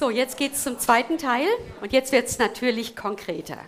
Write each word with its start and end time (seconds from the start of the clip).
So, 0.00 0.08
jetzt 0.08 0.38
geht 0.38 0.54
es 0.54 0.62
zum 0.62 0.78
zweiten 0.78 1.18
Teil 1.18 1.46
und 1.82 1.92
jetzt 1.92 2.10
wird 2.10 2.26
es 2.26 2.38
natürlich 2.38 2.96
konkreter. 2.96 3.58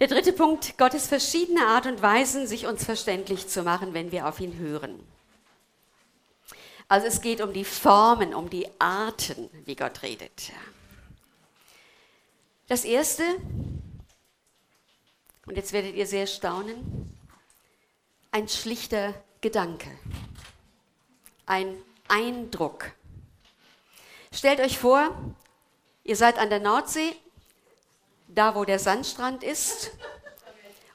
Der 0.00 0.08
dritte 0.08 0.32
Punkt, 0.32 0.76
Gottes 0.76 1.06
verschiedene 1.06 1.68
Art 1.68 1.86
und 1.86 2.02
Weisen, 2.02 2.48
sich 2.48 2.66
uns 2.66 2.84
verständlich 2.84 3.46
zu 3.46 3.62
machen, 3.62 3.94
wenn 3.94 4.10
wir 4.10 4.26
auf 4.26 4.40
ihn 4.40 4.58
hören. 4.58 5.06
Also 6.88 7.06
es 7.06 7.20
geht 7.20 7.40
um 7.40 7.52
die 7.52 7.64
Formen, 7.64 8.34
um 8.34 8.50
die 8.50 8.66
Arten, 8.80 9.48
wie 9.66 9.76
Gott 9.76 10.02
redet. 10.02 10.50
Das 12.66 12.84
erste, 12.84 13.22
und 15.46 15.56
jetzt 15.56 15.72
werdet 15.72 15.94
ihr 15.94 16.08
sehr 16.08 16.26
staunen, 16.26 17.16
ein 18.32 18.48
schlichter 18.48 19.14
Gedanke, 19.42 19.96
ein 21.46 21.76
Eindruck. 22.08 22.90
Stellt 24.32 24.60
euch 24.60 24.78
vor, 24.78 25.34
ihr 26.04 26.16
seid 26.16 26.38
an 26.38 26.50
der 26.50 26.60
Nordsee, 26.60 27.16
da 28.28 28.54
wo 28.54 28.64
der 28.64 28.78
Sandstrand 28.78 29.42
ist, 29.42 29.90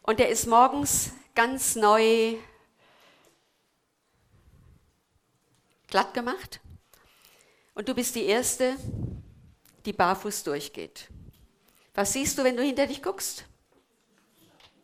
und 0.03 0.19
der 0.19 0.29
ist 0.29 0.47
morgens 0.47 1.11
ganz 1.33 1.75
neu 1.75 2.37
glatt 5.87 6.13
gemacht. 6.13 6.59
Und 7.73 7.89
du 7.89 7.93
bist 7.93 8.15
die 8.15 8.25
Erste, 8.25 8.77
die 9.85 9.93
barfuß 9.93 10.43
durchgeht. 10.43 11.09
Was 11.93 12.13
siehst 12.13 12.37
du, 12.37 12.43
wenn 12.43 12.55
du 12.55 12.63
hinter 12.63 12.87
dich 12.87 13.01
guckst? 13.01 13.45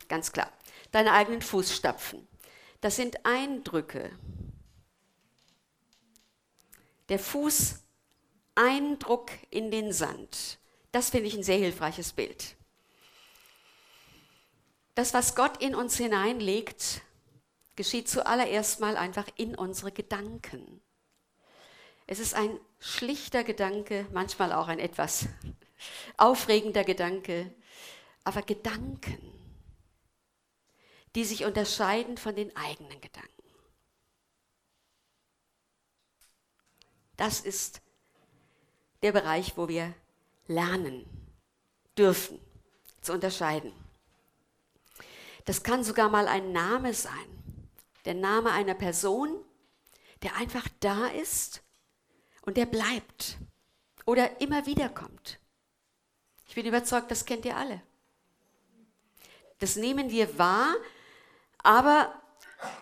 Ganz 0.08 0.32
klar. 0.32 0.52
Deine 0.90 1.12
eigenen 1.12 1.40
Fußstapfen. 1.40 2.26
Das 2.80 2.96
sind 2.96 3.24
Eindrücke. 3.24 4.10
Der 7.08 7.18
Fuß 7.18 7.81
Eindruck 8.54 9.30
in 9.50 9.70
den 9.70 9.92
Sand. 9.92 10.58
Das 10.90 11.10
finde 11.10 11.28
ich 11.28 11.34
ein 11.34 11.42
sehr 11.42 11.58
hilfreiches 11.58 12.12
Bild. 12.12 12.56
Das, 14.94 15.14
was 15.14 15.34
Gott 15.34 15.62
in 15.62 15.74
uns 15.74 15.96
hineinlegt, 15.96 17.00
geschieht 17.76 18.08
zuallererst 18.08 18.80
mal 18.80 18.96
einfach 18.96 19.26
in 19.36 19.54
unsere 19.54 19.90
Gedanken. 19.90 20.82
Es 22.06 22.18
ist 22.18 22.34
ein 22.34 22.60
schlichter 22.78 23.42
Gedanke, 23.42 24.06
manchmal 24.12 24.52
auch 24.52 24.68
ein 24.68 24.78
etwas 24.78 25.26
aufregender 26.18 26.84
Gedanke, 26.84 27.54
aber 28.24 28.42
Gedanken, 28.42 29.32
die 31.14 31.24
sich 31.24 31.44
unterscheiden 31.44 32.18
von 32.18 32.36
den 32.36 32.54
eigenen 32.54 33.00
Gedanken. 33.00 33.30
Das 37.16 37.40
ist 37.40 37.80
der 39.02 39.12
Bereich, 39.12 39.56
wo 39.56 39.68
wir 39.68 39.94
lernen 40.46 41.04
dürfen 41.98 42.40
zu 43.00 43.12
unterscheiden. 43.12 43.72
Das 45.44 45.62
kann 45.62 45.82
sogar 45.82 46.08
mal 46.08 46.28
ein 46.28 46.52
Name 46.52 46.94
sein. 46.94 47.10
Der 48.04 48.14
Name 48.14 48.52
einer 48.52 48.74
Person, 48.74 49.44
der 50.22 50.36
einfach 50.36 50.66
da 50.80 51.06
ist 51.06 51.62
und 52.42 52.56
der 52.56 52.66
bleibt 52.66 53.38
oder 54.06 54.40
immer 54.40 54.66
wieder 54.66 54.88
kommt. 54.88 55.38
Ich 56.46 56.54
bin 56.54 56.66
überzeugt, 56.66 57.10
das 57.10 57.24
kennt 57.24 57.44
ihr 57.44 57.56
alle. 57.56 57.82
Das 59.58 59.76
nehmen 59.76 60.10
wir 60.10 60.38
wahr, 60.38 60.74
aber 61.58 62.20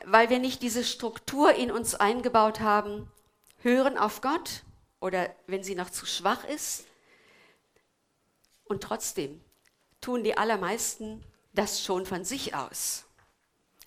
weil 0.04 0.30
wir 0.30 0.38
nicht 0.38 0.62
diese 0.62 0.84
Struktur 0.84 1.52
in 1.54 1.70
uns 1.70 1.94
eingebaut 1.94 2.60
haben, 2.60 3.10
hören 3.58 3.96
auf 3.96 4.20
Gott 4.20 4.64
oder 5.00 5.34
wenn 5.46 5.64
sie 5.64 5.74
noch 5.74 5.90
zu 5.90 6.06
schwach 6.06 6.44
ist. 6.44 6.84
Und 8.64 8.82
trotzdem 8.82 9.40
tun 10.00 10.22
die 10.22 10.36
allermeisten 10.36 11.24
das 11.52 11.82
schon 11.82 12.06
von 12.06 12.24
sich 12.24 12.54
aus. 12.54 13.04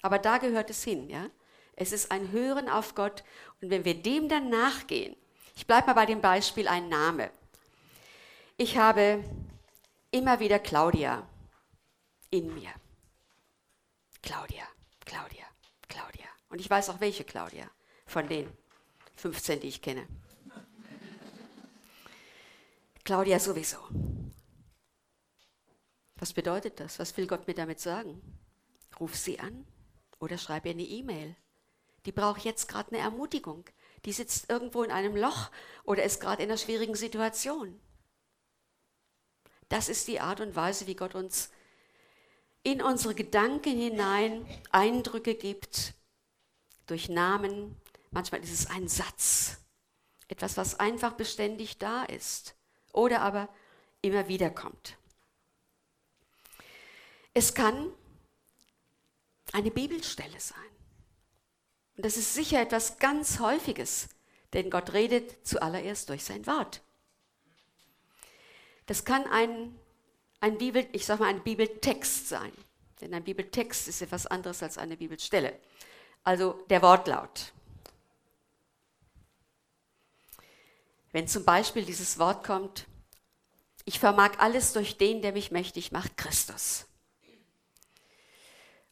Aber 0.01 0.19
da 0.19 0.38
gehört 0.38 0.69
es 0.69 0.84
hin, 0.84 1.09
ja? 1.09 1.29
Es 1.75 1.91
ist 1.91 2.12
ein 2.12 2.31
Hören 2.31 2.69
auf 2.69 2.94
Gott 2.94 3.24
und 3.62 3.69
wenn 3.72 3.85
wir 3.85 3.96
dem 3.96 4.29
dann 4.29 4.50
nachgehen, 4.50 5.16
ich 5.56 5.66
bleibe 5.66 5.88
mal 5.88 5.94
bei 5.94 6.06
dem 6.06 6.22
Beispiel 6.22 6.68
ein 6.68 6.90
Name. 6.90 7.31
Ich 8.57 8.78
habe 8.78 9.24
immer 10.12 10.40
wieder 10.40 10.59
Claudia 10.59 11.28
in 12.30 12.53
mir. 12.53 12.69
Claudia, 14.22 14.66
Claudia, 15.06 15.45
Claudia. 15.88 16.28
Und 16.50 16.59
ich 16.59 16.69
weiß 16.69 16.90
auch 16.90 17.00
welche 17.00 17.24
Claudia 17.24 17.69
von 18.06 18.28
den 18.28 18.51
15, 19.16 19.62
die 19.62 19.68
ich 19.68 19.81
kenne. 19.81 20.07
Claudia 23.06 23.38
sowieso. 23.38 23.80
Was 26.16 26.31
bedeutet 26.31 26.80
das? 26.80 27.00
Was 27.00 27.18
will 27.18 27.28
Gott 27.28 27.47
mir 27.47 27.53
damit 27.53 27.81
sagen? 27.81 28.22
Ruf 28.97 29.16
sie 29.16 29.40
an 29.41 29.68
oder 30.19 30.38
schreib 30.38 30.66
ihr 30.66 30.72
eine 30.72 30.84
E-Mail. 30.84 31.36
Die 32.06 32.13
braucht 32.13 32.46
jetzt 32.46 32.69
gerade 32.69 32.92
eine 32.92 33.00
Ermutigung. 33.00 33.66
Die 34.06 34.13
sitzt 34.13 34.50
irgendwo 34.50 34.84
in 34.84 34.92
einem 34.92 35.18
Loch 35.18 35.52
oder 35.84 36.03
ist 36.03 36.22
gerade 36.22 36.44
in 36.44 36.50
einer 36.50 36.58
schwierigen 36.58 36.96
Situation. 36.96 37.78
Das 39.68 39.90
ist 39.90 40.08
die 40.08 40.22
Art 40.22 40.40
und 40.40 40.56
Weise, 40.56 40.88
wie 40.88 40.96
Gott 40.96 41.13
uns 41.13 41.52
in 42.63 42.81
unsere 42.81 43.16
Gedanken 43.16 43.78
hinein 43.78 44.46
Eindrücke 44.72 45.36
gibt, 45.36 45.94
durch 46.88 47.09
Namen. 47.09 47.75
Manchmal 48.12 48.42
ist 48.44 48.53
es 48.53 48.68
ein 48.68 48.88
Satz, 48.88 49.58
etwas, 50.30 50.56
was 50.56 50.80
einfach 50.80 51.13
beständig 51.13 51.80
da 51.80 52.03
ist 52.03 52.56
oder 52.94 53.22
aber 53.22 53.50
immer 54.02 54.28
wieder 54.30 54.50
kommt. 54.50 54.98
Es 57.34 57.54
kann 57.54 57.92
eine 59.52 59.72
Bibelstelle 59.72 60.40
sein. 60.40 60.59
Und 61.98 62.06
das 62.06 62.18
ist 62.18 62.34
sicher 62.34 62.62
etwas 62.62 62.98
ganz 62.98 63.40
Häufiges, 63.40 64.08
denn 64.54 64.70
Gott 64.70 64.94
redet 64.94 65.46
zuallererst 65.46 66.09
durch 66.09 66.24
sein 66.24 66.46
Wort. 66.48 66.81
Das 68.86 69.06
kann 69.06 69.25
ein, 69.28 69.78
ein 70.40 70.58
Bibel, 70.58 70.88
ich 70.92 71.06
sag 71.06 71.20
mal, 71.20 71.28
ein 71.30 71.44
Bibeltext 71.44 72.28
sein. 72.28 72.52
Denn 73.02 73.14
ein 73.14 73.24
Bibeltext 73.24 73.88
ist 73.88 74.02
etwas 74.02 74.28
anderes 74.28 74.62
als 74.64 74.78
eine 74.78 74.98
Bibelstelle. 74.98 75.60
Also 76.24 76.54
der 76.70 76.81
Wortlaut. 76.81 77.53
Wenn 81.13 81.28
zum 81.28 81.46
Beispiel 81.46 81.85
dieses 81.85 82.18
Wort 82.19 82.44
kommt, 82.44 82.88
ich 83.85 84.00
vermag 84.00 84.40
alles 84.40 84.74
durch 84.74 84.97
den, 84.97 85.22
der 85.22 85.31
mich 85.31 85.51
mächtig 85.51 85.91
macht, 85.91 86.18
Christus. 86.18 86.88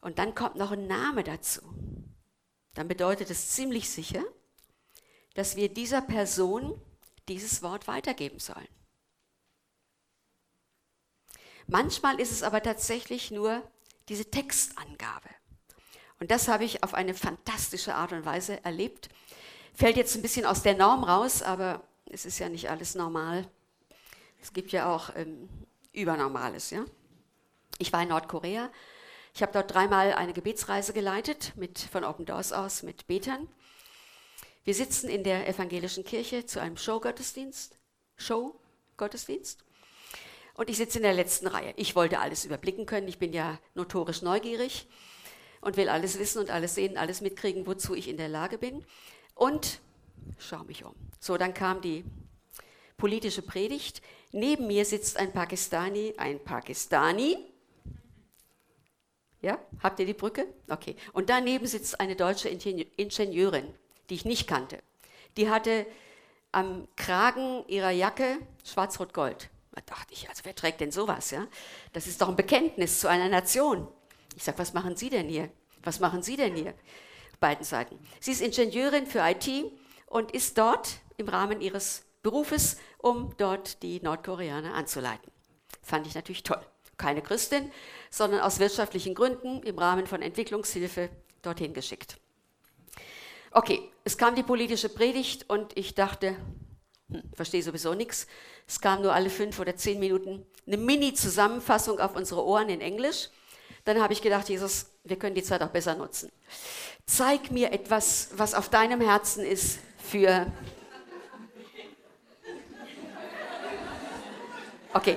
Und 0.00 0.18
dann 0.18 0.34
kommt 0.34 0.56
noch 0.56 0.70
ein 0.70 0.86
Name 0.86 1.24
dazu. 1.24 1.60
Dann 2.74 2.88
bedeutet 2.88 3.28
es 3.30 3.50
ziemlich 3.50 3.90
sicher, 3.90 4.22
dass 5.34 5.56
wir 5.56 5.68
dieser 5.68 6.00
Person 6.00 6.80
dieses 7.28 7.60
Wort 7.62 7.88
weitergeben 7.88 8.38
sollen. 8.38 8.68
Manchmal 11.66 12.20
ist 12.20 12.32
es 12.32 12.42
aber 12.42 12.62
tatsächlich 12.62 13.30
nur 13.32 13.68
diese 14.08 14.30
Textangabe. 14.30 15.28
Und 16.20 16.30
das 16.30 16.46
habe 16.46 16.64
ich 16.64 16.84
auf 16.84 16.94
eine 16.94 17.14
fantastische 17.14 17.94
Art 17.94 18.12
und 18.12 18.24
Weise 18.24 18.64
erlebt. 18.64 19.08
Fällt 19.74 19.96
jetzt 19.96 20.14
ein 20.14 20.22
bisschen 20.22 20.46
aus 20.46 20.62
der 20.62 20.76
Norm 20.76 21.02
raus, 21.02 21.42
aber 21.42 21.82
es 22.12 22.26
ist 22.26 22.38
ja 22.38 22.48
nicht 22.48 22.70
alles 22.70 22.94
normal. 22.94 23.48
Es 24.40 24.52
gibt 24.52 24.70
ja 24.72 24.94
auch 24.94 25.10
ähm, 25.16 25.48
Übernormales. 25.92 26.70
Ja? 26.70 26.84
Ich 27.78 27.92
war 27.92 28.02
in 28.02 28.10
Nordkorea. 28.10 28.70
Ich 29.34 29.42
habe 29.42 29.52
dort 29.52 29.72
dreimal 29.72 30.12
eine 30.12 30.34
Gebetsreise 30.34 30.92
geleitet, 30.92 31.52
mit, 31.56 31.78
von 31.78 32.04
Open 32.04 32.26
Doors 32.26 32.52
aus, 32.52 32.82
mit 32.82 33.06
Betern. 33.06 33.48
Wir 34.64 34.74
sitzen 34.74 35.08
in 35.08 35.24
der 35.24 35.48
evangelischen 35.48 36.04
Kirche 36.04 36.44
zu 36.44 36.60
einem 36.60 36.76
Show-Gottesdienst. 36.76 37.78
Show-Gottesdienst. 38.16 39.64
Und 40.54 40.68
ich 40.68 40.76
sitze 40.76 40.98
in 40.98 41.04
der 41.04 41.14
letzten 41.14 41.46
Reihe. 41.46 41.72
Ich 41.76 41.96
wollte 41.96 42.20
alles 42.20 42.44
überblicken 42.44 42.84
können. 42.84 43.08
Ich 43.08 43.18
bin 43.18 43.32
ja 43.32 43.58
notorisch 43.74 44.20
neugierig 44.20 44.86
und 45.62 45.78
will 45.78 45.88
alles 45.88 46.18
wissen 46.18 46.40
und 46.40 46.50
alles 46.50 46.74
sehen, 46.74 46.98
alles 46.98 47.22
mitkriegen, 47.22 47.66
wozu 47.66 47.94
ich 47.94 48.06
in 48.06 48.18
der 48.18 48.28
Lage 48.28 48.58
bin. 48.58 48.84
Und 49.34 49.80
schau 50.38 50.62
mich 50.64 50.84
um. 50.84 50.94
So, 51.22 51.36
dann 51.36 51.54
kam 51.54 51.80
die 51.80 52.04
politische 52.96 53.42
Predigt. 53.42 54.02
Neben 54.32 54.66
mir 54.66 54.84
sitzt 54.84 55.16
ein 55.18 55.32
Pakistani, 55.32 56.14
ein 56.16 56.42
Pakistani. 56.42 57.36
Ja, 59.40 59.60
habt 59.80 60.00
ihr 60.00 60.06
die 60.06 60.14
Brücke? 60.14 60.48
Okay. 60.68 60.96
Und 61.12 61.30
daneben 61.30 61.68
sitzt 61.68 62.00
eine 62.00 62.16
deutsche 62.16 62.48
Ingenieurin, 62.48 63.72
die 64.10 64.14
ich 64.14 64.24
nicht 64.24 64.48
kannte. 64.48 64.82
Die 65.36 65.48
hatte 65.48 65.86
am 66.50 66.88
Kragen 66.96 67.64
ihrer 67.68 67.90
Jacke 67.90 68.38
schwarz-rot-gold. 68.64 69.48
Da 69.76 69.80
dachte 69.86 70.12
ich, 70.14 70.28
also 70.28 70.44
wer 70.44 70.56
trägt 70.56 70.80
denn 70.80 70.90
sowas? 70.90 71.30
Ja? 71.30 71.46
Das 71.92 72.08
ist 72.08 72.20
doch 72.20 72.30
ein 72.30 72.36
Bekenntnis 72.36 72.98
zu 72.98 73.06
einer 73.08 73.28
Nation. 73.28 73.86
Ich 74.34 74.42
sage, 74.42 74.58
was 74.58 74.72
machen 74.72 74.96
Sie 74.96 75.08
denn 75.08 75.28
hier? 75.28 75.50
Was 75.84 76.00
machen 76.00 76.24
Sie 76.24 76.36
denn 76.36 76.56
hier? 76.56 76.74
Beiden 77.38 77.64
Seiten. 77.64 77.96
Sie 78.18 78.32
ist 78.32 78.40
Ingenieurin 78.40 79.06
für 79.06 79.20
IT 79.20 79.48
und 80.06 80.32
ist 80.32 80.58
dort 80.58 80.98
im 81.22 81.28
Rahmen 81.28 81.60
ihres 81.60 82.04
Berufes, 82.22 82.76
um 82.98 83.34
dort 83.38 83.82
die 83.82 84.00
Nordkoreaner 84.00 84.74
anzuleiten. 84.74 85.30
Fand 85.82 86.06
ich 86.06 86.14
natürlich 86.14 86.42
toll. 86.42 86.60
Keine 86.96 87.22
Christin, 87.22 87.70
sondern 88.10 88.40
aus 88.40 88.58
wirtschaftlichen 88.58 89.14
Gründen 89.14 89.62
im 89.62 89.78
Rahmen 89.78 90.06
von 90.06 90.22
Entwicklungshilfe 90.22 91.08
dorthin 91.42 91.74
geschickt. 91.74 92.18
Okay, 93.50 93.90
es 94.04 94.16
kam 94.16 94.34
die 94.34 94.42
politische 94.42 94.88
Predigt 94.88 95.48
und 95.48 95.76
ich 95.76 95.94
dachte, 95.94 96.36
hm, 97.10 97.22
verstehe 97.34 97.62
sowieso 97.62 97.94
nichts. 97.94 98.26
Es 98.66 98.80
kam 98.80 99.02
nur 99.02 99.12
alle 99.12 99.30
fünf 99.30 99.58
oder 99.58 99.76
zehn 99.76 99.98
Minuten 99.98 100.46
eine 100.66 100.76
Mini-Zusammenfassung 100.76 101.98
auf 101.98 102.14
unsere 102.14 102.44
Ohren 102.44 102.68
in 102.68 102.80
Englisch. 102.80 103.30
Dann 103.84 104.00
habe 104.00 104.12
ich 104.12 104.22
gedacht, 104.22 104.48
Jesus, 104.48 104.86
wir 105.02 105.18
können 105.18 105.34
die 105.34 105.42
Zeit 105.42 105.62
auch 105.62 105.70
besser 105.70 105.96
nutzen. 105.96 106.30
Zeig 107.04 107.50
mir 107.50 107.72
etwas, 107.72 108.30
was 108.36 108.54
auf 108.54 108.68
deinem 108.68 109.00
Herzen 109.00 109.44
ist 109.44 109.80
für. 109.98 110.46
Okay, 114.94 115.16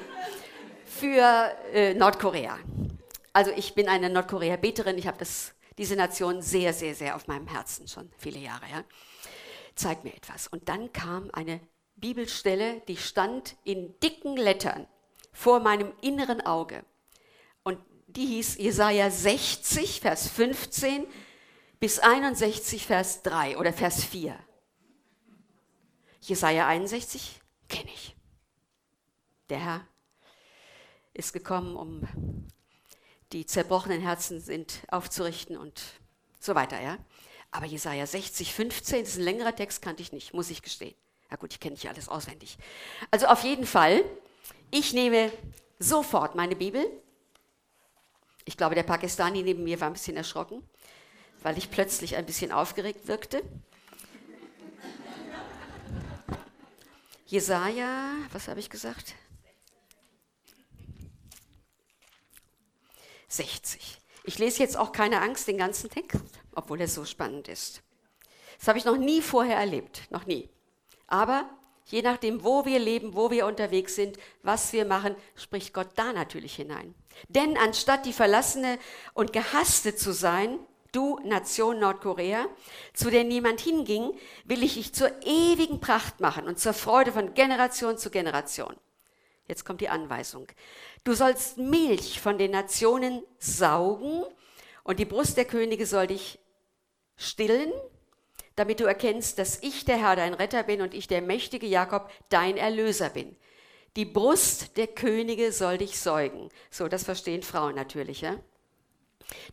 für 0.85 1.51
äh, 1.73 1.93
Nordkorea. 1.93 2.57
Also 3.33 3.51
ich 3.51 3.75
bin 3.75 3.89
eine 3.89 4.09
Nordkorea-Beterin, 4.09 4.97
ich 4.97 5.05
habe 5.05 5.25
diese 5.77 5.95
Nation 5.97 6.41
sehr, 6.41 6.71
sehr, 6.71 6.95
sehr 6.95 7.13
auf 7.17 7.27
meinem 7.27 7.47
Herzen 7.47 7.85
schon 7.89 8.09
viele 8.17 8.39
Jahre. 8.39 8.63
Ja. 8.71 8.85
Zeig 9.75 10.05
mir 10.05 10.13
etwas. 10.13 10.47
Und 10.47 10.69
dann 10.69 10.93
kam 10.93 11.29
eine 11.33 11.59
Bibelstelle, 11.97 12.83
die 12.87 12.95
stand 12.95 13.57
in 13.65 13.99
dicken 13.99 14.37
Lettern 14.37 14.87
vor 15.33 15.59
meinem 15.59 15.91
inneren 16.01 16.39
Auge. 16.39 16.85
Und 17.63 17.77
die 18.07 18.27
hieß 18.27 18.57
Jesaja 18.57 19.11
60, 19.11 19.99
Vers 19.99 20.29
15 20.29 21.05
bis 21.81 21.99
61, 21.99 22.85
Vers 22.85 23.23
3 23.23 23.57
oder 23.57 23.73
Vers 23.73 24.05
4. 24.05 24.39
Jesaja 26.21 26.65
61 26.67 27.21
kenne 27.21 27.33
ich. 27.33 27.44
Der 29.49 29.59
Herr 29.59 29.87
ist 31.13 31.33
gekommen, 31.33 31.75
um 31.75 32.47
die 33.31 33.45
zerbrochenen 33.45 34.01
Herzen 34.01 34.39
sind 34.41 34.81
aufzurichten 34.89 35.57
und 35.57 35.81
so 36.39 36.55
weiter, 36.55 36.81
ja. 36.81 36.97
Aber 37.51 37.65
Jesaja 37.65 38.05
60, 38.05 38.53
15, 38.53 38.99
das 39.01 39.09
ist 39.09 39.17
ein 39.17 39.23
längerer 39.23 39.55
Text, 39.55 39.81
kannte 39.81 40.01
ich 40.01 40.11
nicht, 40.11 40.33
muss 40.33 40.49
ich 40.49 40.61
gestehen. 40.61 40.95
Ja 41.31 41.37
gut, 41.37 41.53
ich 41.53 41.59
kenne 41.59 41.73
nicht 41.73 41.87
alles 41.87 42.09
auswendig. 42.09 42.57
Also 43.11 43.27
auf 43.27 43.43
jeden 43.43 43.65
Fall, 43.65 44.03
ich 44.71 44.93
nehme 44.93 45.31
sofort 45.79 46.35
meine 46.35 46.55
Bibel. 46.55 46.85
Ich 48.45 48.57
glaube, 48.57 48.75
der 48.75 48.83
Pakistani 48.83 49.41
neben 49.41 49.63
mir 49.63 49.79
war 49.79 49.87
ein 49.87 49.93
bisschen 49.93 50.17
erschrocken, 50.17 50.61
weil 51.41 51.57
ich 51.57 51.71
plötzlich 51.71 52.15
ein 52.15 52.25
bisschen 52.25 52.51
aufgeregt 52.51 53.07
wirkte. 53.07 53.41
Jesaja, 57.25 58.13
was 58.31 58.47
habe 58.47 58.59
ich 58.59 58.69
gesagt? 58.69 59.15
60. 63.37 63.97
Ich 64.23 64.39
lese 64.39 64.59
jetzt 64.59 64.77
auch 64.77 64.91
keine 64.91 65.21
Angst 65.21 65.47
den 65.47 65.57
ganzen 65.57 65.89
Text, 65.89 66.19
obwohl 66.53 66.81
er 66.81 66.87
so 66.87 67.05
spannend 67.05 67.47
ist. 67.47 67.81
Das 68.57 68.67
habe 68.67 68.77
ich 68.77 68.85
noch 68.85 68.97
nie 68.97 69.21
vorher 69.21 69.57
erlebt, 69.57 70.03
noch 70.09 70.25
nie. 70.25 70.49
Aber 71.07 71.49
je 71.85 72.01
nachdem, 72.01 72.43
wo 72.43 72.65
wir 72.65 72.79
leben, 72.79 73.15
wo 73.15 73.29
wir 73.29 73.45
unterwegs 73.45 73.95
sind, 73.95 74.17
was 74.41 74.73
wir 74.73 74.85
machen, 74.85 75.15
spricht 75.35 75.73
Gott 75.73 75.89
da 75.95 76.13
natürlich 76.13 76.55
hinein. 76.55 76.95
Denn 77.27 77.57
anstatt 77.57 78.05
die 78.05 78.13
verlassene 78.13 78.79
und 79.13 79.33
gehasste 79.33 79.95
zu 79.95 80.11
sein, 80.11 80.59
du 80.91 81.19
Nation 81.23 81.79
Nordkorea, 81.79 82.47
zu 82.93 83.09
der 83.09 83.23
niemand 83.23 83.61
hinging, 83.61 84.17
will 84.45 84.63
ich 84.63 84.75
dich 84.75 84.93
zur 84.93 85.11
ewigen 85.23 85.79
Pracht 85.79 86.19
machen 86.19 86.47
und 86.47 86.59
zur 86.59 86.73
Freude 86.73 87.11
von 87.11 87.33
Generation 87.33 87.97
zu 87.97 88.09
Generation. 88.09 88.75
Jetzt 89.47 89.65
kommt 89.65 89.81
die 89.81 89.89
Anweisung. 89.89 90.47
Du 91.05 91.13
sollst 91.13 91.57
Milch 91.57 92.19
von 92.19 92.37
den 92.37 92.51
Nationen 92.51 93.23
saugen 93.39 94.25
und 94.83 94.99
die 94.99 95.05
Brust 95.05 95.37
der 95.37 95.45
Könige 95.45 95.85
soll 95.85 96.07
dich 96.07 96.39
stillen 97.15 97.71
damit 98.55 98.79
du 98.79 98.85
erkennst, 98.85 99.37
dass 99.37 99.61
ich 99.61 99.85
der 99.85 99.97
Herr 99.97 100.15
dein 100.15 100.33
Retter 100.33 100.63
bin 100.63 100.81
und 100.81 100.93
ich 100.93 101.07
der 101.07 101.21
mächtige 101.21 101.67
Jakob 101.67 102.09
dein 102.29 102.57
Erlöser 102.57 103.09
bin. 103.09 103.35
Die 103.95 104.05
Brust 104.05 104.77
der 104.77 104.87
Könige 104.87 105.51
soll 105.51 105.77
dich 105.77 105.99
säugen. 105.99 106.49
So, 106.69 106.87
das 106.87 107.03
verstehen 107.03 107.43
Frauen 107.43 107.75
natürlich. 107.75 108.21
Ja? 108.21 108.37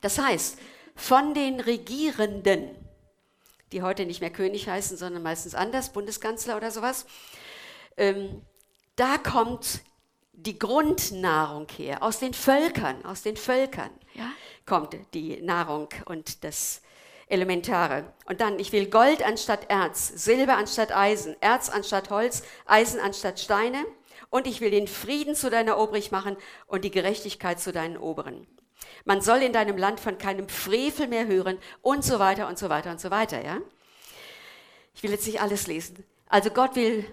Das 0.01 0.19
heißt, 0.19 0.59
von 0.95 1.35
den 1.35 1.61
Regierenden, 1.61 2.77
die 3.73 3.83
heute 3.83 4.05
nicht 4.05 4.21
mehr 4.21 4.33
König 4.33 4.69
heißen, 4.69 4.97
sondern 4.97 5.23
meistens 5.23 5.55
anders, 5.55 5.93
Bundeskanzler 5.93 6.57
oder 6.57 6.71
sowas, 6.71 7.07
ähm, 7.97 8.43
da 8.97 9.19
kommt 9.19 9.81
die 10.33 10.59
Grundnahrung 10.59 11.69
her. 11.77 12.03
Aus 12.03 12.19
den 12.19 12.35
Völkern, 12.35 13.05
aus 13.05 13.23
den 13.23 13.37
Völkern 13.37 13.91
ja, 14.15 14.31
kommt 14.67 14.97
die 15.15 15.41
Nahrung 15.43 15.89
und 16.07 16.45
das 16.45 16.83
Elementare. 17.29 18.13
Und 18.27 18.41
dann, 18.41 18.59
ich 18.59 18.73
will 18.73 18.91
Gold 18.91 19.23
anstatt 19.23 19.71
Erz, 19.71 20.09
Silber 20.09 20.57
anstatt 20.57 20.95
Eisen, 20.95 21.37
Erz 21.41 21.69
anstatt 21.69 22.11
Holz, 22.11 22.43
Eisen 22.67 23.01
anstatt 23.01 23.41
Steine. 23.41 23.85
Und 24.29 24.47
ich 24.47 24.61
will 24.61 24.71
den 24.71 24.89
Frieden 24.89 25.35
zu 25.35 25.51
deiner 25.51 25.79
Obrig 25.79 26.11
machen 26.11 26.37
und 26.67 26.85
die 26.85 26.91
Gerechtigkeit 26.91 27.61
zu 27.61 27.73
deinen 27.73 27.97
Oberen. 27.97 28.47
Man 29.05 29.21
soll 29.21 29.43
in 29.43 29.53
deinem 29.53 29.77
Land 29.77 30.01
von 30.01 30.19
keinem 30.19 30.49
Frevel 30.49 31.09
mehr 31.09 31.27
hören 31.27 31.59
und 31.83 32.05
so 32.05 32.19
weiter 32.19 32.49
und 32.49 32.59
so 32.59 32.69
weiter 32.69 32.91
und 32.91 33.01
so 33.01 33.11
weiter, 33.11 33.45
ja? 33.45 33.59
Ich 34.95 35.03
will 35.03 35.11
jetzt 35.11 35.27
nicht 35.27 35.41
alles 35.41 35.67
lesen. 35.67 36.05
Also 36.27 36.51
Gott 36.51 36.77
will 36.77 37.05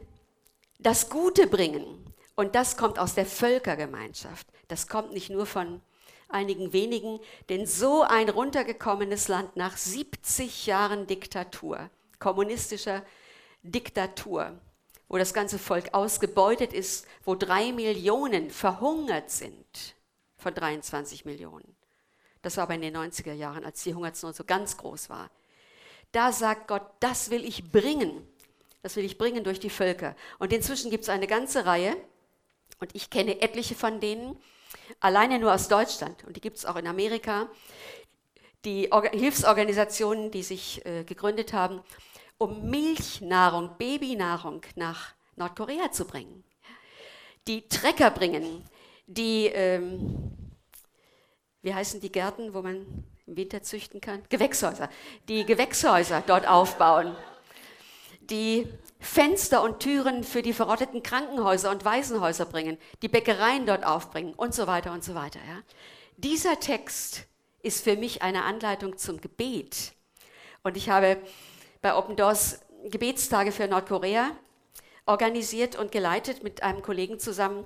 das 0.79 1.09
Gute 1.09 1.47
bringen. 1.47 2.08
Und 2.39 2.55
das 2.55 2.77
kommt 2.77 2.99
aus 2.99 3.15
der 3.15 3.25
Völkergemeinschaft. 3.25 4.47
Das 4.69 4.87
kommt 4.87 5.11
nicht 5.11 5.29
nur 5.29 5.45
von 5.45 5.81
einigen 6.29 6.71
wenigen, 6.71 7.19
denn 7.49 7.65
so 7.65 8.03
ein 8.03 8.29
runtergekommenes 8.29 9.27
Land 9.27 9.57
nach 9.57 9.75
70 9.75 10.65
Jahren 10.65 11.05
Diktatur, 11.05 11.89
kommunistischer 12.17 13.03
Diktatur, 13.61 14.57
wo 15.09 15.17
das 15.17 15.33
ganze 15.33 15.59
Volk 15.59 15.93
ausgebeutet 15.93 16.71
ist, 16.71 17.05
wo 17.25 17.35
drei 17.35 17.73
Millionen 17.73 18.51
verhungert 18.51 19.29
sind 19.31 19.97
von 20.37 20.53
23 20.53 21.25
Millionen. 21.25 21.75
Das 22.41 22.55
war 22.55 22.63
aber 22.63 22.75
in 22.75 22.81
den 22.83 22.95
90er 22.95 23.33
Jahren, 23.33 23.65
als 23.65 23.83
die 23.83 23.93
Hungersnot 23.93 24.37
so 24.37 24.45
ganz 24.45 24.77
groß 24.77 25.09
war. 25.09 25.29
Da 26.13 26.31
sagt 26.31 26.69
Gott, 26.69 26.89
das 27.01 27.31
will 27.31 27.43
ich 27.43 27.69
bringen. 27.69 28.25
Das 28.81 28.95
will 28.95 29.03
ich 29.03 29.17
bringen 29.17 29.43
durch 29.43 29.59
die 29.59 29.69
Völker. 29.69 30.15
Und 30.37 30.53
inzwischen 30.53 30.89
gibt 30.89 31.03
es 31.03 31.09
eine 31.09 31.27
ganze 31.27 31.65
Reihe, 31.65 31.97
und 32.79 32.95
ich 32.95 33.09
kenne 33.09 33.41
etliche 33.41 33.75
von 33.75 33.99
denen, 33.99 34.37
alleine 34.99 35.39
nur 35.39 35.53
aus 35.53 35.67
Deutschland, 35.67 36.23
und 36.25 36.35
die 36.35 36.41
gibt 36.41 36.57
es 36.57 36.65
auch 36.65 36.75
in 36.75 36.87
Amerika, 36.87 37.49
die 38.65 38.91
Or 38.91 39.03
Hilfsorganisationen, 39.03 40.31
die 40.31 40.43
sich 40.43 40.85
äh, 40.85 41.03
gegründet 41.03 41.53
haben, 41.53 41.81
um 42.37 42.69
Milchnahrung, 42.69 43.77
Babynahrung 43.77 44.61
nach 44.75 45.13
Nordkorea 45.35 45.91
zu 45.91 46.05
bringen. 46.05 46.43
Die 47.47 47.67
Trecker 47.67 48.11
bringen, 48.11 48.63
die, 49.07 49.47
ähm, 49.47 50.31
wie 51.61 51.73
heißen 51.73 51.99
die 52.01 52.11
Gärten, 52.11 52.53
wo 52.53 52.61
man 52.61 53.05
im 53.25 53.37
Winter 53.37 53.63
züchten 53.63 54.01
kann? 54.01 54.23
Gewächshäuser. 54.29 54.89
Die 55.27 55.45
Gewächshäuser 55.45 56.23
dort 56.25 56.47
aufbauen. 56.47 57.15
Die 58.29 58.67
Fenster 58.99 59.63
und 59.63 59.79
Türen 59.79 60.23
für 60.23 60.41
die 60.41 60.53
verrotteten 60.53 61.01
Krankenhäuser 61.01 61.71
und 61.71 61.85
Waisenhäuser 61.85 62.45
bringen, 62.45 62.77
die 63.01 63.07
Bäckereien 63.07 63.65
dort 63.65 63.85
aufbringen 63.85 64.33
und 64.33 64.53
so 64.53 64.67
weiter 64.67 64.91
und 64.91 65.03
so 65.03 65.15
weiter. 65.15 65.39
Ja. 65.47 65.61
Dieser 66.17 66.59
Text 66.59 67.25
ist 67.61 67.83
für 67.83 67.95
mich 67.95 68.21
eine 68.21 68.43
Anleitung 68.43 68.97
zum 68.97 69.21
Gebet. 69.21 69.93
Und 70.63 70.77
ich 70.77 70.89
habe 70.89 71.17
bei 71.81 71.95
Open 71.95 72.15
Doors 72.15 72.59
Gebetstage 72.89 73.51
für 73.51 73.67
Nordkorea 73.67 74.31
organisiert 75.05 75.75
und 75.75 75.91
geleitet 75.91 76.43
mit 76.43 76.61
einem 76.63 76.81
Kollegen 76.81 77.19
zusammen. 77.19 77.65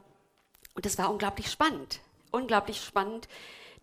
Und 0.75 0.85
es 0.85 0.97
war 0.97 1.11
unglaublich 1.11 1.51
spannend, 1.51 1.99
unglaublich 2.31 2.81
spannend, 2.81 3.27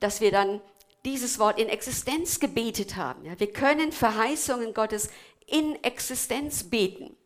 dass 0.01 0.21
wir 0.21 0.31
dann 0.31 0.61
dieses 1.05 1.39
Wort 1.39 1.59
in 1.59 1.69
Existenz 1.69 2.41
gebetet 2.41 2.97
haben. 2.97 3.25
Ja, 3.25 3.39
wir 3.39 3.53
können 3.53 3.93
Verheißungen 3.93 4.75
Gottes 4.75 5.11
in 5.51 5.83
Existenz 5.83 6.65
beten 6.65 7.17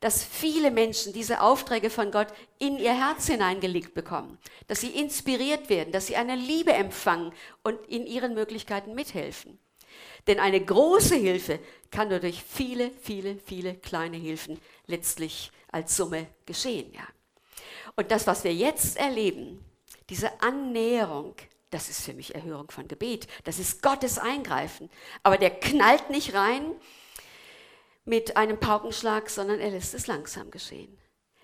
dass 0.00 0.22
viele 0.22 0.70
Menschen 0.70 1.12
diese 1.12 1.40
Aufträge 1.40 1.90
von 1.90 2.10
Gott 2.10 2.28
in 2.58 2.78
ihr 2.78 2.94
Herz 2.94 3.26
hineingelegt 3.26 3.94
bekommen, 3.94 4.38
dass 4.66 4.80
sie 4.80 4.90
inspiriert 4.90 5.68
werden, 5.68 5.92
dass 5.92 6.06
sie 6.06 6.16
eine 6.16 6.36
Liebe 6.36 6.72
empfangen 6.72 7.32
und 7.62 7.78
in 7.88 8.06
ihren 8.06 8.34
Möglichkeiten 8.34 8.94
mithelfen. 8.94 9.58
Denn 10.26 10.40
eine 10.40 10.62
große 10.62 11.14
Hilfe 11.14 11.60
kann 11.90 12.08
nur 12.08 12.18
durch 12.18 12.42
viele, 12.42 12.90
viele, 13.00 13.38
viele 13.38 13.74
kleine 13.74 14.16
Hilfen 14.16 14.60
letztlich 14.86 15.50
als 15.70 15.96
Summe 15.96 16.26
geschehen. 16.44 16.92
Ja. 16.92 17.06
Und 17.94 18.10
das, 18.10 18.26
was 18.26 18.44
wir 18.44 18.52
jetzt 18.52 18.98
erleben, 18.98 19.64
diese 20.10 20.40
Annäherung, 20.42 21.34
das 21.70 21.88
ist 21.88 22.02
für 22.02 22.12
mich 22.12 22.34
Erhörung 22.34 22.70
von 22.70 22.86
Gebet. 22.88 23.26
Das 23.44 23.58
ist 23.58 23.82
Gottes 23.82 24.18
Eingreifen. 24.18 24.90
Aber 25.22 25.38
der 25.38 25.50
knallt 25.50 26.10
nicht 26.10 26.34
rein 26.34 26.72
mit 28.06 28.36
einem 28.36 28.58
Paukenschlag, 28.58 29.28
sondern 29.28 29.60
er 29.60 29.70
lässt 29.70 29.92
es 29.92 30.06
langsam 30.06 30.50
geschehen. 30.50 30.96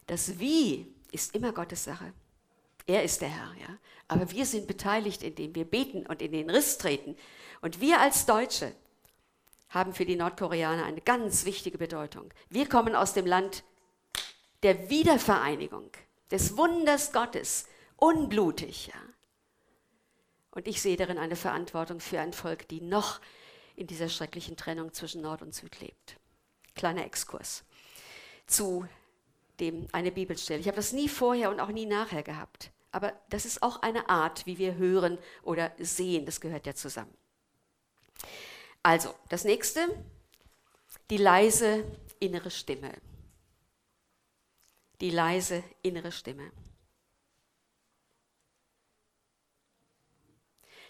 Das 0.07 0.39
Wie 0.39 0.95
ist 1.11 1.35
immer 1.35 1.53
Gottes 1.53 1.85
Sache. 1.85 2.15
Er 2.87 3.03
ist 3.03 3.21
der 3.21 3.29
Herr, 3.29 3.53
ja. 3.61 3.79
Aber 4.09 4.31
wir 4.31 4.47
sind 4.47 4.67
beteiligt, 4.67 5.23
indem 5.23 5.55
wir 5.55 5.65
beten 5.65 6.07
und 6.07 6.23
in 6.23 6.33
den 6.33 6.51
Riss 6.51 6.79
treten. 6.79 7.17
Und 7.61 7.81
wir 7.81 8.01
als 8.01 8.27
Deutsche 8.27 8.75
haben 9.69 9.93
für 9.93 10.05
die 10.05 10.17
Nordkoreaner 10.17 10.85
eine 10.85 11.01
ganz 11.01 11.45
wichtige 11.45 11.79
Bedeutung. 11.79 12.33
Wir 12.49 12.69
kommen 12.69 12.95
aus 12.95 13.13
dem 13.13 13.27
Land 13.27 13.65
der 14.63 14.91
Wiedervereinigung, 14.91 15.91
des 16.31 16.57
Wunders 16.57 17.13
Gottes, 17.13 17.67
unblutig, 17.97 18.89
ja. 18.89 19.01
Und 20.51 20.69
ich 20.69 20.83
sehe 20.83 20.97
darin 20.97 21.19
eine 21.19 21.37
Verantwortung 21.37 21.99
für 22.01 22.21
ein 22.21 22.33
Volk, 22.33 22.69
die 22.69 22.83
noch 22.83 23.21
in 23.75 23.87
dieser 23.87 24.09
schrecklichen 24.09 24.57
Trennung 24.57 24.93
zwischen 24.93 25.23
Nord 25.23 25.41
und 25.41 25.55
Süd 25.55 25.81
lebt. 25.81 26.17
Kleiner 26.75 27.05
Exkurs 27.05 27.65
zu 28.47 28.87
dem 29.61 29.87
eine 29.93 30.13
Bibelstelle. 30.13 30.61
Ich 30.61 30.67
habe 30.67 30.77
das 30.77 30.93
nie 30.93 31.09
vorher 31.09 31.51
und 31.51 31.61
auch 31.61 31.69
nie 31.69 31.87
nachher 31.87 32.23
gehabt. 32.23 32.71
Aber 32.91 33.13
das 33.31 33.47
ist 33.47 33.63
auch 33.63 33.81
eine 33.83 34.09
Art, 34.09 34.45
wie 34.47 34.59
wir 34.59 34.77
hören 34.77 35.19
oder 35.43 35.73
sehen. 35.79 36.27
Das 36.27 36.41
gehört 36.41 36.67
ja 36.67 36.75
zusammen. 36.75 37.15
Also, 38.83 39.15
das 39.29 39.45
nächste, 39.45 39.87
die 41.11 41.17
leise 41.17 41.85
innere 42.21 42.51
Stimme. 42.51 42.93
Die 45.01 45.11
leise 45.11 45.65
innere 45.83 46.13
Stimme. 46.13 46.53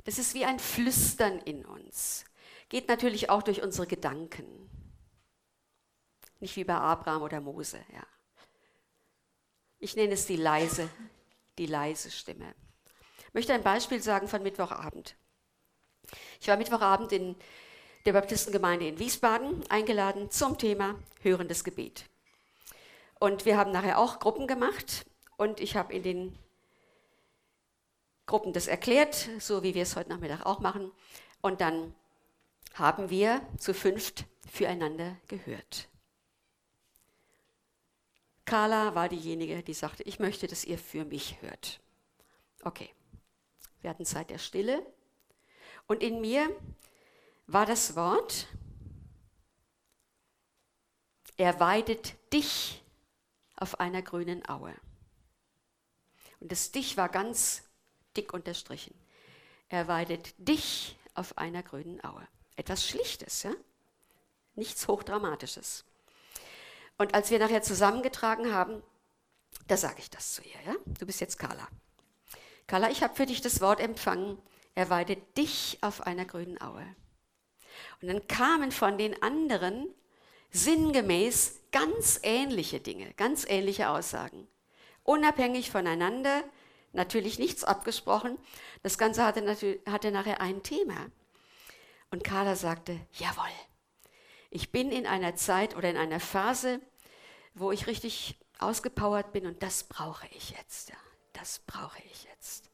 Das 0.05 0.19
ist 0.19 0.35
wie 0.35 0.45
ein 0.45 0.59
Flüstern 0.59 1.39
in 1.39 1.65
uns. 1.65 2.25
Geht 2.69 2.89
natürlich 2.89 3.31
auch 3.31 3.43
durch 3.43 3.62
unsere 3.62 3.87
Gedanken. 3.87 4.69
Nicht 6.43 6.57
wie 6.57 6.65
bei 6.65 6.75
Abraham 6.75 7.23
oder 7.23 7.41
Mose, 7.41 7.79
ja. 7.95 8.05
Ich 9.79 9.95
nenne 9.95 10.15
es 10.15 10.27
die 10.27 10.35
leise, 10.35 10.91
die 11.57 11.67
leise 11.67 12.11
Stimme. 12.11 12.53
Ich 13.29 13.33
möchte 13.33 13.55
ein 13.55 13.63
Beispiel 13.63 14.03
sagen 14.03 14.27
von 14.27 14.43
Mittwochabend. 14.43 15.15
Ich 16.41 16.49
war 16.49 16.57
Mittwochabend 16.57 17.13
in 17.13 17.37
der 18.07 18.15
Baptistengemeinde 18.15 18.89
in 18.89 18.99
Wiesbaden 18.99 19.63
eingeladen 19.71 20.33
zum 20.33 20.59
Thema 20.59 20.99
hörendes 21.21 21.63
Gebet. 21.63 22.07
Und 23.21 23.45
wir 23.45 23.57
haben 23.57 23.71
nachher 23.71 24.01
auch 24.01 24.19
Gruppen 24.19 24.49
gemacht 24.49 25.07
und 25.37 25.61
ich 25.61 25.77
habe 25.77 25.93
in 25.93 26.03
den 26.03 26.39
Gruppen 28.27 28.53
das 28.53 28.67
erklärt, 28.67 29.29
so 29.39 29.63
wie 29.63 29.77
wir 29.77 29.83
es 29.85 29.95
heute 29.95 30.11
Nachmittag 30.11 30.45
auch 30.45 30.59
machen. 30.59 30.91
Und 31.41 31.61
dann 31.61 31.95
haben 32.75 33.11
wir 33.11 33.47
zu 33.59 33.75
fünft 33.75 34.25
füreinander 34.51 35.17
gehört. 35.29 35.89
Carla 38.45 38.95
war 38.95 39.09
diejenige, 39.09 39.63
die 39.63 39.75
sagte, 39.75 40.03
ich 40.03 40.19
möchte, 40.19 40.47
dass 40.47 40.65
ihr 40.65 40.79
für 40.79 41.05
mich 41.05 41.41
hört. 41.43 41.81
Okay, 42.63 42.91
wir 43.81 43.91
hatten 43.91 44.05
Zeit 44.05 44.31
der 44.31 44.39
Stille 44.39 44.85
und 45.87 46.03
in 46.03 46.21
mir 46.21 46.55
war 47.47 47.67
das 47.67 47.97
Wort, 47.97 48.49
er 51.37 51.59
weidet 51.61 52.15
dich 52.33 52.83
auf 53.57 53.81
einer 53.81 54.03
grünen 54.03 54.49
Aue. 54.49 54.75
Und 56.41 56.53
das 56.53 56.73
dich 56.73 56.97
war 56.97 57.09
ganz 57.09 57.63
dick 58.17 58.33
unterstrichen. 58.33 58.95
Er 59.69 59.89
weidet 59.89 60.35
dich 60.39 60.97
auf 61.15 61.39
einer 61.39 61.63
grünen 61.63 62.03
Aue. 62.05 62.27
Etwas 62.57 62.87
Schlichtes, 62.87 63.45
ja? 63.45 63.53
Nichts 64.55 64.87
Hochdramatisches. 64.87 65.85
Und 67.02 67.14
als 67.14 67.32
wir 67.32 67.40
nachher 67.40 67.62
zusammengetragen 67.62 68.54
haben, 68.54 68.80
da 69.66 69.76
sage 69.76 69.97
ich 69.99 70.09
das 70.09 70.35
zu 70.35 70.42
ihr. 70.42 70.54
Ja? 70.64 70.76
Du 71.00 71.04
bist 71.04 71.21
jetzt 71.21 71.37
Carla. 71.37 71.66
Carla, 72.68 72.92
ich 72.92 73.02
habe 73.02 73.16
für 73.16 73.26
dich 73.26 73.40
das 73.40 73.61
Wort 73.61 73.80
empfangen. 73.80 74.38
Er 74.76 74.88
weidet 74.88 75.37
dich 75.37 75.78
auf 75.80 76.02
einer 76.02 76.25
grünen 76.25 76.62
Aue. 76.62 76.87
Und 78.00 78.06
dann 78.06 78.28
kamen 78.28 78.71
von 78.71 78.99
den 78.99 79.21
anderen 79.21 79.92
sinngemäß 80.52 81.62
ganz 81.73 82.21
ähnliche 82.23 82.78
Dinge, 82.78 83.12
ganz 83.14 83.47
ähnliche 83.49 83.88
Aussagen. 83.88 84.47
Unabhängig 85.02 85.73
voneinander, 85.73 86.44
natürlich 86.92 87.37
nichts 87.40 87.64
abgesprochen. 87.64 88.38
Das 88.85 88.97
Ganze 88.97 89.25
hatte, 89.25 89.80
hatte 89.87 90.12
nachher 90.12 90.40
ein 90.40 90.62
Thema. 90.62 91.11
Und 92.12 92.23
Carla 92.23 92.54
sagte, 92.54 93.00
jawohl, 93.14 93.50
ich 94.50 94.71
bin 94.71 94.92
in 94.92 95.09
einer 95.09 95.35
Zeit 95.35 95.75
oder 95.76 95.90
in 95.90 95.97
einer 95.97 96.21
Phase, 96.21 96.80
wo 97.54 97.73
ich 97.73 97.87
richtig 97.87 98.38
ausgepowert 98.59 99.32
bin 99.32 99.47
und 99.47 99.62
das 99.62 99.85
brauche 99.85 100.26
ich 100.37 100.50
jetzt. 100.50 100.90
Ja, 100.90 100.97
das 101.32 101.61
brauche 101.66 101.99
ich 102.11 102.25
jetzt. 102.25 102.71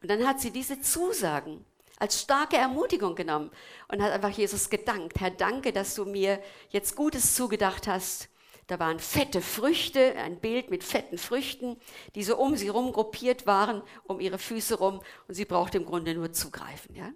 Und 0.00 0.10
dann 0.10 0.26
hat 0.26 0.40
sie 0.40 0.50
diese 0.50 0.80
Zusagen 0.80 1.64
als 1.98 2.20
starke 2.20 2.56
Ermutigung 2.56 3.14
genommen 3.14 3.50
und 3.88 4.02
hat 4.02 4.12
einfach 4.12 4.30
Jesus 4.30 4.70
gedankt. 4.70 5.20
Herr, 5.20 5.30
danke, 5.30 5.72
dass 5.72 5.94
du 5.94 6.04
mir 6.04 6.42
jetzt 6.70 6.94
Gutes 6.96 7.34
zugedacht 7.34 7.86
hast. 7.86 8.28
Da 8.66 8.78
waren 8.78 8.98
fette 8.98 9.40
Früchte, 9.40 10.16
ein 10.16 10.40
Bild 10.40 10.70
mit 10.70 10.82
fetten 10.82 11.18
Früchten, 11.18 11.78
die 12.14 12.24
so 12.24 12.36
um 12.36 12.56
sie 12.56 12.68
rum 12.68 12.92
gruppiert 12.92 13.46
waren, 13.46 13.82
um 14.04 14.18
ihre 14.18 14.38
Füße 14.38 14.76
rum 14.76 15.02
und 15.28 15.34
sie 15.34 15.44
brauchte 15.44 15.78
im 15.78 15.86
Grunde 15.86 16.14
nur 16.14 16.32
zugreifen. 16.32 16.94
Ja? 16.96 17.12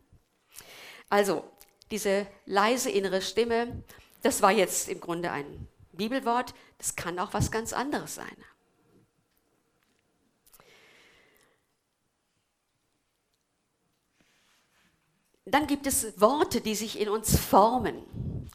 Also, 1.08 1.44
diese 1.90 2.26
leise 2.46 2.88
innere 2.90 3.20
Stimme, 3.20 3.82
das 4.22 4.42
war 4.42 4.52
jetzt 4.52 4.88
im 4.88 5.00
Grunde 5.00 5.32
ein 5.32 5.66
Bibelwort, 6.00 6.54
das 6.78 6.96
kann 6.96 7.18
auch 7.18 7.34
was 7.34 7.50
ganz 7.50 7.74
anderes 7.74 8.14
sein. 8.14 8.36
Dann 15.44 15.66
gibt 15.66 15.86
es 15.86 16.18
Worte, 16.18 16.62
die 16.62 16.74
sich 16.74 16.98
in 16.98 17.10
uns 17.10 17.38
formen. 17.38 18.50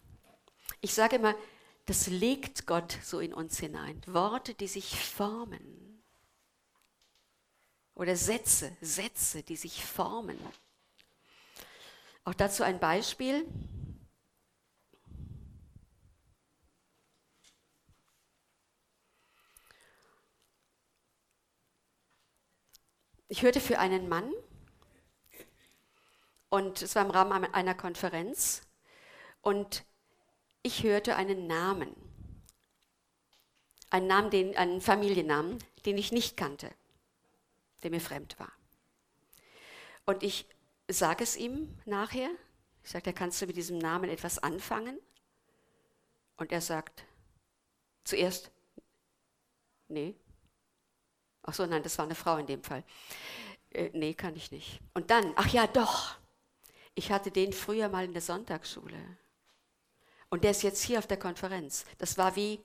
Ich 0.82 0.96
sage 0.96 1.18
immer, 1.18 1.36
das 1.86 2.08
legt 2.08 2.66
Gott 2.66 2.98
so 3.04 3.20
in 3.20 3.32
uns 3.32 3.60
hinein. 3.60 4.02
Worte, 4.08 4.56
die 4.56 4.68
sich 4.68 5.00
formen. 5.00 6.04
Oder 7.94 8.16
Sätze, 8.16 8.76
Sätze, 8.82 9.44
die 9.44 9.56
sich 9.56 9.86
formen. 9.86 10.40
Auch 12.24 12.34
dazu 12.34 12.64
ein 12.64 12.80
Beispiel. 12.80 13.46
Ich 23.28 23.42
hörte 23.42 23.60
für 23.60 23.80
einen 23.80 24.08
Mann, 24.08 24.32
und 26.50 26.82
es 26.82 26.96
war 26.96 27.04
im 27.04 27.12
Rahmen 27.12 27.54
einer 27.54 27.74
Konferenz, 27.74 28.62
und 29.42 29.84
ich 30.62 30.84
hörte 30.84 31.16
einen 31.16 31.48
Namen, 31.48 31.96
einen, 33.90 34.08
Namen 34.08 34.30
den, 34.30 34.56
einen 34.56 34.80
Familiennamen, 34.80 35.58
den 35.86 35.98
ich 35.98 36.12
nicht 36.12 36.38
kannte, 36.38 36.72
der 37.84 37.92
mir 37.92 38.02
fremd 38.02 38.40
war. 38.40 38.52
Und 40.06 40.22
ich 40.22 40.48
sage 40.88 41.24
es 41.24 41.36
ihm 41.36 41.76
nachher, 41.86 42.30
ich 42.84 42.92
sage, 42.92 43.14
kannst 43.14 43.42
du 43.42 43.48
mit 43.48 43.58
diesem 43.58 43.80
Namen 43.80 44.10
etwas 44.10 44.38
anfangen? 44.38 45.00
Und 46.38 46.52
er 46.52 46.62
sagt, 46.62 47.06
zuerst, 48.04 48.52
nee. 49.88 50.16
Ach 51.46 51.54
so, 51.54 51.66
nein, 51.66 51.84
das 51.84 51.98
war 51.98 52.06
eine 52.06 52.16
Frau 52.16 52.38
in 52.38 52.48
dem 52.48 52.64
Fall. 52.64 52.84
Äh, 53.72 53.92
nee, 53.94 54.14
kann 54.14 54.36
ich 54.36 54.52
nicht. 54.52 54.80
Und 54.94 55.12
dann, 55.12 55.34
ach 55.36 55.48
ja, 55.50 55.68
doch. 55.68 56.16
Ich 56.96 57.12
hatte 57.12 57.30
den 57.30 57.54
früher 57.54 57.90
mal 57.90 58.06
in 58.06 58.14
der 58.14 58.22
Sonntagsschule. 58.22 58.98
Und 60.30 60.44
der 60.44 60.52
ist 60.52 60.64
jetzt 60.64 60.82
hier 60.82 60.98
auf 60.98 61.08
der 61.08 61.18
Konferenz. 61.18 61.86
Das 61.98 62.18
war 62.18 62.36
wie, 62.36 62.60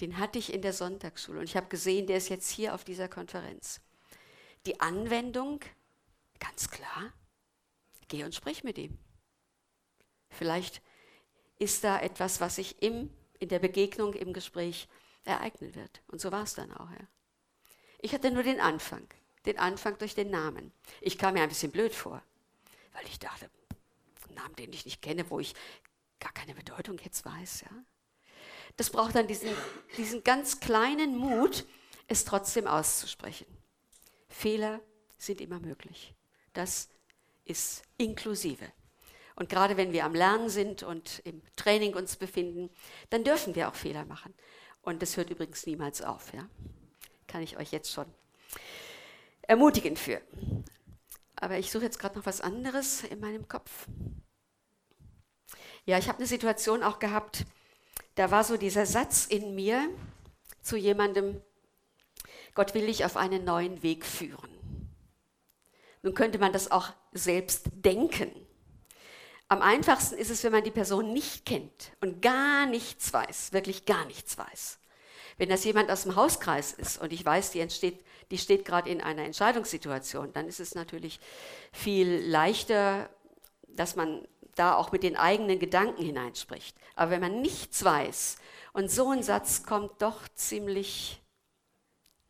den 0.00 0.18
hatte 0.18 0.38
ich 0.38 0.52
in 0.52 0.62
der 0.62 0.72
Sonntagsschule. 0.72 1.40
Und 1.40 1.44
ich 1.44 1.56
habe 1.56 1.68
gesehen, 1.68 2.06
der 2.06 2.16
ist 2.16 2.30
jetzt 2.30 2.50
hier 2.50 2.74
auf 2.74 2.84
dieser 2.84 3.08
Konferenz. 3.08 3.80
Die 4.66 4.80
Anwendung, 4.80 5.60
ganz 6.38 6.70
klar, 6.70 7.12
geh 8.08 8.24
und 8.24 8.34
sprich 8.34 8.64
mit 8.64 8.78
ihm. 8.78 8.98
Vielleicht 10.30 10.80
ist 11.58 11.84
da 11.84 12.00
etwas, 12.00 12.40
was 12.40 12.56
sich 12.56 12.82
im, 12.82 13.10
in 13.38 13.48
der 13.48 13.58
Begegnung, 13.58 14.14
im 14.14 14.32
Gespräch 14.32 14.88
ereignen 15.24 15.74
wird. 15.74 16.02
Und 16.08 16.20
so 16.20 16.32
war 16.32 16.42
es 16.42 16.54
dann 16.54 16.72
auch. 16.72 16.90
Ja. 16.90 17.06
Ich 18.00 18.14
hatte 18.14 18.30
nur 18.30 18.42
den 18.42 18.60
Anfang, 18.60 19.06
den 19.46 19.58
Anfang 19.58 19.98
durch 19.98 20.14
den 20.14 20.30
Namen. 20.30 20.72
Ich 21.00 21.18
kam 21.18 21.34
mir 21.34 21.42
ein 21.42 21.48
bisschen 21.48 21.72
blöd 21.72 21.94
vor, 21.94 22.22
weil 22.92 23.06
ich 23.06 23.18
dachte, 23.18 23.50
einen 24.26 24.36
Namen, 24.36 24.56
den 24.56 24.72
ich 24.72 24.84
nicht 24.84 25.02
kenne, 25.02 25.28
wo 25.30 25.40
ich 25.40 25.54
gar 26.18 26.32
keine 26.32 26.54
Bedeutung 26.54 26.98
jetzt 26.98 27.24
weiß. 27.24 27.62
Ja. 27.62 27.70
Das 28.76 28.90
braucht 28.90 29.14
dann 29.14 29.26
diesen, 29.26 29.50
diesen 29.96 30.24
ganz 30.24 30.60
kleinen 30.60 31.16
Mut, 31.16 31.66
es 32.06 32.24
trotzdem 32.24 32.66
auszusprechen. 32.66 33.46
Fehler 34.28 34.80
sind 35.18 35.40
immer 35.40 35.60
möglich. 35.60 36.14
Das 36.52 36.88
ist 37.44 37.82
inklusive. 37.98 38.72
Und 39.36 39.48
gerade 39.48 39.76
wenn 39.76 39.92
wir 39.92 40.04
am 40.04 40.14
Lernen 40.14 40.48
sind 40.48 40.82
und 40.82 41.20
im 41.24 41.42
Training 41.56 41.94
uns 41.94 42.16
befinden, 42.16 42.70
dann 43.10 43.24
dürfen 43.24 43.54
wir 43.54 43.68
auch 43.68 43.74
Fehler 43.74 44.04
machen. 44.04 44.34
Und 44.82 45.02
das 45.02 45.16
hört 45.16 45.30
übrigens 45.30 45.66
niemals 45.66 46.02
auf. 46.02 46.32
Ja? 46.32 46.48
Kann 47.26 47.42
ich 47.42 47.58
euch 47.58 47.72
jetzt 47.72 47.92
schon 47.92 48.06
ermutigen 49.42 49.96
für. 49.96 50.20
Aber 51.36 51.58
ich 51.58 51.70
suche 51.70 51.84
jetzt 51.84 51.98
gerade 51.98 52.18
noch 52.18 52.26
was 52.26 52.40
anderes 52.40 53.02
in 53.04 53.20
meinem 53.20 53.48
Kopf. 53.48 53.86
Ja, 55.86 55.98
ich 55.98 56.08
habe 56.08 56.18
eine 56.18 56.26
Situation 56.26 56.82
auch 56.82 56.98
gehabt, 56.98 57.46
da 58.14 58.30
war 58.30 58.44
so 58.44 58.56
dieser 58.56 58.86
Satz 58.86 59.26
in 59.26 59.54
mir 59.54 59.88
zu 60.60 60.76
jemandem, 60.76 61.40
Gott 62.54 62.74
will 62.74 62.86
dich 62.86 63.04
auf 63.04 63.16
einen 63.16 63.44
neuen 63.44 63.82
Weg 63.82 64.04
führen. 64.04 64.50
Nun 66.02 66.14
könnte 66.14 66.38
man 66.38 66.52
das 66.52 66.70
auch 66.70 66.92
selbst 67.12 67.70
denken. 67.72 68.30
Am 69.50 69.62
einfachsten 69.62 70.16
ist 70.16 70.30
es, 70.30 70.44
wenn 70.44 70.52
man 70.52 70.62
die 70.62 70.70
Person 70.70 71.12
nicht 71.12 71.44
kennt 71.44 71.90
und 72.00 72.22
gar 72.22 72.66
nichts 72.66 73.12
weiß, 73.12 73.52
wirklich 73.52 73.84
gar 73.84 74.04
nichts 74.04 74.38
weiß. 74.38 74.78
Wenn 75.38 75.48
das 75.48 75.64
jemand 75.64 75.90
aus 75.90 76.04
dem 76.04 76.14
Hauskreis 76.14 76.72
ist 76.72 76.98
und 77.02 77.12
ich 77.12 77.24
weiß, 77.24 77.50
die, 77.50 77.58
entsteht, 77.58 78.04
die 78.30 78.38
steht 78.38 78.64
gerade 78.64 78.88
in 78.88 79.00
einer 79.00 79.24
Entscheidungssituation, 79.24 80.32
dann 80.32 80.46
ist 80.46 80.60
es 80.60 80.76
natürlich 80.76 81.18
viel 81.72 82.20
leichter, 82.24 83.10
dass 83.66 83.96
man 83.96 84.24
da 84.54 84.76
auch 84.76 84.92
mit 84.92 85.02
den 85.02 85.16
eigenen 85.16 85.58
Gedanken 85.58 86.04
hineinspricht. 86.04 86.76
Aber 86.94 87.10
wenn 87.10 87.20
man 87.20 87.40
nichts 87.40 87.82
weiß 87.82 88.36
und 88.72 88.88
so 88.88 89.10
ein 89.10 89.24
Satz 89.24 89.64
kommt 89.64 90.00
doch 90.00 90.28
ziemlich, 90.28 91.20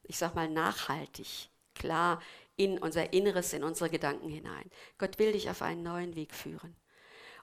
ich 0.05 0.17
sag 0.17 0.35
mal, 0.35 0.49
nachhaltig, 0.49 1.51
klar 1.75 2.23
in 2.57 2.79
unser 2.79 3.13
Inneres, 3.13 3.53
in 3.53 3.63
unsere 3.63 3.91
Gedanken 3.91 4.31
hinein. 4.31 4.71
Gott 4.97 5.19
will 5.19 5.33
dich 5.33 5.51
auf 5.51 5.61
einen 5.61 5.83
neuen 5.83 6.17
Weg 6.17 6.35
führen. 6.35 6.80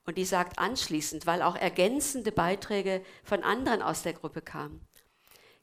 Und 0.07 0.17
die 0.17 0.25
sagt 0.25 0.57
anschließend, 0.57 1.25
weil 1.25 1.41
auch 1.41 1.57
ergänzende 1.57 2.31
Beiträge 2.31 3.03
von 3.25 3.43
anderen 3.43 3.81
aus 3.81 4.03
der 4.03 4.13
Gruppe 4.13 4.41
kamen. 4.41 4.87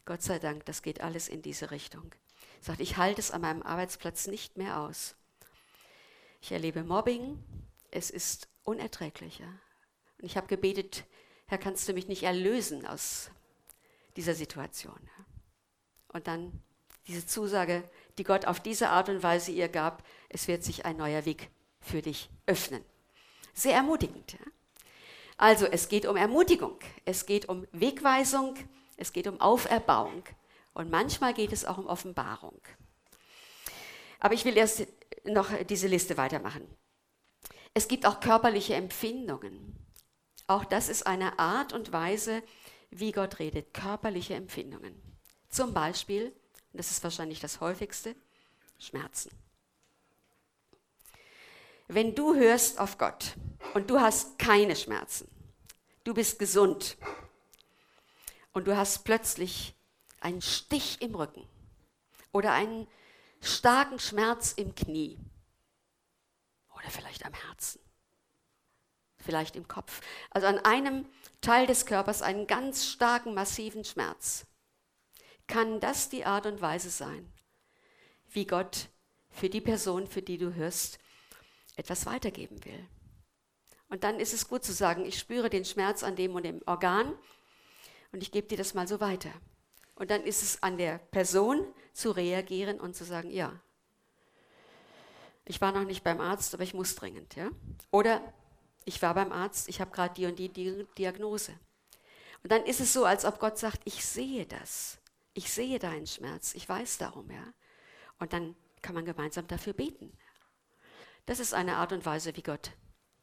Gott 0.04 0.20
sei 0.20 0.38
Dank, 0.38 0.66
das 0.66 0.82
geht 0.82 1.00
alles 1.00 1.28
in 1.28 1.40
diese 1.40 1.70
Richtung. 1.70 2.14
Sagt, 2.60 2.80
ich 2.80 2.98
halte 2.98 3.20
es 3.20 3.30
an 3.30 3.40
meinem 3.40 3.62
Arbeitsplatz 3.62 4.26
nicht 4.26 4.58
mehr 4.58 4.80
aus. 4.80 5.16
Ich 6.42 6.52
erlebe 6.52 6.84
Mobbing, 6.84 7.42
es 7.90 8.10
ist 8.10 8.48
unerträglicher. 8.64 9.48
Und 10.18 10.26
ich 10.26 10.36
habe 10.36 10.46
gebetet, 10.46 11.04
Herr, 11.46 11.56
kannst 11.56 11.88
du 11.88 11.94
mich 11.94 12.06
nicht 12.06 12.24
erlösen 12.24 12.84
aus 12.84 13.30
dieser 14.14 14.34
Situation? 14.34 15.00
Und 16.08 16.26
dann 16.26 16.62
diese 17.06 17.24
Zusage, 17.26 17.82
die 18.18 18.24
Gott 18.24 18.44
auf 18.44 18.60
diese 18.60 18.90
Art 18.90 19.08
und 19.08 19.22
Weise 19.22 19.52
ihr 19.52 19.70
gab, 19.70 20.06
es 20.28 20.48
wird 20.48 20.64
sich 20.64 20.84
ein 20.84 20.98
neuer 20.98 21.24
Weg 21.24 21.48
für 21.80 22.02
dich 22.02 22.28
öffnen. 22.44 22.84
Sehr 23.54 23.74
ermutigend. 23.74 24.36
Also 25.36 25.66
es 25.66 25.88
geht 25.88 26.06
um 26.06 26.16
Ermutigung, 26.16 26.78
es 27.04 27.26
geht 27.26 27.48
um 27.48 27.66
Wegweisung, 27.72 28.56
es 28.96 29.12
geht 29.12 29.26
um 29.26 29.40
Auferbauung 29.40 30.24
und 30.74 30.90
manchmal 30.90 31.34
geht 31.34 31.52
es 31.52 31.64
auch 31.64 31.78
um 31.78 31.86
Offenbarung. 31.86 32.60
Aber 34.20 34.34
ich 34.34 34.44
will 34.44 34.56
erst 34.56 34.86
noch 35.24 35.50
diese 35.68 35.88
Liste 35.88 36.16
weitermachen. 36.16 36.66
Es 37.74 37.88
gibt 37.88 38.06
auch 38.06 38.20
körperliche 38.20 38.74
Empfindungen. 38.74 39.76
Auch 40.46 40.64
das 40.64 40.88
ist 40.88 41.06
eine 41.06 41.38
Art 41.38 41.72
und 41.72 41.92
Weise, 41.92 42.42
wie 42.90 43.12
Gott 43.12 43.38
redet, 43.38 43.74
körperliche 43.74 44.34
Empfindungen. 44.34 45.00
Zum 45.48 45.74
Beispiel, 45.74 46.32
das 46.72 46.90
ist 46.90 47.02
wahrscheinlich 47.02 47.40
das 47.40 47.60
häufigste, 47.60 48.14
Schmerzen. 48.78 49.30
Wenn 51.86 52.14
du 52.14 52.34
hörst 52.34 52.78
auf 52.78 52.98
Gott 52.98 53.36
und 53.74 53.90
du 53.90 54.00
hast 54.00 54.38
keine 54.38 54.76
Schmerzen, 54.76 55.28
du 56.04 56.14
bist 56.14 56.38
gesund 56.38 56.96
und 58.52 58.66
du 58.66 58.76
hast 58.76 59.04
plötzlich 59.04 59.74
einen 60.20 60.40
Stich 60.40 61.02
im 61.02 61.14
Rücken 61.14 61.46
oder 62.32 62.52
einen 62.52 62.88
starken 63.40 63.98
Schmerz 63.98 64.52
im 64.52 64.74
Knie, 64.74 65.18
oder 66.84 66.90
vielleicht 66.90 67.24
am 67.24 67.32
Herzen. 67.32 67.80
Vielleicht 69.16 69.56
im 69.56 69.66
Kopf. 69.66 70.02
Also 70.30 70.46
an 70.46 70.58
einem 70.58 71.08
Teil 71.40 71.66
des 71.66 71.86
Körpers 71.86 72.20
einen 72.20 72.46
ganz 72.46 72.86
starken, 72.86 73.32
massiven 73.32 73.84
Schmerz. 73.84 74.46
Kann 75.46 75.80
das 75.80 76.10
die 76.10 76.26
Art 76.26 76.46
und 76.46 76.60
Weise 76.60 76.90
sein, 76.90 77.32
wie 78.30 78.46
Gott 78.46 78.88
für 79.30 79.48
die 79.48 79.60
Person, 79.62 80.06
für 80.06 80.22
die 80.22 80.38
du 80.38 80.54
hörst, 80.54 80.98
etwas 81.76 82.06
weitergeben 82.06 82.64
will? 82.64 82.88
Und 83.88 84.04
dann 84.04 84.18
ist 84.18 84.32
es 84.32 84.48
gut 84.48 84.64
zu 84.64 84.72
sagen, 84.72 85.04
ich 85.04 85.18
spüre 85.18 85.50
den 85.50 85.64
Schmerz 85.64 86.02
an 86.02 86.16
dem 86.16 86.34
und 86.34 86.44
dem 86.44 86.62
Organ 86.66 87.14
und 88.12 88.22
ich 88.22 88.32
gebe 88.32 88.48
dir 88.48 88.58
das 88.58 88.74
mal 88.74 88.88
so 88.88 89.00
weiter. 89.00 89.30
Und 89.94 90.10
dann 90.10 90.22
ist 90.22 90.42
es 90.42 90.62
an 90.62 90.78
der 90.78 90.98
Person 90.98 91.64
zu 91.92 92.10
reagieren 92.10 92.80
und 92.80 92.96
zu 92.96 93.04
sagen, 93.04 93.30
ja, 93.30 93.60
ich 95.44 95.60
war 95.60 95.72
noch 95.72 95.84
nicht 95.84 96.02
beim 96.02 96.20
Arzt, 96.20 96.54
aber 96.54 96.62
ich 96.62 96.74
muss 96.74 96.94
dringend. 96.94 97.36
Ja? 97.36 97.50
Oder 97.90 98.20
ich 98.84 99.00
war 99.02 99.14
beim 99.14 99.30
Arzt, 99.30 99.68
ich 99.68 99.80
habe 99.80 99.90
gerade 99.90 100.14
die 100.14 100.26
und 100.26 100.38
die 100.38 100.86
Diagnose. 100.98 101.52
Und 102.42 102.50
dann 102.50 102.64
ist 102.64 102.80
es 102.80 102.92
so, 102.92 103.04
als 103.04 103.24
ob 103.24 103.38
Gott 103.38 103.58
sagt, 103.58 103.80
ich 103.84 104.04
sehe 104.04 104.46
das. 104.46 104.98
Ich 105.34 105.52
sehe 105.52 105.78
deinen 105.78 106.06
Schmerz, 106.06 106.54
ich 106.54 106.68
weiß 106.68 106.98
darum. 106.98 107.30
Ja? 107.30 107.44
Und 108.18 108.32
dann 108.32 108.54
kann 108.82 108.94
man 108.94 109.04
gemeinsam 109.04 109.46
dafür 109.46 109.72
beten. 109.72 110.12
Das 111.26 111.40
ist 111.40 111.54
eine 111.54 111.76
Art 111.76 111.92
und 111.92 112.04
Weise, 112.04 112.36
wie 112.36 112.42
Gott 112.42 112.72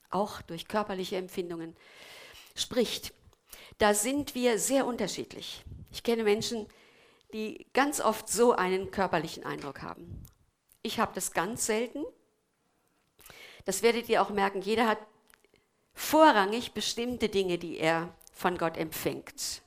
auch 0.10 0.42
durch 0.42 0.68
körperliche 0.68 1.18
Empfindungen 1.18 1.76
spricht. 2.56 3.14
Da 3.78 3.94
sind 3.94 4.36
wir 4.36 4.60
sehr 4.60 4.86
unterschiedlich. 4.86 5.64
Ich 5.92 6.04
kenne 6.04 6.24
Menschen, 6.24 6.68
die 7.34 7.68
ganz 7.74 8.02
oft 8.02 8.28
so 8.30 8.54
einen 8.54 8.92
körperlichen 8.92 9.46
Eindruck 9.46 9.82
haben. 9.82 10.26
Ich 10.82 11.00
habe 11.00 11.14
das 11.16 11.32
ganz 11.32 11.66
selten. 11.66 12.04
Das 13.66 13.84
werdet 13.84 14.10
ihr 14.10 14.22
auch 14.22 14.30
merken. 14.30 14.62
Jeder 14.62 14.88
hat 14.88 15.00
vorrangig 15.94 16.74
bestimmte 16.74 17.30
Dinge, 17.30 17.58
die 17.58 17.78
er 17.78 18.14
von 18.34 18.58
Gott 18.58 18.78
empfängt. 18.78 19.62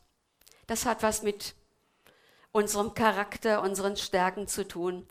Das 0.67 0.87
hat 0.87 1.03
was 1.03 1.23
mit 1.23 1.55
unserem 2.53 2.95
Charakter, 2.95 3.63
unseren 3.63 3.97
Stärken 3.97 4.47
zu 4.49 4.67
tun. 4.67 5.07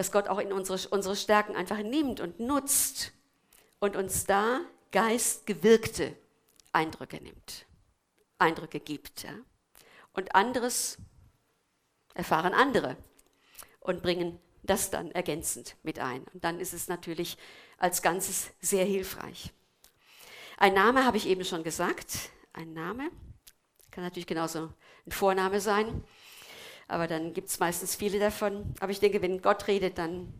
Dass 0.00 0.12
Gott 0.12 0.28
auch 0.28 0.38
in 0.38 0.50
unsere, 0.50 0.88
unsere 0.88 1.14
Stärken 1.14 1.54
einfach 1.54 1.76
nimmt 1.76 2.20
und 2.20 2.40
nutzt 2.40 3.12
und 3.80 3.96
uns 3.96 4.24
da 4.24 4.62
geistgewirkte 4.92 6.16
Eindrücke 6.72 7.18
nimmt, 7.18 7.66
Eindrücke 8.38 8.80
gibt. 8.80 9.24
Ja? 9.24 9.34
Und 10.14 10.34
anderes 10.34 10.96
erfahren 12.14 12.54
andere 12.54 12.96
und 13.80 14.00
bringen 14.00 14.40
das 14.62 14.88
dann 14.88 15.12
ergänzend 15.12 15.76
mit 15.82 15.98
ein. 15.98 16.24
Und 16.32 16.44
dann 16.44 16.60
ist 16.60 16.72
es 16.72 16.88
natürlich 16.88 17.36
als 17.76 18.00
Ganzes 18.00 18.52
sehr 18.58 18.86
hilfreich. 18.86 19.52
Ein 20.56 20.72
Name 20.72 21.04
habe 21.04 21.18
ich 21.18 21.28
eben 21.28 21.44
schon 21.44 21.62
gesagt. 21.62 22.30
Ein 22.54 22.72
Name 22.72 23.10
kann 23.90 24.02
natürlich 24.02 24.26
genauso 24.26 24.72
ein 25.06 25.12
Vorname 25.12 25.60
sein, 25.60 26.02
aber 26.90 27.06
dann 27.06 27.32
gibt 27.32 27.48
es 27.48 27.60
meistens 27.60 27.94
viele 27.94 28.18
davon. 28.18 28.74
Aber 28.80 28.90
ich 28.90 29.00
denke, 29.00 29.22
wenn 29.22 29.40
Gott 29.40 29.68
redet, 29.68 29.98
dann 29.98 30.34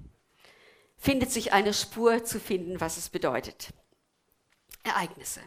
findet 0.96 1.30
sich 1.30 1.52
eine 1.52 1.72
Spur 1.72 2.24
zu 2.24 2.40
finden, 2.40 2.80
was 2.80 2.96
es 2.96 3.08
bedeutet. 3.08 3.72
Ereignisse. 4.82 5.40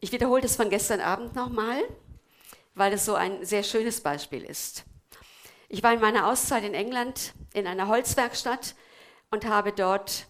Ich 0.00 0.12
wiederhole 0.12 0.40
das 0.40 0.56
von 0.56 0.70
gestern 0.70 1.00
Abend 1.00 1.34
nochmal, 1.34 1.82
weil 2.74 2.92
es 2.94 3.04
so 3.04 3.14
ein 3.14 3.44
sehr 3.44 3.62
schönes 3.62 4.00
Beispiel 4.00 4.44
ist. 4.44 4.84
Ich 5.68 5.82
war 5.82 5.92
in 5.92 6.00
meiner 6.00 6.26
Auszeit 6.26 6.64
in 6.64 6.74
England 6.74 7.34
in 7.52 7.66
einer 7.66 7.88
Holzwerkstatt 7.88 8.74
und 9.30 9.44
habe 9.44 9.72
dort 9.72 10.26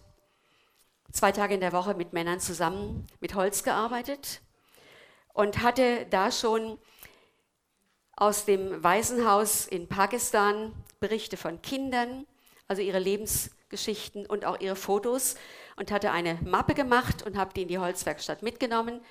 zwei 1.11 1.31
Tage 1.31 1.53
in 1.53 1.61
der 1.61 1.71
Woche 1.71 1.93
mit 1.93 2.13
Männern 2.13 2.39
zusammen 2.39 3.07
mit 3.21 3.33
Holz 3.33 3.63
gearbeitet 3.63 4.41
und 5.33 5.61
hatte 5.61 6.05
da 6.09 6.31
schon 6.31 6.77
aus 8.15 8.45
dem 8.45 8.83
Waisenhaus 8.83 9.67
in 9.67 9.87
Pakistan 9.87 10.73
Berichte 10.99 11.37
von 11.37 11.61
Kindern, 11.61 12.27
also 12.67 12.81
ihre 12.81 12.99
Lebensgeschichten 12.99 14.25
und 14.25 14.45
auch 14.45 14.59
ihre 14.59 14.75
Fotos 14.75 15.35
und 15.75 15.91
hatte 15.91 16.11
eine 16.11 16.35
Mappe 16.43 16.73
gemacht 16.73 17.23
und 17.23 17.37
habe 17.37 17.53
die 17.53 17.63
in 17.63 17.67
die 17.67 17.79
Holzwerkstatt 17.79 18.43
mitgenommen, 18.43 19.01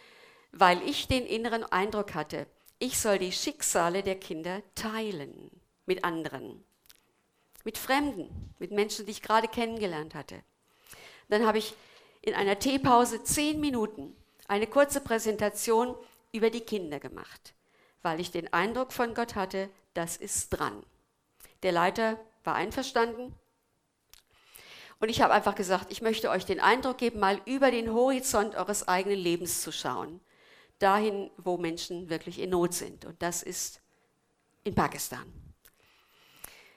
weil 0.53 0.81
ich 0.89 1.09
den 1.09 1.27
inneren 1.27 1.65
Eindruck 1.65 2.15
hatte, 2.15 2.47
ich 2.79 2.99
soll 2.99 3.19
die 3.19 3.33
Schicksale 3.33 4.03
der 4.03 4.19
Kinder 4.19 4.63
teilen 4.75 5.51
mit 5.85 6.05
anderen, 6.05 6.65
mit 7.65 7.77
Fremden, 7.77 8.55
mit 8.59 8.71
Menschen, 8.71 9.05
die 9.05 9.13
ich 9.13 9.23
gerade 9.23 9.49
kennengelernt 9.49 10.15
hatte. 10.15 10.43
Dann 11.29 11.47
habe 11.47 11.59
ich 11.59 11.75
in 12.23 12.35
einer 12.35 12.59
Teepause 12.59 13.23
zehn 13.23 13.61
Minuten 13.61 14.17
eine 14.49 14.67
kurze 14.67 15.01
Präsentation 15.01 15.95
über 16.33 16.51
die 16.51 16.61
Kinder 16.61 17.01
gemacht, 17.01 17.55
weil 18.03 18.21
ich 18.21 18.31
den 18.31 18.53
Eindruck 18.53 18.93
von 18.93 19.15
Gott 19.15 19.35
hatte, 19.35 19.71
das 19.95 20.17
ist 20.17 20.51
dran. 20.51 20.85
Der 21.63 21.73
Leiter 21.73 22.19
war 22.45 22.55
einverstanden 22.55 23.35
Und 25.01 25.09
ich 25.09 25.23
habe 25.23 25.33
einfach 25.33 25.55
gesagt, 25.55 25.91
ich 25.91 26.03
möchte 26.03 26.29
euch 26.29 26.45
den 26.45 26.61
Eindruck 26.61 26.99
geben, 26.99 27.21
mal 27.21 27.41
über 27.47 27.71
den 27.71 27.93
Horizont 27.93 28.55
eures 28.55 28.87
eigenen 28.87 29.19
Lebens 29.19 29.63
zu 29.63 29.73
schauen. 29.73 30.21
Dahin, 30.79 31.31
wo 31.39 31.57
Menschen 31.57 32.11
wirklich 32.11 32.39
in 32.39 32.51
Not 32.51 32.75
sind. 32.75 33.07
Und 33.07 33.23
das 33.23 33.43
ist 33.43 33.81
in 34.63 34.75
Pakistan. 34.75 35.33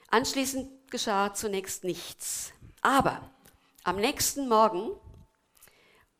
Anschließend 0.08 0.90
geschah 0.90 1.34
zunächst 1.34 1.84
nichts. 1.84 2.52
Aber 2.80 3.30
am 3.82 3.96
nächsten 3.96 4.48
Morgen, 4.48 4.92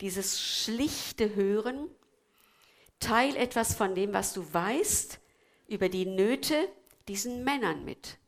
Dieses 0.00 0.40
schlichte 0.40 1.34
Hören, 1.34 1.88
teil 3.00 3.36
etwas 3.36 3.74
von 3.74 3.94
dem, 3.94 4.12
was 4.12 4.32
du 4.32 4.44
weißt, 4.52 5.20
über 5.68 5.88
die 5.88 6.06
Nöte 6.06 6.68
diesen 7.06 7.44
Männern 7.44 7.84
mit. 7.84 8.18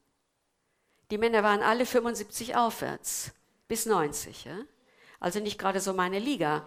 Die 1.10 1.18
Männer 1.18 1.42
waren 1.42 1.62
alle 1.62 1.86
75 1.86 2.54
aufwärts, 2.56 3.32
bis 3.66 3.86
90. 3.86 4.44
Ja? 4.44 4.58
Also 5.18 5.40
nicht 5.40 5.58
gerade 5.58 5.80
so 5.80 5.92
meine 5.92 6.18
Liga. 6.18 6.66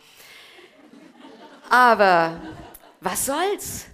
Aber 1.69 2.41
was 2.99 3.25
soll's? 3.25 3.85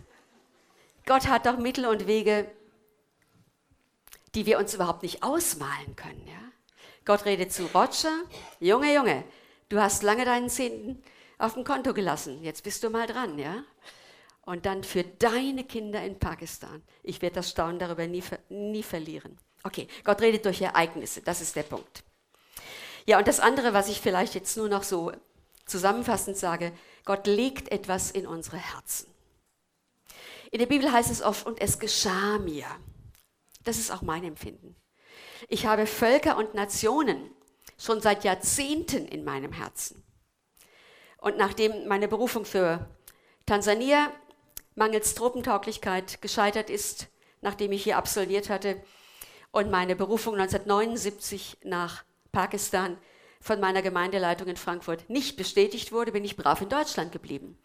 Gott 1.10 1.28
hat 1.28 1.48
doch 1.48 1.58
Mittel 1.58 1.88
und 1.88 2.06
Wege, 2.06 2.52
die 4.36 4.45
wir 4.45 4.60
uns 4.60 4.76
überhaupt 4.76 5.02
nicht 5.02 5.24
ausmalen 5.24 5.95
können. 5.95 6.24
Ja? 6.28 6.38
Gott 7.04 7.26
redet 7.26 7.52
zu 7.52 7.65
Roger, 7.65 8.13
Junge, 8.60 8.93
Junge, 8.93 9.24
du 9.69 9.80
hast 9.82 10.04
lange 10.04 10.24
deinen 10.24 10.52
Zehnten 10.52 11.02
auf 11.39 11.56
dem 11.56 11.63
Konto 11.63 11.95
gelassen, 11.95 12.43
jetzt 12.43 12.63
bist 12.63 12.84
du 12.84 12.91
mal 12.91 13.08
dran, 13.08 13.39
ja? 13.39 13.63
Und 14.41 14.67
dann 14.67 14.84
für 14.84 15.04
deine 15.04 15.63
Kinder 15.63 16.04
in 16.04 16.19
Pakistan. 16.19 16.84
Ich 17.02 17.24
werde 17.24 17.38
das 17.38 17.50
Staunen 17.50 17.80
darüber 17.80 18.06
nie, 18.06 18.24
nie 18.50 18.84
verlieren. 18.84 19.36
Okay, 19.63 19.88
Gott 20.04 20.22
redet 20.22 20.45
durch 20.45 20.62
Ereignisse, 20.62 21.24
das 21.24 21.41
ist 21.41 21.56
der 21.56 21.63
Punkt. 21.63 22.04
Ja, 23.08 23.17
und 23.17 23.28
das 23.28 23.39
andere, 23.39 23.74
was 23.74 23.89
ich 23.89 24.00
vielleicht 24.00 24.36
jetzt 24.36 24.56
nur 24.58 24.69
noch 24.69 24.84
so 24.84 25.12
zusammenfassend 25.65 26.38
sage, 26.38 26.72
Gott 27.04 27.26
legt 27.26 27.72
etwas 27.72 28.12
in 28.12 28.28
unsere 28.28 28.58
Herzen. 28.58 29.08
In 30.52 30.60
der 30.60 30.66
Bibel 30.66 30.92
heißt 30.92 31.12
es 31.12 31.22
oft, 31.22 31.46
und 31.46 31.62
es 31.62 31.80
geschah 31.80 32.40
mir. 32.40 32.66
Das 33.64 33.78
ist 33.78 33.92
auch 33.92 34.02
mein 34.02 34.24
Empfinden. 34.24 34.76
Ich 35.48 35.66
habe 35.66 35.86
Völker 35.86 36.38
und 36.38 36.54
Nationen 36.56 37.32
schon 37.78 38.02
seit 38.02 38.24
Jahrzehnten 38.24 39.08
in 39.08 39.24
meinem 39.24 39.52
Herzen. 39.54 40.04
Und 41.18 41.38
nachdem 41.38 41.88
meine 41.88 42.08
Berufung 42.08 42.46
für 42.46 42.90
Tansania 43.46 44.12
mangels 44.76 45.16
Truppentauglichkeit 45.16 46.22
gescheitert 46.22 46.70
ist, 46.70 47.08
nachdem 47.42 47.72
ich 47.72 47.84
hier 47.84 47.98
absolviert 47.98 48.50
hatte 48.50 48.82
und 49.52 49.70
meine 49.70 49.96
Berufung 49.96 50.36
1979 50.36 51.58
nach 51.64 52.04
Pakistan 52.32 52.98
von 53.42 53.60
meiner 53.60 53.82
Gemeindeleitung 53.82 54.48
in 54.48 54.58
Frankfurt 54.58 55.10
nicht 55.10 55.38
bestätigt 55.38 55.92
wurde, 55.92 56.12
bin 56.12 56.26
ich 56.26 56.38
brav 56.38 56.62
in 56.62 56.70
Deutschland 56.70 57.12
geblieben. 57.12 57.58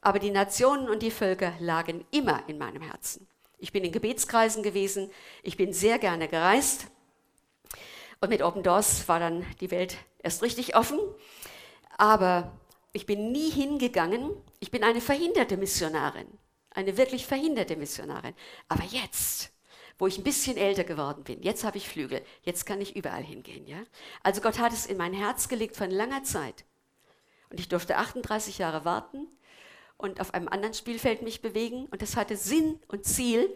Aber 0.00 0.18
die 0.18 0.30
Nationen 0.30 0.88
und 0.88 1.02
die 1.02 1.10
Völker 1.10 1.52
lagen 1.60 2.04
immer 2.10 2.42
in 2.48 2.58
meinem 2.58 2.82
Herzen. 2.82 3.26
Ich 3.58 3.72
bin 3.72 3.84
in 3.84 3.92
Gebetskreisen 3.92 4.62
gewesen, 4.62 5.10
ich 5.42 5.56
bin 5.56 5.72
sehr 5.72 5.98
gerne 5.98 6.28
gereist 6.28 6.86
und 8.20 8.28
mit 8.28 8.42
Open 8.42 8.62
Doors 8.62 9.08
war 9.08 9.18
dann 9.18 9.46
die 9.60 9.70
Welt 9.70 9.96
erst 10.22 10.42
richtig 10.42 10.76
offen. 10.76 10.98
Aber 11.96 12.52
ich 12.92 13.06
bin 13.06 13.32
nie 13.32 13.50
hingegangen. 13.50 14.30
Ich 14.58 14.70
bin 14.70 14.84
eine 14.84 15.00
verhinderte 15.00 15.56
Missionarin. 15.56 16.26
Eine 16.70 16.96
wirklich 16.96 17.26
verhinderte 17.26 17.76
Missionarin. 17.76 18.34
Aber 18.68 18.84
jetzt, 18.84 19.52
wo 19.98 20.06
ich 20.06 20.18
ein 20.18 20.24
bisschen 20.24 20.56
älter 20.56 20.84
geworden 20.84 21.24
bin, 21.24 21.42
jetzt 21.42 21.64
habe 21.64 21.78
ich 21.78 21.88
Flügel, 21.88 22.22
jetzt 22.42 22.66
kann 22.66 22.80
ich 22.80 22.94
überall 22.94 23.22
hingehen. 23.22 23.66
Ja? 23.66 23.82
Also 24.22 24.40
Gott 24.40 24.58
hat 24.58 24.72
es 24.72 24.86
in 24.86 24.98
mein 24.98 25.14
Herz 25.14 25.48
gelegt 25.48 25.76
von 25.76 25.90
langer 25.90 26.22
Zeit. 26.22 26.64
Und 27.48 27.58
ich 27.58 27.68
durfte 27.68 27.96
38 27.96 28.58
Jahre 28.58 28.84
warten 28.84 29.28
und 30.00 30.20
auf 30.20 30.34
einem 30.34 30.48
anderen 30.48 30.74
Spielfeld 30.74 31.22
mich 31.22 31.42
bewegen. 31.42 31.86
Und 31.90 32.02
das 32.02 32.16
hatte 32.16 32.36
Sinn 32.36 32.80
und 32.88 33.04
Ziel. 33.04 33.48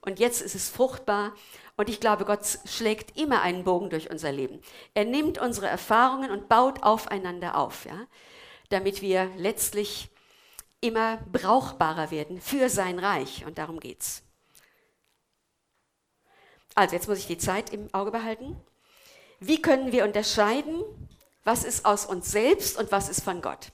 Und 0.00 0.20
jetzt 0.20 0.40
ist 0.40 0.54
es 0.54 0.70
fruchtbar. 0.70 1.34
Und 1.76 1.88
ich 1.88 2.00
glaube, 2.00 2.24
Gott 2.24 2.58
schlägt 2.64 3.18
immer 3.18 3.42
einen 3.42 3.64
Bogen 3.64 3.90
durch 3.90 4.10
unser 4.10 4.32
Leben. 4.32 4.60
Er 4.94 5.04
nimmt 5.04 5.38
unsere 5.38 5.66
Erfahrungen 5.66 6.30
und 6.30 6.48
baut 6.48 6.82
aufeinander 6.82 7.56
auf, 7.56 7.84
ja? 7.84 8.06
damit 8.68 9.02
wir 9.02 9.30
letztlich 9.36 10.08
immer 10.80 11.18
brauchbarer 11.32 12.10
werden 12.10 12.40
für 12.40 12.68
sein 12.68 12.98
Reich. 12.98 13.44
Und 13.44 13.58
darum 13.58 13.80
geht's. 13.80 14.22
Also, 16.74 16.94
jetzt 16.94 17.08
muss 17.08 17.18
ich 17.18 17.26
die 17.26 17.38
Zeit 17.38 17.72
im 17.72 17.92
Auge 17.92 18.12
behalten. 18.12 18.56
Wie 19.40 19.60
können 19.60 19.90
wir 19.92 20.04
unterscheiden, 20.04 20.84
was 21.44 21.64
ist 21.64 21.84
aus 21.84 22.06
uns 22.06 22.30
selbst 22.30 22.78
und 22.78 22.92
was 22.92 23.08
ist 23.08 23.22
von 23.22 23.40
Gott? 23.42 23.72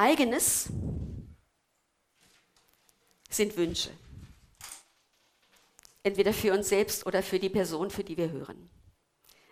Eigenes 0.00 0.72
sind 3.28 3.54
Wünsche 3.58 3.90
entweder 6.02 6.32
für 6.32 6.54
uns 6.54 6.70
selbst 6.70 7.04
oder 7.04 7.22
für 7.22 7.38
die 7.38 7.50
Person, 7.50 7.90
für 7.90 8.02
die 8.02 8.16
wir 8.16 8.30
hören. 8.30 8.70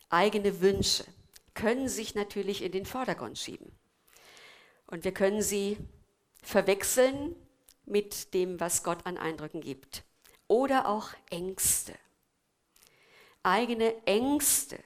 Eigene 0.08 0.62
Wünsche 0.62 1.04
können 1.52 1.86
sich 1.90 2.14
natürlich 2.14 2.62
in 2.62 2.72
den 2.72 2.86
Vordergrund 2.86 3.36
schieben. 3.36 3.78
Und 4.86 5.04
wir 5.04 5.12
können 5.12 5.42
sie 5.42 5.76
verwechseln 6.42 7.36
mit 7.84 8.32
dem, 8.32 8.58
was 8.58 8.82
Gott 8.82 9.04
an 9.04 9.18
Eindrücken 9.18 9.60
gibt. 9.60 10.02
Oder 10.46 10.88
auch 10.88 11.10
Ängste. 11.28 11.92
Eigene 13.42 13.94
Ängste 14.06 14.78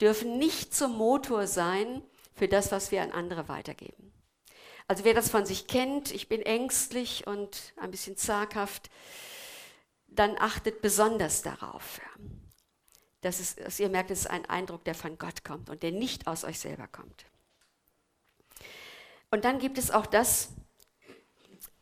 dürfen 0.00 0.38
nicht 0.38 0.74
zum 0.74 0.96
Motor 0.96 1.46
sein 1.46 2.02
für 2.34 2.48
das, 2.48 2.72
was 2.72 2.90
wir 2.92 3.02
an 3.02 3.12
andere 3.12 3.48
weitergeben. 3.48 4.12
Also 4.92 5.06
wer 5.06 5.14
das 5.14 5.30
von 5.30 5.46
sich 5.46 5.66
kennt, 5.66 6.12
ich 6.12 6.28
bin 6.28 6.42
ängstlich 6.42 7.26
und 7.26 7.72
ein 7.78 7.90
bisschen 7.90 8.18
zaghaft, 8.18 8.90
dann 10.06 10.36
achtet 10.38 10.82
besonders 10.82 11.40
darauf, 11.40 11.98
dass, 13.22 13.40
es, 13.40 13.56
dass 13.56 13.80
ihr 13.80 13.88
merkt, 13.88 14.10
es 14.10 14.20
ist 14.20 14.26
ein 14.26 14.44
Eindruck, 14.50 14.84
der 14.84 14.94
von 14.94 15.16
Gott 15.16 15.44
kommt 15.44 15.70
und 15.70 15.82
der 15.82 15.92
nicht 15.92 16.26
aus 16.26 16.44
euch 16.44 16.58
selber 16.58 16.88
kommt. 16.88 17.24
Und 19.30 19.46
dann 19.46 19.60
gibt 19.60 19.78
es 19.78 19.90
auch 19.90 20.04
das, 20.04 20.50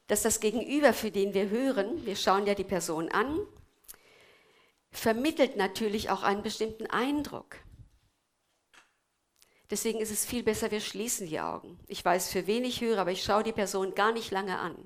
dass 0.07 0.23
das 0.23 0.39
Gegenüber, 0.39 0.93
für 0.93 1.11
den 1.11 1.35
wir 1.35 1.51
hören, 1.51 2.07
wir 2.07 2.15
schauen 2.15 2.47
ja 2.47 2.55
die 2.55 2.63
Person 2.63 3.09
an, 3.09 3.41
vermittelt 4.93 5.57
natürlich 5.57 6.11
auch 6.11 6.23
einen 6.23 6.45
bestimmten 6.45 6.87
Eindruck. 6.87 7.57
Deswegen 9.71 10.01
ist 10.01 10.11
es 10.11 10.27
viel 10.27 10.43
besser, 10.43 10.71
wir 10.73 10.81
schließen 10.81 11.29
die 11.29 11.39
Augen. 11.39 11.79
Ich 11.87 12.05
weiß, 12.05 12.31
für 12.31 12.47
wen 12.49 12.65
ich 12.65 12.81
höre, 12.81 12.99
aber 12.99 13.13
ich 13.13 13.23
schaue 13.23 13.45
die 13.45 13.53
Person 13.53 13.95
gar 13.95 14.13
nicht 14.13 14.33
lange 14.33 14.59
an. 14.59 14.77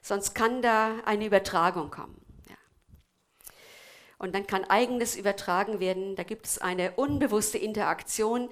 Sonst 0.00 0.34
kann 0.34 0.62
da 0.62 0.96
eine 1.04 1.26
Übertragung 1.26 1.90
kommen. 1.90 2.18
Ja. 2.48 2.56
Und 4.18 4.34
dann 4.34 4.46
kann 4.46 4.64
eigenes 4.64 5.14
übertragen 5.14 5.78
werden. 5.78 6.16
Da 6.16 6.22
gibt 6.22 6.46
es 6.46 6.58
eine 6.58 6.92
unbewusste 6.92 7.58
Interaktion, 7.58 8.48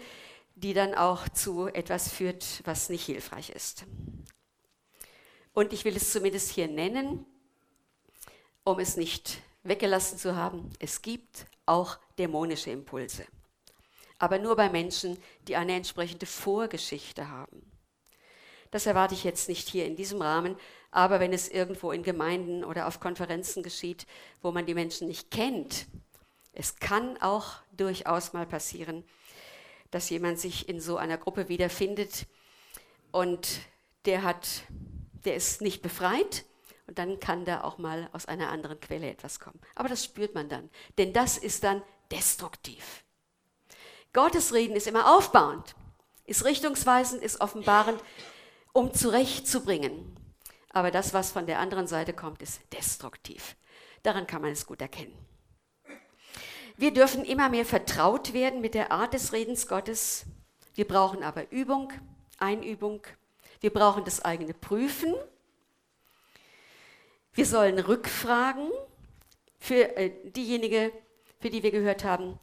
die 0.54 0.74
dann 0.74 0.94
auch 0.94 1.26
zu 1.30 1.68
etwas 1.68 2.12
führt, 2.12 2.61
was 2.64 2.90
nicht 2.90 3.06
hilfreich 3.06 3.48
ist. 3.50 3.87
Und 5.54 5.72
ich 5.72 5.87
will 5.87 5.96
es 5.96 6.12
zumindest 6.12 6.50
hier 6.50 6.68
nennen, 6.68 7.24
um 8.64 8.78
es 8.78 8.98
nicht 8.98 9.40
weggelassen 9.62 10.18
zu 10.18 10.37
haben. 10.37 10.70
Es 10.78 11.00
gibt 11.00 11.46
auch 11.64 11.98
dämonische 12.18 12.70
Impulse 12.70 13.26
aber 14.22 14.38
nur 14.38 14.54
bei 14.54 14.68
Menschen, 14.68 15.18
die 15.48 15.56
eine 15.56 15.74
entsprechende 15.74 16.26
Vorgeschichte 16.26 17.28
haben. 17.28 17.68
Das 18.70 18.87
erwarte 18.87 19.14
ich 19.14 19.24
jetzt 19.24 19.48
nicht 19.48 19.68
hier 19.68 19.85
in 19.85 19.96
diesem 19.96 20.22
Rahmen, 20.22 20.56
aber 20.92 21.18
wenn 21.18 21.32
es 21.32 21.48
irgendwo 21.48 21.90
in 21.90 22.04
Gemeinden 22.04 22.62
oder 22.62 22.87
auf 22.87 23.00
Konferenzen 23.00 23.64
geschieht, 23.64 24.06
wo 24.40 24.52
man 24.52 24.64
die 24.64 24.74
Menschen 24.74 25.08
nicht 25.08 25.32
kennt, 25.32 25.88
es 26.52 26.76
kann 26.76 27.20
auch 27.20 27.54
durchaus 27.76 28.32
mal 28.32 28.46
passieren, 28.46 29.02
dass 29.90 30.08
jemand 30.08 30.38
sich 30.38 30.68
in 30.68 30.80
so 30.80 30.98
einer 30.98 31.18
Gruppe 31.18 31.48
wiederfindet 31.48 32.28
und 33.11 33.48
der 34.04 34.22
hat, 34.22 34.62
der 35.24 35.35
ist 35.35 35.62
nicht 35.62 35.82
befreit 35.82 36.44
und 36.87 36.96
dann 36.96 37.18
kann 37.18 37.44
da 37.44 37.62
auch 37.64 37.78
mal 37.78 38.08
aus 38.12 38.26
einer 38.26 38.50
anderen 38.50 38.78
Quelle 38.78 39.11
etwas 39.11 39.40
kommen. 39.40 39.61
Aber 39.74 39.88
das 39.88 40.04
spürt 40.04 40.37
man 40.37 40.48
dann, 40.48 40.70
denn 40.96 41.12
das 41.12 41.38
ist 41.38 41.64
dann 41.64 41.82
destruktiv. 42.12 43.02
Gottes 44.12 44.53
Reden 44.53 44.77
ist 44.77 44.87
immer 44.87 45.16
aufbauend, 45.16 45.75
ist 46.27 46.44
richtungsweisend, 46.44 47.22
ist 47.22 47.40
offenbarend, 47.40 48.03
um 48.72 48.92
zurechtzubringen. 48.92 50.16
Aber 50.70 50.90
das, 50.90 51.14
was 51.14 51.33
von 51.33 51.46
der 51.46 51.59
anderen 51.59 51.87
Seite 51.87 52.12
kommt, 52.12 52.42
ist 52.42 52.61
destruktiv. 52.72 53.57
Daran 54.03 54.27
kann 54.27 54.42
man 54.42 54.53
es 54.53 54.66
gut 54.66 54.81
erkennen. 54.81 55.14
Wir 56.77 56.92
dürfen 56.92 57.25
immer 57.25 57.48
mehr 57.48 57.66
vertraut 57.66 58.33
werden 58.33 58.61
mit 58.61 58.75
der 58.75 58.90
Art 58.90 59.14
des 59.14 59.33
Redens 59.33 59.68
Gottes. 59.68 60.25
Wir 60.75 60.88
brauchen 60.88 61.22
aber 61.22 61.53
Übung, 61.53 61.92
Einübung. 62.38 63.03
Wir 63.61 63.70
brauchen 63.70 64.05
das 64.05 64.25
eigene 64.25 64.55
Prüfen. 64.55 65.14
Wir 67.35 67.46
sollen 67.46 67.79
rückfragen 67.79 68.70
für 69.59 69.96
äh, 69.96 70.11
diejenige, 70.31 70.92
für 71.40 71.51
die 71.51 71.62
wir 71.62 71.70
gehört 71.70 72.05
haben, 72.05 72.38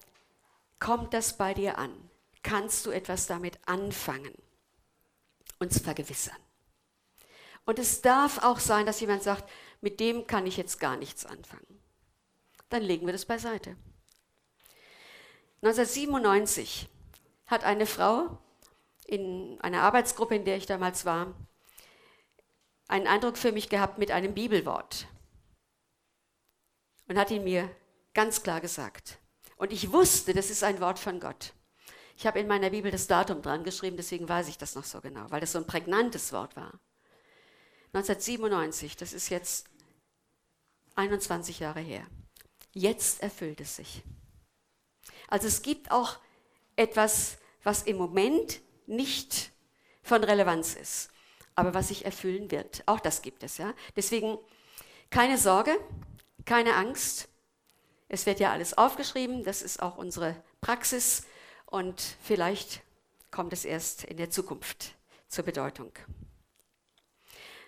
Kommt 0.79 1.13
das 1.13 1.37
bei 1.37 1.53
dir 1.53 1.77
an? 1.77 2.09
Kannst 2.41 2.85
du 2.85 2.91
etwas 2.91 3.27
damit 3.27 3.59
anfangen? 3.65 4.33
Uns 5.59 5.79
vergewissern. 5.79 6.37
Und 7.65 7.77
es 7.79 8.01
darf 8.01 8.43
auch 8.43 8.59
sein, 8.59 8.85
dass 8.85 9.01
jemand 9.01 9.23
sagt, 9.23 9.49
mit 9.81 9.99
dem 9.99 10.25
kann 10.25 10.47
ich 10.47 10.57
jetzt 10.57 10.79
gar 10.79 10.97
nichts 10.97 11.25
anfangen. 11.25 11.83
Dann 12.69 12.81
legen 12.81 13.05
wir 13.05 13.13
das 13.13 13.25
beiseite. 13.25 13.75
1997 15.61 16.87
hat 17.47 17.63
eine 17.63 17.85
Frau 17.85 18.39
in 19.05 19.59
einer 19.61 19.81
Arbeitsgruppe, 19.81 20.35
in 20.35 20.45
der 20.45 20.57
ich 20.57 20.65
damals 20.65 21.05
war, 21.05 21.35
einen 22.87 23.07
Eindruck 23.07 23.37
für 23.37 23.51
mich 23.51 23.69
gehabt 23.69 23.97
mit 23.97 24.11
einem 24.11 24.33
Bibelwort 24.33 25.07
und 27.07 27.17
hat 27.17 27.31
ihn 27.31 27.43
mir 27.43 27.69
ganz 28.13 28.41
klar 28.41 28.61
gesagt. 28.61 29.18
Und 29.59 29.73
ich 29.73 29.91
wusste, 29.91 30.33
das 30.33 30.49
ist 30.49 30.63
ein 30.63 30.79
Wort 30.79 30.97
von 30.97 31.19
Gott. 31.19 31.53
Ich 32.15 32.25
habe 32.25 32.39
in 32.39 32.47
meiner 32.47 32.69
Bibel 32.69 32.91
das 32.91 33.07
Datum 33.07 33.41
dran 33.41 33.63
geschrieben, 33.63 33.97
deswegen 33.97 34.27
weiß 34.27 34.47
ich 34.47 34.57
das 34.57 34.75
noch 34.75 34.85
so 34.85 35.01
genau, 35.01 35.29
weil 35.29 35.41
das 35.41 35.51
so 35.51 35.59
ein 35.59 35.67
prägnantes 35.67 36.33
Wort 36.33 36.55
war. 36.55 36.79
1997, 37.93 38.95
das 38.97 39.13
ist 39.13 39.29
jetzt 39.29 39.67
21 40.95 41.59
Jahre 41.59 41.81
her. 41.81 42.07
Jetzt 42.73 43.21
erfüllt 43.21 43.61
es 43.61 43.75
sich. 43.75 44.03
Also 45.27 45.47
es 45.47 45.61
gibt 45.61 45.91
auch 45.91 46.17
etwas, 46.75 47.37
was 47.63 47.83
im 47.83 47.97
Moment 47.97 48.61
nicht 48.85 49.51
von 50.03 50.23
Relevanz 50.23 50.75
ist, 50.75 51.09
aber 51.55 51.73
was 51.73 51.89
sich 51.89 52.05
erfüllen 52.05 52.49
wird. 52.51 52.83
Auch 52.85 52.99
das 52.99 53.21
gibt 53.21 53.43
es, 53.43 53.57
ja. 53.57 53.73
Deswegen 53.95 54.37
keine 55.09 55.37
Sorge, 55.37 55.77
keine 56.45 56.75
Angst. 56.75 57.28
Es 58.11 58.25
wird 58.25 58.39
ja 58.39 58.51
alles 58.51 58.75
aufgeschrieben, 58.75 59.43
das 59.43 59.61
ist 59.61 59.83
auch 59.83 59.95
unsere 59.97 60.35
Praxis 60.61 61.27
und 61.67 62.01
vielleicht 62.23 62.81
kommt 63.29 63.53
es 63.53 63.65
erst 63.65 64.03
in 64.03 64.17
der 64.17 64.31
Zukunft 64.31 64.95
zur 65.27 65.45
Bedeutung. 65.45 65.91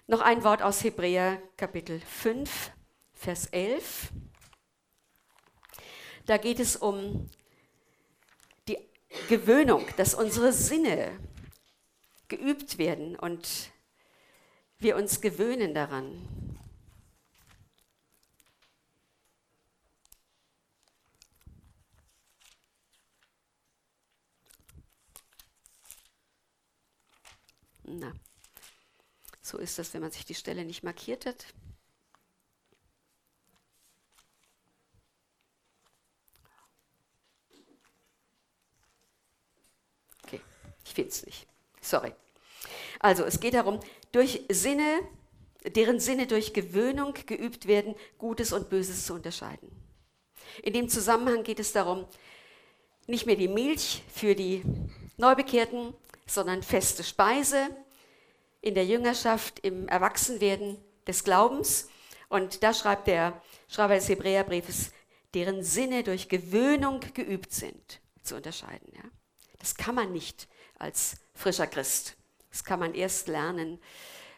Noch 0.07 0.21
ein 0.21 0.43
Wort 0.43 0.63
aus 0.63 0.83
Hebräer 0.83 1.39
Kapitel 1.57 1.99
5, 1.99 2.71
Vers 3.13 3.45
11. 3.51 4.09
Da 6.25 6.37
geht 6.37 6.59
es 6.59 6.75
um 6.75 7.29
die 8.67 8.79
Gewöhnung, 9.29 9.85
dass 9.97 10.15
unsere 10.15 10.53
Sinne 10.53 11.19
geübt 12.29 12.79
werden 12.79 13.15
und 13.15 13.71
wir 14.79 14.95
uns 14.95 15.21
gewöhnen 15.21 15.75
daran. 15.75 16.57
Na, 27.93 28.13
so 29.41 29.57
ist 29.57 29.77
das, 29.77 29.93
wenn 29.93 30.01
man 30.01 30.11
sich 30.11 30.25
die 30.25 30.33
Stelle 30.33 30.63
nicht 30.63 30.81
markiert 30.81 31.25
hat. 31.25 31.45
Okay, 40.23 40.39
ich 40.85 40.93
finde 40.93 41.09
es 41.09 41.25
nicht. 41.25 41.47
Sorry. 41.81 42.13
Also, 42.99 43.25
es 43.25 43.41
geht 43.41 43.55
darum, 43.55 43.81
durch 44.13 44.45
Sinne, 44.49 45.01
deren 45.65 45.99
Sinne 45.99 46.27
durch 46.27 46.53
Gewöhnung 46.53 47.13
geübt 47.25 47.67
werden, 47.67 47.95
Gutes 48.17 48.53
und 48.53 48.69
Böses 48.69 49.05
zu 49.05 49.15
unterscheiden. 49.15 49.69
In 50.63 50.73
dem 50.73 50.87
Zusammenhang 50.87 51.43
geht 51.43 51.59
es 51.59 51.73
darum, 51.73 52.07
nicht 53.07 53.25
mehr 53.25 53.35
die 53.35 53.49
Milch 53.49 54.03
für 54.13 54.33
die 54.33 54.63
Neubekehrten 55.17 55.93
sondern 56.33 56.63
feste 56.63 57.03
Speise 57.03 57.69
in 58.61 58.75
der 58.75 58.85
Jüngerschaft, 58.85 59.59
im 59.59 59.87
Erwachsenwerden 59.87 60.77
des 61.05 61.23
Glaubens. 61.23 61.89
Und 62.29 62.63
da 62.63 62.73
schreibt 62.73 63.07
der 63.07 63.41
Schreiber 63.67 63.95
des 63.95 64.07
Hebräerbriefes, 64.07 64.91
deren 65.33 65.63
Sinne 65.63 66.03
durch 66.03 66.29
Gewöhnung 66.29 67.01
geübt 67.13 67.53
sind, 67.53 68.01
zu 68.23 68.35
unterscheiden. 68.35 68.93
Ja? 68.95 69.03
Das 69.59 69.75
kann 69.75 69.95
man 69.95 70.11
nicht 70.11 70.47
als 70.77 71.15
frischer 71.33 71.67
Christ. 71.67 72.15
Das 72.49 72.63
kann 72.63 72.79
man 72.79 72.93
erst 72.93 73.27
lernen, 73.27 73.79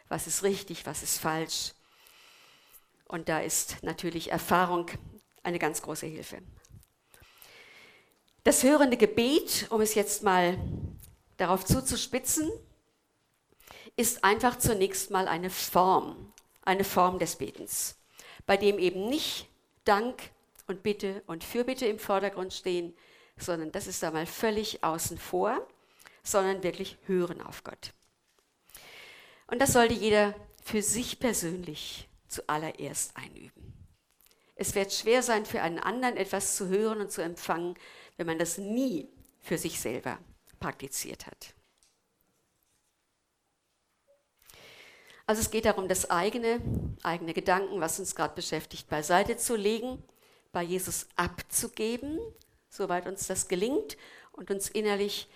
was 0.08 0.28
ist 0.28 0.44
richtig, 0.44 0.86
was 0.86 1.04
ist 1.04 1.20
falsch. 1.20 1.74
Und 3.08 3.30
da 3.30 3.40
ist 3.40 3.84
natürlich 3.84 4.32
Erfahrung 4.32 4.90
eine 5.44 5.60
ganz 5.60 5.82
große 5.82 6.06
Hilfe. 6.06 6.40
Das 8.44 8.64
hörende 8.64 8.98
Gebet, 8.98 9.68
um 9.70 9.82
es 9.82 9.96
jetzt 9.96 10.24
mal 10.24 10.58
darauf 11.38 11.66
zuzuspitzen, 11.66 12.52
ist 13.96 14.24
einfach 14.24 14.58
zunächst 14.58 15.12
mal 15.12 15.28
eine 15.28 15.50
Form, 15.50 16.34
eine 16.64 16.84
Form 16.84 17.20
des 17.20 17.36
Betens, 17.36 17.98
bei 18.46 18.58
dem 18.58 18.80
eben 18.80 19.08
nicht 19.08 19.48
Dank 19.86 20.32
und 20.68 20.84
Bitte 20.84 21.24
und 21.28 21.44
Fürbitte 21.44 21.86
im 21.86 22.00
Vordergrund 22.00 22.54
stehen, 22.54 22.96
sondern 23.38 23.72
das 23.72 23.88
ist 23.88 24.02
da 24.02 24.12
mal 24.12 24.26
völlig 24.26 24.84
außen 24.84 25.18
vor, 25.18 25.68
sondern 26.24 26.64
wirklich 26.64 26.98
hören 27.06 27.42
auf 27.42 27.64
Gott. 27.64 27.94
Und 29.48 29.60
das 29.60 29.74
sollte 29.74 29.94
jeder 29.94 30.34
für 30.64 30.82
sich 30.82 31.20
persönlich 31.20 32.08
zuallererst 32.28 33.16
einüben. 33.18 33.74
Es 34.56 34.76
wird 34.76 34.94
schwer 34.94 35.22
sein, 35.22 35.46
für 35.46 35.62
einen 35.62 35.80
anderen 35.80 36.16
etwas 36.16 36.56
zu 36.56 36.68
hören 36.70 37.02
und 37.02 37.12
zu 37.12 37.22
empfangen, 37.22 37.76
wenn 38.18 38.28
man 38.28 38.40
das 38.40 38.58
nie 38.58 39.10
für 39.42 39.58
sich 39.58 39.80
selber 39.80 40.18
praktiziert 40.64 41.28
hat. 41.28 41.54
Also 45.26 45.42
es 45.42 45.52
geht 45.52 45.66
darum, 45.66 45.90
das 45.90 46.10
eigene, 46.10 46.62
eigene 47.04 47.34
Gedanken, 47.34 47.82
was 47.82 48.00
uns 48.00 48.16
gerade 48.16 48.34
beschäftigt, 48.34 48.88
beiseite 48.88 49.36
zu 49.36 49.58
legen, 49.58 50.02
bei 50.54 50.64
Jesus 50.64 51.08
abzugeben, 51.18 52.18
soweit 52.70 53.08
uns 53.08 53.28
das 53.28 53.50
gelingt, 53.50 53.98
und 54.32 54.52
uns 54.52 54.70
innerlich 54.70 55.28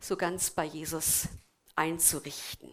so 0.00 0.16
ganz 0.16 0.50
bei 0.50 0.64
Jesus 0.64 1.28
einzurichten. 1.76 2.70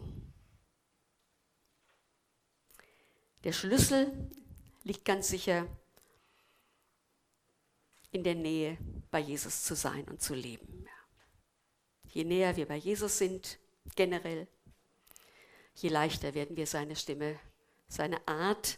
Der 3.43 3.51
Schlüssel 3.51 4.11
liegt 4.83 5.03
ganz 5.03 5.27
sicher 5.27 5.67
in 8.11 8.23
der 8.23 8.35
Nähe 8.35 8.77
bei 9.11 9.19
Jesus 9.19 9.63
zu 9.63 9.75
sein 9.75 10.05
und 10.05 10.21
zu 10.21 10.33
leben. 10.33 10.80
Je 12.11 12.25
näher 12.25 12.55
wir 12.57 12.67
bei 12.67 12.75
Jesus 12.75 13.17
sind, 13.17 13.57
generell, 13.95 14.47
je 15.75 15.89
leichter 15.89 16.33
werden 16.33 16.57
wir 16.57 16.67
seine 16.67 16.95
Stimme, 16.95 17.39
seine 17.87 18.27
Art, 18.27 18.77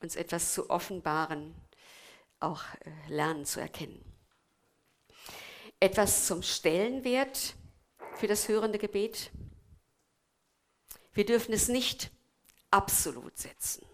uns 0.00 0.16
etwas 0.16 0.52
zu 0.52 0.68
offenbaren, 0.68 1.54
auch 2.40 2.62
äh, 2.80 2.90
lernen 3.08 3.44
zu 3.44 3.60
erkennen. 3.60 4.04
Etwas 5.78 6.26
zum 6.26 6.42
Stellenwert 6.42 7.54
für 8.16 8.26
das 8.26 8.48
hörende 8.48 8.78
Gebet. 8.78 9.30
Wir 11.12 11.24
dürfen 11.24 11.52
es 11.52 11.68
nicht 11.68 12.10
absolut 12.70 13.38
setzen. 13.38 13.86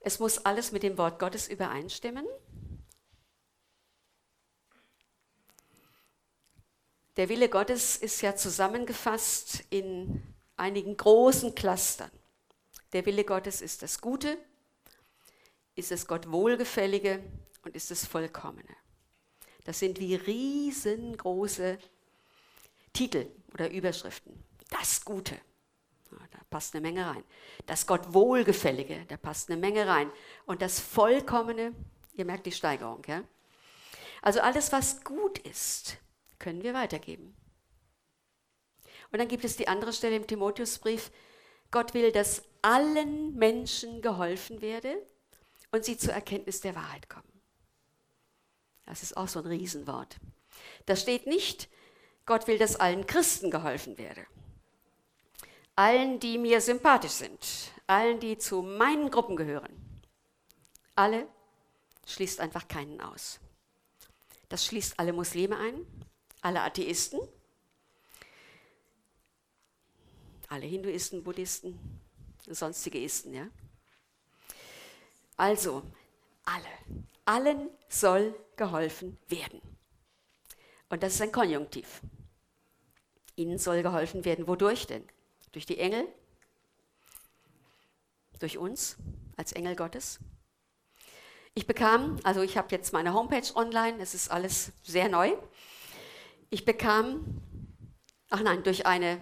Es 0.00 0.18
muss 0.18 0.38
alles 0.38 0.72
mit 0.72 0.82
dem 0.82 0.98
Wort 0.98 1.18
Gottes 1.18 1.48
übereinstimmen. 1.48 2.26
Der 7.18 7.28
Wille 7.28 7.48
Gottes 7.48 7.96
ist 7.96 8.20
ja 8.20 8.36
zusammengefasst 8.36 9.64
in 9.70 10.22
einigen 10.56 10.96
großen 10.96 11.52
Clustern. 11.52 12.12
Der 12.92 13.04
Wille 13.06 13.24
Gottes 13.24 13.60
ist 13.60 13.82
das 13.82 14.00
Gute, 14.00 14.38
ist 15.74 15.90
es 15.90 16.06
Gott 16.06 16.30
Wohlgefällige 16.30 17.20
und 17.64 17.74
ist 17.74 17.90
es 17.90 18.06
Vollkommene. 18.06 18.76
Das 19.64 19.80
sind 19.80 19.98
wie 19.98 20.14
riesengroße 20.14 21.80
Titel 22.92 23.26
oder 23.52 23.68
Überschriften. 23.68 24.44
Das 24.70 25.04
Gute, 25.04 25.34
da 26.12 26.38
passt 26.48 26.76
eine 26.76 26.82
Menge 26.82 27.04
rein. 27.04 27.24
Das 27.66 27.84
Gott 27.84 28.14
Wohlgefällige, 28.14 29.06
da 29.08 29.16
passt 29.16 29.50
eine 29.50 29.58
Menge 29.60 29.88
rein. 29.88 30.08
Und 30.46 30.62
das 30.62 30.78
Vollkommene, 30.78 31.74
ihr 32.14 32.24
merkt 32.24 32.46
die 32.46 32.52
Steigerung, 32.52 33.02
ja? 33.08 33.24
Also 34.22 34.40
alles, 34.40 34.70
was 34.70 35.02
gut 35.02 35.38
ist, 35.38 35.98
können 36.38 36.62
wir 36.62 36.74
weitergeben. 36.74 37.36
Und 39.10 39.18
dann 39.18 39.28
gibt 39.28 39.44
es 39.44 39.56
die 39.56 39.68
andere 39.68 39.92
Stelle 39.92 40.16
im 40.16 40.26
Timotheusbrief, 40.26 41.10
Gott 41.70 41.94
will, 41.94 42.12
dass 42.12 42.42
allen 42.62 43.34
Menschen 43.36 44.00
geholfen 44.00 44.60
werde 44.60 44.96
und 45.70 45.84
sie 45.84 45.96
zur 45.96 46.14
Erkenntnis 46.14 46.60
der 46.60 46.74
Wahrheit 46.74 47.08
kommen. 47.08 47.24
Das 48.86 49.02
ist 49.02 49.16
auch 49.16 49.28
so 49.28 49.40
ein 49.40 49.46
Riesenwort. 49.46 50.16
Da 50.86 50.96
steht 50.96 51.26
nicht, 51.26 51.68
Gott 52.24 52.46
will, 52.46 52.58
dass 52.58 52.76
allen 52.76 53.06
Christen 53.06 53.50
geholfen 53.50 53.98
werde. 53.98 54.26
Allen, 55.76 56.18
die 56.20 56.38
mir 56.38 56.60
sympathisch 56.60 57.12
sind, 57.12 57.72
allen, 57.86 58.18
die 58.18 58.38
zu 58.38 58.62
meinen 58.62 59.10
Gruppen 59.10 59.36
gehören. 59.36 60.00
Alle 60.94 61.28
schließt 62.06 62.40
einfach 62.40 62.66
keinen 62.66 63.00
aus. 63.00 63.38
Das 64.48 64.64
schließt 64.64 64.98
alle 64.98 65.12
Muslime 65.12 65.56
ein, 65.56 65.86
alle 66.40 66.62
Atheisten, 66.62 67.20
alle 70.48 70.66
Hinduisten, 70.66 71.22
Buddhisten, 71.22 71.78
sonstige 72.46 73.02
Isten, 73.02 73.34
ja. 73.34 73.48
Also, 75.36 75.82
alle, 76.44 77.04
allen 77.24 77.70
soll 77.88 78.34
geholfen 78.56 79.18
werden. 79.28 79.60
Und 80.88 81.02
das 81.02 81.14
ist 81.14 81.22
ein 81.22 81.32
Konjunktiv. 81.32 82.00
Ihnen 83.36 83.58
soll 83.58 83.82
geholfen 83.82 84.24
werden. 84.24 84.48
Wodurch 84.48 84.86
denn? 84.86 85.06
Durch 85.52 85.66
die 85.66 85.78
Engel? 85.78 86.08
Durch 88.40 88.58
uns 88.58 88.96
als 89.36 89.52
Engel 89.52 89.76
Gottes? 89.76 90.18
Ich 91.54 91.66
bekam, 91.66 92.18
also 92.24 92.40
ich 92.40 92.56
habe 92.56 92.68
jetzt 92.70 92.92
meine 92.92 93.12
Homepage 93.12 93.54
online, 93.54 94.00
es 94.00 94.14
ist 94.14 94.30
alles 94.30 94.72
sehr 94.82 95.08
neu. 95.08 95.36
Ich 96.50 96.64
bekam, 96.64 97.42
ach 98.30 98.40
nein, 98.40 98.62
durch 98.62 98.86
eine, 98.86 99.20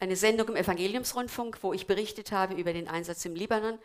eine 0.00 0.16
Sendung 0.16 0.48
im 0.48 0.56
Evangeliumsrundfunk, 0.56 1.58
wo 1.62 1.72
ich 1.72 1.86
berichtet 1.86 2.30
habe 2.30 2.54
über 2.54 2.72
den 2.72 2.88
Einsatz 2.88 3.24
im 3.24 3.34
Libanon, 3.34 3.78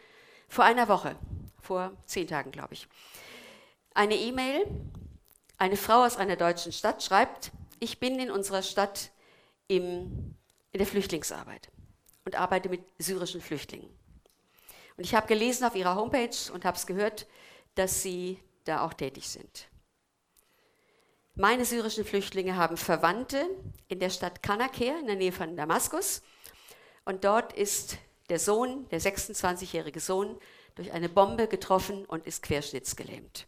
vor 0.49 0.65
einer 0.65 0.89
Woche, 0.89 1.15
vor 1.61 1.93
zehn 2.05 2.27
Tagen 2.27 2.51
glaube 2.51 2.73
ich, 2.73 2.87
eine 3.93 4.15
E-Mail. 4.15 4.65
Eine 5.57 5.77
Frau 5.77 6.03
aus 6.03 6.17
einer 6.17 6.35
deutschen 6.35 6.73
Stadt 6.73 7.03
schreibt, 7.03 7.51
ich 7.79 7.99
bin 7.99 8.19
in 8.19 8.31
unserer 8.31 8.63
Stadt 8.63 9.11
im, 9.67 10.35
in 10.71 10.77
der 10.77 10.87
Flüchtlingsarbeit 10.87 11.69
und 12.25 12.35
arbeite 12.35 12.69
mit 12.69 12.81
syrischen 12.97 13.39
Flüchtlingen. 13.39 13.89
Und 14.97 15.05
ich 15.05 15.15
habe 15.15 15.27
gelesen 15.27 15.63
auf 15.63 15.75
ihrer 15.75 15.95
Homepage 15.95 16.35
und 16.53 16.65
habe 16.65 16.75
es 16.75 16.85
gehört, 16.85 17.27
dass 17.75 18.01
sie 18.01 18.39
da 18.65 18.81
auch 18.83 18.93
tätig 18.93 19.29
sind. 19.29 19.67
Meine 21.35 21.65
syrischen 21.65 22.05
Flüchtlinge 22.05 22.57
haben 22.57 22.77
Verwandte 22.77 23.49
in 23.87 23.99
der 23.99 24.11
Stadt 24.11 24.43
Kanaker 24.43 24.99
in 24.99 25.07
der 25.07 25.15
Nähe 25.15 25.31
von 25.31 25.55
Damaskus. 25.57 26.21
Und 27.05 27.23
dort 27.23 27.53
ist 27.53 27.97
der 28.29 28.37
Sohn, 28.37 28.87
der 28.89 29.01
26-jährige 29.01 29.99
Sohn, 29.99 30.39
durch 30.75 30.91
eine 30.91 31.09
Bombe 31.09 31.47
getroffen 31.47 32.05
und 32.05 32.27
ist 32.27 32.43
querschnittsgelähmt. 32.43 33.47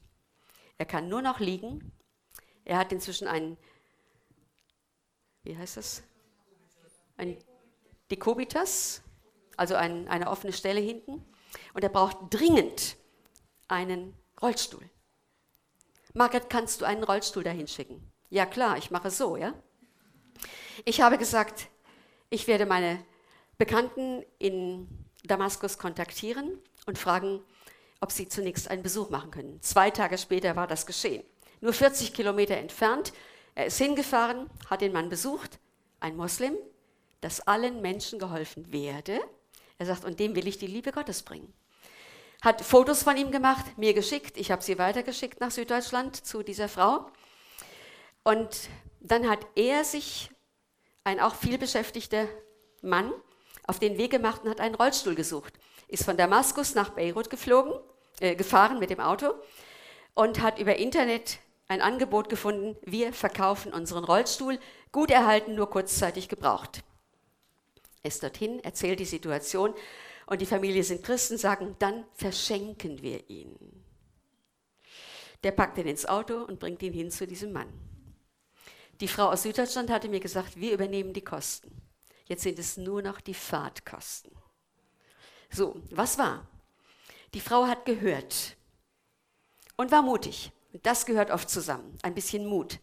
Er 0.80 0.88
kann 0.88 1.10
nur 1.10 1.22
noch 1.22 1.40
liegen. 1.40 1.92
Er 2.64 2.80
hat 2.80 2.92
inzwischen 2.92 3.28
einen, 3.28 3.56
wie 5.44 5.56
heißt 5.56 5.78
das? 5.78 6.02
Ein 7.18 7.38
Dekubitus, 8.10 9.04
also 9.58 9.76
ein, 9.76 10.08
eine 10.08 10.32
offene 10.32 10.54
Stelle 10.54 10.82
hinten. 10.82 11.24
Und 11.76 11.84
er 11.84 11.90
braucht 11.90 12.18
dringend 12.32 12.98
einen 13.68 14.16
Rollstuhl. 14.42 14.90
Margaret, 16.18 16.50
kannst 16.50 16.80
du 16.80 16.86
einen 16.86 17.04
Rollstuhl 17.04 17.44
dahin 17.44 17.68
schicken? 17.68 18.02
Ja 18.30 18.46
klar, 18.46 18.78
ich 18.78 18.90
mache 18.90 19.12
so, 19.12 19.36
ja. 19.36 19.54
Ich 20.86 21.02
habe 21.02 21.18
gesagt, 21.18 21.68
ich 22.30 22.48
werde 22.48 22.66
meine 22.66 23.04
Bekannten 23.58 24.24
in 24.40 24.88
Damaskus 25.26 25.78
kontaktieren 25.78 26.58
und 26.86 26.98
fragen, 26.98 27.42
ob 28.00 28.14
sie 28.14 28.30
zunächst 28.30 28.70
einen 28.72 28.82
Besuch 28.82 29.10
machen 29.10 29.30
können. 29.30 29.62
Zwei 29.62 29.92
Tage 29.92 30.18
später 30.18 30.56
war 30.56 30.68
das 30.68 30.86
geschehen. 30.86 31.22
Nur 31.60 31.74
40 31.74 32.14
Kilometer 32.14 32.56
entfernt. 32.56 33.12
Er 33.54 33.66
ist 33.66 33.78
hingefahren, 33.78 34.50
hat 34.70 34.80
den 34.80 34.94
Mann 34.94 35.10
besucht, 35.10 35.60
ein 36.00 36.16
Moslem, 36.16 36.56
dass 37.20 37.42
allen 37.42 37.82
Menschen 37.82 38.20
geholfen 38.20 38.72
werde. 38.72 39.20
Er 39.78 39.86
sagt, 39.86 40.06
und 40.06 40.22
dem 40.22 40.34
will 40.34 40.48
ich 40.48 40.58
die 40.60 40.68
Liebe 40.68 40.94
Gottes 40.94 41.24
bringen 41.24 41.54
hat 42.46 42.62
Fotos 42.62 43.02
von 43.02 43.18
ihm 43.18 43.32
gemacht, 43.32 43.66
mir 43.76 43.96
geschickt. 43.96 44.38
Ich 44.38 44.52
habe 44.52 44.62
sie 44.62 44.78
weitergeschickt 44.78 45.42
nach 45.42 45.50
Süddeutschland 45.50 46.16
zu 46.16 46.44
dieser 46.44 46.70
Frau. 46.70 47.08
Und 48.24 48.70
dann 49.02 49.28
hat 49.28 49.40
er 49.56 49.84
sich, 49.84 50.30
ein 51.04 51.20
auch 51.20 51.34
vielbeschäftigter 51.34 52.28
Mann, 52.84 53.12
auf 53.66 53.80
den 53.80 53.98
Weg 53.98 54.12
gemacht 54.12 54.44
und 54.44 54.52
hat 54.52 54.62
einen 54.62 54.76
Rollstuhl 54.76 55.16
gesucht. 55.16 55.56
Ist 55.88 56.06
von 56.06 56.18
Damaskus 56.18 56.76
nach 56.76 56.92
Beirut 56.92 57.32
geflogen, 57.32 57.74
äh, 58.20 58.36
gefahren 58.36 58.78
mit 58.78 58.92
dem 58.92 59.00
Auto 59.00 59.34
und 60.14 60.42
hat 60.42 60.60
über 60.60 60.76
Internet 60.76 61.40
ein 61.68 61.82
Angebot 61.82 62.30
gefunden, 62.30 62.78
wir 62.84 63.12
verkaufen 63.12 63.74
unseren 63.74 64.04
Rollstuhl, 64.04 64.60
gut 64.92 65.10
erhalten, 65.10 65.56
nur 65.56 65.72
kurzzeitig 65.72 66.30
gebraucht. 66.30 66.84
Er 68.04 68.10
ist 68.10 68.22
dorthin, 68.22 68.64
erzählt 68.64 69.00
die 69.00 69.06
Situation 69.06 69.74
und 70.28 70.42
die 70.42 70.46
Familie 70.46 70.84
sind 70.84 71.04
Christen, 71.04 71.38
sagen, 71.38 71.76
dann 71.80 72.06
verschenken 72.14 73.02
wir 73.02 73.30
ihn. 73.30 73.56
Der 75.44 75.52
packt 75.52 75.78
ihn 75.78 75.88
ins 75.88 76.06
Auto 76.06 76.44
und 76.44 76.60
bringt 76.60 76.82
ihn 76.82 76.94
hin 76.94 77.12
zu 77.12 77.28
diesem 77.28 77.52
Mann. 77.52 77.72
Die 79.00 79.08
Frau 79.08 79.30
aus 79.30 79.44
Süddeutschland 79.44 79.90
hatte 79.90 80.10
mir 80.10 80.20
gesagt, 80.20 80.60
wir 80.60 80.74
übernehmen 80.74 81.14
die 81.14 81.24
Kosten. 81.24 81.82
Jetzt 82.26 82.44
sind 82.44 82.58
es 82.58 82.78
nur 82.78 83.02
noch 83.02 83.22
die 83.22 83.34
Fahrtkosten. 83.34 84.32
So, 85.52 85.80
was 85.92 86.18
war? 86.18 86.48
Die 87.34 87.42
Frau 87.42 87.68
hat 87.68 87.86
gehört 87.86 88.56
und 89.76 89.92
war 89.92 90.02
mutig. 90.02 90.52
Und 90.74 90.86
das 90.86 91.06
gehört 91.06 91.32
oft 91.32 91.50
zusammen, 91.50 91.98
ein 92.02 92.16
bisschen 92.16 92.46
Mut. 92.46 92.80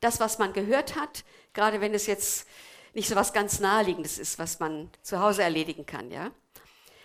Das, 0.00 0.20
was 0.20 0.38
man 0.38 0.52
gehört 0.52 0.96
hat, 0.96 1.24
gerade 1.52 1.80
wenn 1.80 1.94
es 1.94 2.06
jetzt 2.06 2.46
nicht 2.94 3.08
so 3.08 3.16
was 3.16 3.32
ganz 3.32 3.60
Naheliegendes 3.60 4.18
ist, 4.18 4.38
was 4.38 4.60
man 4.60 4.90
zu 5.02 5.20
Hause 5.20 5.42
erledigen 5.42 5.84
kann, 5.86 6.10
ja, 6.10 6.30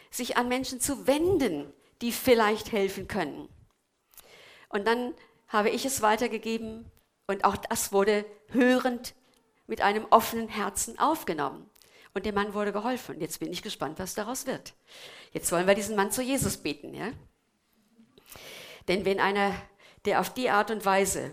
sich 0.10 0.38
an 0.38 0.48
Menschen 0.48 0.80
zu 0.80 1.08
wenden, 1.08 1.72
die 2.02 2.12
vielleicht 2.12 2.72
helfen 2.72 3.08
können. 3.08 3.50
Und 4.70 4.86
dann 4.86 5.14
habe 5.48 5.70
ich 5.70 5.86
es 5.86 6.02
weitergegeben 6.02 6.86
und 7.28 7.44
auch 7.44 7.58
das 7.58 7.92
wurde 7.92 8.26
hörend 8.50 9.14
mit 9.68 9.82
einem 9.82 10.06
offenen 10.10 10.48
Herzen 10.48 10.98
aufgenommen. 11.00 11.70
Und 12.14 12.26
dem 12.26 12.34
Mann 12.34 12.56
wurde 12.56 12.74
geholfen. 12.74 13.22
Jetzt 13.22 13.40
bin 13.40 13.52
ich 13.52 13.62
gespannt, 13.62 14.00
was 14.00 14.16
daraus 14.16 14.48
wird. 14.48 14.74
Jetzt 15.32 15.52
wollen 15.52 15.68
wir 15.68 15.76
diesen 15.76 15.96
Mann 15.96 16.12
zu 16.12 16.24
Jesus 16.24 16.58
beten. 16.58 16.96
Ja? 16.96 17.12
Denn 18.88 19.06
wenn 19.06 19.20
einer, 19.20 19.54
der 20.06 20.20
auf 20.20 20.34
die 20.34 20.50
Art 20.50 20.72
und 20.72 20.86
Weise 20.86 21.32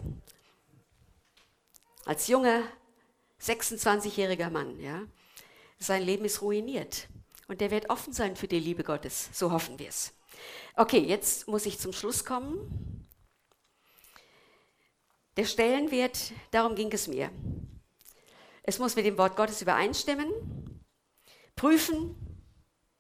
als 2.05 2.29
junger 2.29 2.63
26-jähriger 3.41 4.51
Mann, 4.51 4.79
ja. 4.81 5.03
Sein 5.79 6.03
Leben 6.03 6.25
ist 6.25 6.41
ruiniert. 6.41 7.09
Und 7.49 7.61
der 7.61 7.71
wird 7.71 7.91
offen 7.91 8.13
sein 8.13 8.37
für 8.37 8.49
die 8.49 8.59
Liebe 8.59 8.83
Gottes. 8.83 9.31
So 9.33 9.53
hoffen 9.53 9.79
wir 9.79 9.89
es. 9.89 10.13
Okay, 10.75 10.99
jetzt 10.99 11.49
muss 11.49 11.67
ich 11.67 11.79
zum 11.79 11.93
Schluss 11.93 12.25
kommen. 12.25 13.07
Der 15.37 15.45
Stellenwert, 15.45 16.33
darum 16.51 16.75
ging 16.75 16.91
es 16.93 17.09
mir. 17.09 17.31
Es 18.63 18.79
muss 18.79 18.97
mit 18.97 19.07
dem 19.07 19.17
Wort 19.19 19.37
Gottes 19.37 19.63
übereinstimmen, 19.63 20.33
prüfen, 21.55 22.17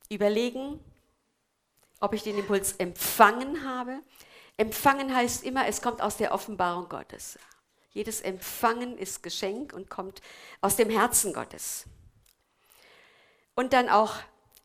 überlegen, 0.08 0.78
ob 2.00 2.12
ich 2.12 2.22
den 2.22 2.38
Impuls 2.38 2.72
empfangen 2.72 3.64
habe. 3.64 4.00
Empfangen 4.56 5.14
heißt 5.14 5.44
immer, 5.44 5.66
es 5.66 5.82
kommt 5.82 6.00
aus 6.00 6.18
der 6.18 6.32
Offenbarung 6.32 6.88
Gottes. 6.88 7.38
Jedes 7.90 8.20
Empfangen 8.20 8.96
ist 8.96 9.22
Geschenk 9.22 9.72
und 9.72 9.90
kommt 9.90 10.20
aus 10.60 10.76
dem 10.76 10.90
Herzen 10.90 11.32
Gottes. 11.32 11.86
Und 13.54 13.72
dann 13.72 13.88
auch 13.88 14.16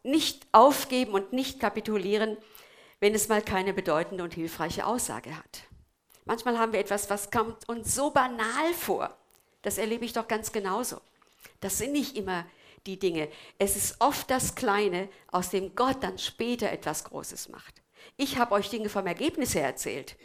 nicht 0.03 0.47
aufgeben 0.51 1.13
und 1.13 1.33
nicht 1.33 1.59
kapitulieren, 1.59 2.37
wenn 2.99 3.15
es 3.15 3.27
mal 3.27 3.41
keine 3.41 3.73
bedeutende 3.73 4.23
und 4.23 4.33
hilfreiche 4.33 4.85
Aussage 4.85 5.35
hat. 5.35 5.63
Manchmal 6.25 6.59
haben 6.59 6.73
wir 6.73 6.79
etwas, 6.79 7.09
was 7.09 7.31
kommt 7.31 7.67
uns 7.67 7.95
so 7.95 8.11
banal 8.11 8.73
vor. 8.77 9.17
Das 9.63 9.77
erlebe 9.77 10.05
ich 10.05 10.13
doch 10.13 10.27
ganz 10.27 10.51
genauso. 10.51 11.01
Das 11.59 11.77
sind 11.77 11.91
nicht 11.91 12.15
immer 12.15 12.45
die 12.85 12.99
Dinge. 12.99 13.29
Es 13.57 13.75
ist 13.75 13.97
oft 13.99 14.29
das 14.29 14.55
Kleine, 14.55 15.09
aus 15.31 15.49
dem 15.49 15.75
Gott 15.75 15.97
dann 16.01 16.17
später 16.17 16.71
etwas 16.71 17.03
Großes 17.03 17.49
macht. 17.49 17.81
Ich 18.17 18.37
habe 18.37 18.55
euch 18.55 18.69
Dinge 18.69 18.89
vom 18.89 19.05
Ergebnis 19.05 19.53
her 19.55 19.65
erzählt 19.65 20.17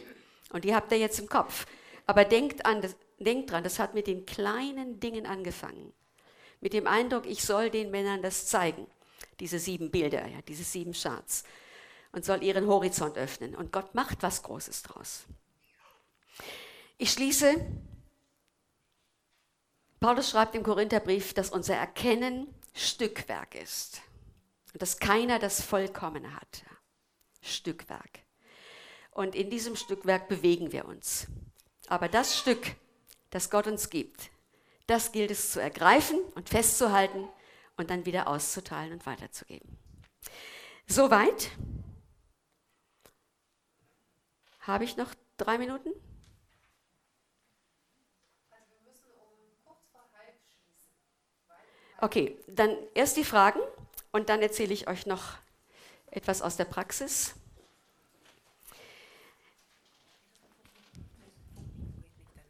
und 0.50 0.64
die 0.64 0.74
habt 0.74 0.92
ihr 0.92 0.98
jetzt 0.98 1.18
im 1.18 1.28
Kopf. 1.28 1.66
Aber 2.06 2.24
denkt, 2.24 2.64
an, 2.64 2.82
denkt 3.18 3.50
dran, 3.50 3.64
das 3.64 3.78
hat 3.78 3.94
mit 3.94 4.06
den 4.06 4.26
kleinen 4.26 5.00
Dingen 5.00 5.26
angefangen. 5.26 5.92
Mit 6.60 6.72
dem 6.72 6.86
Eindruck, 6.86 7.26
ich 7.26 7.42
soll 7.42 7.70
den 7.70 7.90
Männern 7.90 8.22
das 8.22 8.46
zeigen. 8.46 8.86
Diese 9.40 9.58
sieben 9.58 9.90
Bilder, 9.90 10.26
ja, 10.26 10.40
diese 10.42 10.64
sieben 10.64 10.92
Charts. 10.92 11.44
Und 12.12 12.24
soll 12.24 12.42
ihren 12.42 12.66
Horizont 12.66 13.18
öffnen. 13.18 13.54
Und 13.54 13.72
Gott 13.72 13.94
macht 13.94 14.22
was 14.22 14.42
Großes 14.42 14.82
draus. 14.82 15.24
Ich 16.98 17.12
schließe 17.12 17.54
Paulus 20.00 20.30
schreibt 20.30 20.54
im 20.54 20.62
Korintherbrief, 20.62 21.32
dass 21.34 21.50
unser 21.50 21.74
Erkennen 21.74 22.46
Stückwerk 22.74 23.54
ist 23.54 24.02
und 24.72 24.82
dass 24.82 24.98
keiner 24.98 25.38
das 25.38 25.62
Vollkommene 25.62 26.36
hat. 26.36 26.64
Stückwerk. 27.40 28.20
Und 29.10 29.34
in 29.34 29.48
diesem 29.48 29.76
Stückwerk 29.76 30.28
bewegen 30.28 30.72
wir 30.72 30.84
uns. 30.84 31.26
Aber 31.88 32.08
das 32.08 32.38
Stück, 32.38 32.76
das 33.30 33.48
Gott 33.48 33.66
uns 33.66 33.88
gibt, 33.88 34.30
das 34.86 35.12
gilt 35.12 35.30
es 35.30 35.52
zu 35.52 35.60
ergreifen 35.60 36.20
und 36.34 36.50
festzuhalten 36.50 37.28
und 37.76 37.90
dann 37.90 38.06
wieder 38.06 38.28
auszuteilen 38.28 38.92
und 38.92 39.06
weiterzugeben. 39.06 39.76
Soweit. 40.86 41.50
Habe 44.60 44.84
ich 44.84 44.96
noch 44.96 45.14
drei 45.36 45.58
Minuten? 45.58 45.90
Okay, 51.98 52.36
dann 52.46 52.76
erst 52.94 53.16
die 53.16 53.24
Fragen 53.24 53.60
und 54.12 54.28
dann 54.28 54.42
erzähle 54.42 54.74
ich 54.74 54.86
euch 54.86 55.06
noch 55.06 55.38
etwas 56.10 56.42
aus 56.42 56.56
der 56.56 56.66
Praxis. 56.66 57.34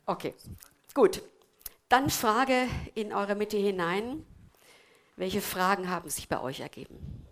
Okay, 0.04 0.34
gut. 0.94 1.22
Dann 1.88 2.10
Frage 2.10 2.68
in 2.94 3.12
eure 3.12 3.34
Mitte 3.34 3.56
hinein. 3.56 4.24
Welche 5.16 5.40
Fragen 5.40 5.88
haben 5.88 6.10
sich 6.10 6.28
bei 6.28 6.40
euch 6.40 6.60
ergeben? 6.60 7.26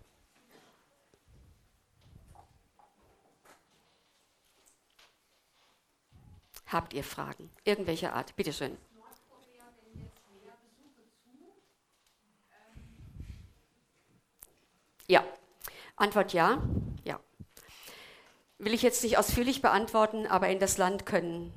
Habt 6.65 6.93
ihr 6.93 7.03
Fragen? 7.03 7.51
Irgendwelcher 7.63 8.13
Art? 8.13 8.35
Bitte 8.35 8.51
schön. 8.51 8.75
Ja. 15.07 15.23
Antwort 15.95 16.33
ja. 16.33 16.61
Ja. 17.03 17.19
Will 18.57 18.73
ich 18.73 18.81
jetzt 18.81 19.03
nicht 19.03 19.19
ausführlich 19.19 19.61
beantworten, 19.61 20.25
aber 20.25 20.49
in 20.49 20.59
das 20.59 20.79
Land 20.79 21.05
können 21.05 21.53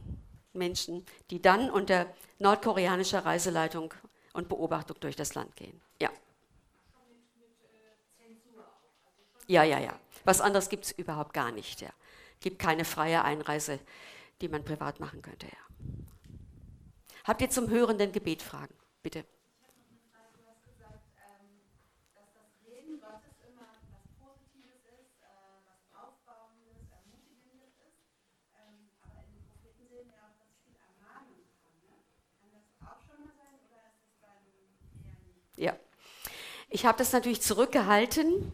Menschen, 0.53 1.07
die 1.31 1.41
dann 1.41 1.71
unter 1.71 2.07
nordkoreanischer 2.39 3.25
Reiseleitung 3.25 3.95
und 4.39 4.49
Beobachtung 4.49 4.97
durch 5.01 5.17
das 5.17 5.35
Land 5.35 5.55
gehen. 5.57 5.81
Ja. 6.01 6.11
Ja, 9.49 9.65
ja, 9.65 9.79
ja. 9.79 9.99
Was 10.25 10.41
anderes 10.41 10.69
gibt 10.69 10.85
es 10.85 10.93
überhaupt 10.93 11.33
gar 11.33 11.51
nicht. 11.51 11.81
Ja. 11.81 11.91
Gibt 12.41 12.59
keine 12.59 12.85
freie 12.85 13.25
Einreise, 13.25 13.81
die 14.41 14.49
man 14.49 14.65
privat 14.65 15.01
machen 15.01 15.23
könnte. 15.23 15.47
Ja. 15.47 15.97
Habt 17.25 17.43
ihr 17.43 17.51
zum 17.51 17.69
hörenden 17.69 18.13
Gebet 18.13 18.43
Fragen? 18.43 18.75
Bitte. 19.03 19.25
Ja. 35.59 35.77
Ich 36.71 36.85
habe 36.85 36.99
das 36.99 37.13
natürlich 37.13 37.41
zurückgehalten. 37.41 38.53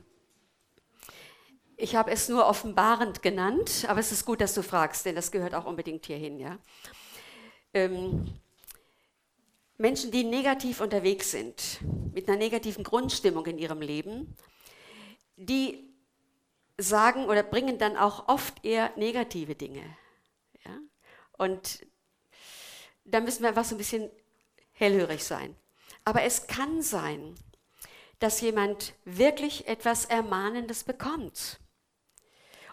Ich 1.77 1.97
habe 1.97 2.13
es 2.13 2.29
nur 2.29 2.47
offenbarend 2.47 3.23
genannt, 3.23 3.87
aber 3.89 3.99
es 3.99 4.13
ist 4.13 4.25
gut, 4.25 4.41
dass 4.41 4.55
du 4.55 4.63
fragst, 4.63 5.05
denn 5.05 5.17
das 5.17 5.33
gehört 5.33 5.55
auch 5.55 5.65
unbedingt 5.65 6.07
hierhin. 6.07 6.39
Ja? 6.39 6.59
Ähm, 7.73 8.33
Menschen, 9.77 10.13
die 10.13 10.23
negativ 10.23 10.81
unterwegs 10.81 11.33
sind, 11.33 11.81
mit 12.13 12.29
einer 12.29 12.39
negativen 12.39 12.85
Grundstimmung 12.85 13.45
in 13.47 13.59
ihrem 13.59 13.81
Leben, 13.81 14.37
die 15.37 15.93
sagen 16.79 17.27
oder 17.27 17.43
bringen 17.43 17.79
dann 17.79 17.97
auch 17.97 18.29
oft 18.29 18.65
eher 18.65 18.93
negative 18.97 19.57
Dinge. 19.57 19.83
Ja? 20.65 20.79
Und 21.33 21.85
da 23.05 23.19
müssen 23.19 23.43
wir 23.43 23.49
einfach 23.49 23.65
so 23.65 23.75
ein 23.75 23.79
bisschen 23.79 24.09
hellhörig 24.73 25.25
sein. 25.25 25.57
Aber 26.05 26.23
es 26.23 26.47
kann 26.47 26.81
sein, 26.81 27.35
dass 28.25 28.41
jemand 28.41 28.95
wirklich 29.05 29.69
etwas 29.69 30.07
Ermahnendes 30.07 30.83
bekommt. 30.83 31.61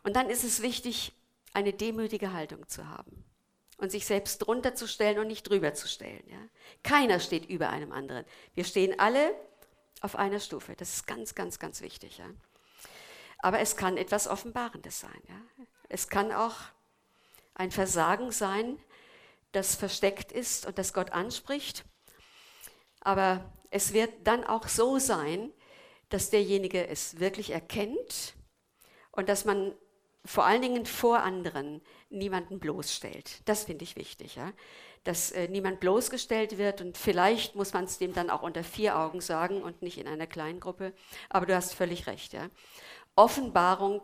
Und 0.02 0.16
dann 0.16 0.30
ist 0.30 0.46
es 0.46 0.62
wichtig, 0.62 1.12
eine 1.52 1.74
demütige 1.74 2.32
Haltung 2.32 2.70
zu 2.70 2.88
haben 2.88 3.26
und 3.78 3.92
sich 3.92 4.06
selbst 4.06 4.38
drunter 4.38 4.76
zu 4.76 4.88
stellen 4.88 5.20
und 5.20 5.28
nicht 5.28 5.44
drüber 5.44 5.74
zu 5.74 5.90
stellen. 5.90 6.24
Ja? 6.28 6.38
Keiner 6.84 7.20
steht 7.20 7.50
über 7.50 7.70
einem 7.70 7.92
anderen. 7.92 8.24
Wir 8.54 8.64
stehen 8.64 8.98
alle 8.98 9.36
auf 10.00 10.16
einer 10.16 10.40
Stufe. 10.40 10.74
Das 10.78 10.94
ist 10.94 11.06
ganz, 11.06 11.36
ganz, 11.36 11.60
ganz 11.60 11.82
wichtig. 11.82 12.20
Ja? 12.20 12.30
Aber 13.40 13.60
es 13.60 13.76
kann 13.76 13.98
etwas 13.98 14.30
Offenbarendes 14.30 15.02
sein. 15.02 15.22
Ja? 15.28 15.66
Es 15.90 16.08
kann 16.08 16.32
auch 16.32 16.56
ein 17.56 17.72
Versagen 17.72 18.32
sein, 18.32 18.80
das 19.52 19.76
versteckt 19.76 20.32
ist 20.32 20.66
und 20.66 20.78
das 20.78 20.94
Gott 20.94 21.12
anspricht 21.12 21.84
aber 23.02 23.44
es 23.72 23.94
wird 23.94 24.12
dann 24.26 24.44
auch 24.44 24.68
so 24.68 25.00
sein, 25.00 25.52
dass 26.10 26.30
derjenige 26.30 26.88
es 26.88 27.20
wirklich 27.20 27.52
erkennt 27.52 28.36
und 29.12 29.30
dass 29.30 29.46
man 29.46 29.74
vor 30.24 30.46
allen 30.46 30.62
Dingen 30.62 30.86
vor 30.86 31.20
anderen 31.20 31.82
niemanden 32.10 32.60
bloßstellt. 32.60 33.42
Das 33.46 33.64
finde 33.64 33.84
ich 33.84 33.96
wichtig, 33.96 34.36
ja? 34.36 34.52
dass 35.04 35.32
äh, 35.32 35.48
niemand 35.48 35.80
bloßgestellt 35.80 36.60
wird 36.60 36.82
und 36.82 36.98
vielleicht 36.98 37.56
muss 37.56 37.74
man 37.74 37.86
es 37.86 37.98
dem 37.98 38.14
dann 38.14 38.30
auch 38.30 38.44
unter 38.44 38.64
vier 38.64 39.00
Augen 39.00 39.20
sagen 39.20 39.64
und 39.64 39.82
nicht 39.82 39.98
in 39.98 40.08
einer 40.08 40.28
kleinen 40.28 40.60
Gruppe. 40.60 40.94
Aber 41.30 41.48
du 41.48 41.56
hast 41.56 41.74
völlig 41.74 42.06
recht. 42.06 42.34
Ja? 42.34 42.50
Offenbarung 43.16 44.02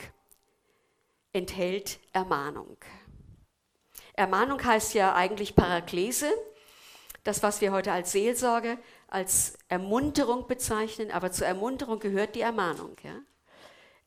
enthält 1.34 2.00
Ermahnung. 2.14 2.78
Ermahnung 4.14 4.64
heißt 4.64 4.96
ja 4.96 5.14
eigentlich 5.14 5.56
Paraklese, 5.56 6.32
das, 7.24 7.44
was 7.44 7.62
wir 7.62 7.72
heute 7.72 7.92
als 7.92 8.14
Seelsorge, 8.14 8.80
als 9.08 9.58
Ermunterung 9.70 10.48
bezeichnen, 10.48 11.12
aber 11.12 11.32
zur 11.32 11.48
Ermunterung 11.48 12.00
gehört 12.00 12.36
die 12.36 12.42
Ermahnung. 12.42 12.96
Ja? 13.04 13.20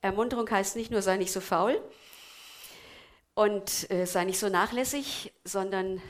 Ermunterung 0.03 0.51
heißt 0.51 0.77
nicht 0.77 0.91
nur, 0.91 1.03
sei 1.03 1.17
nicht 1.17 1.33
so 1.33 1.41
faul 1.41 1.83
und 3.35 3.91
äh, 3.91 4.07
sei 4.07 4.25
nicht 4.25 4.39
so 4.39 4.49
nachlässig, 4.49 5.33
sondern 5.45 6.01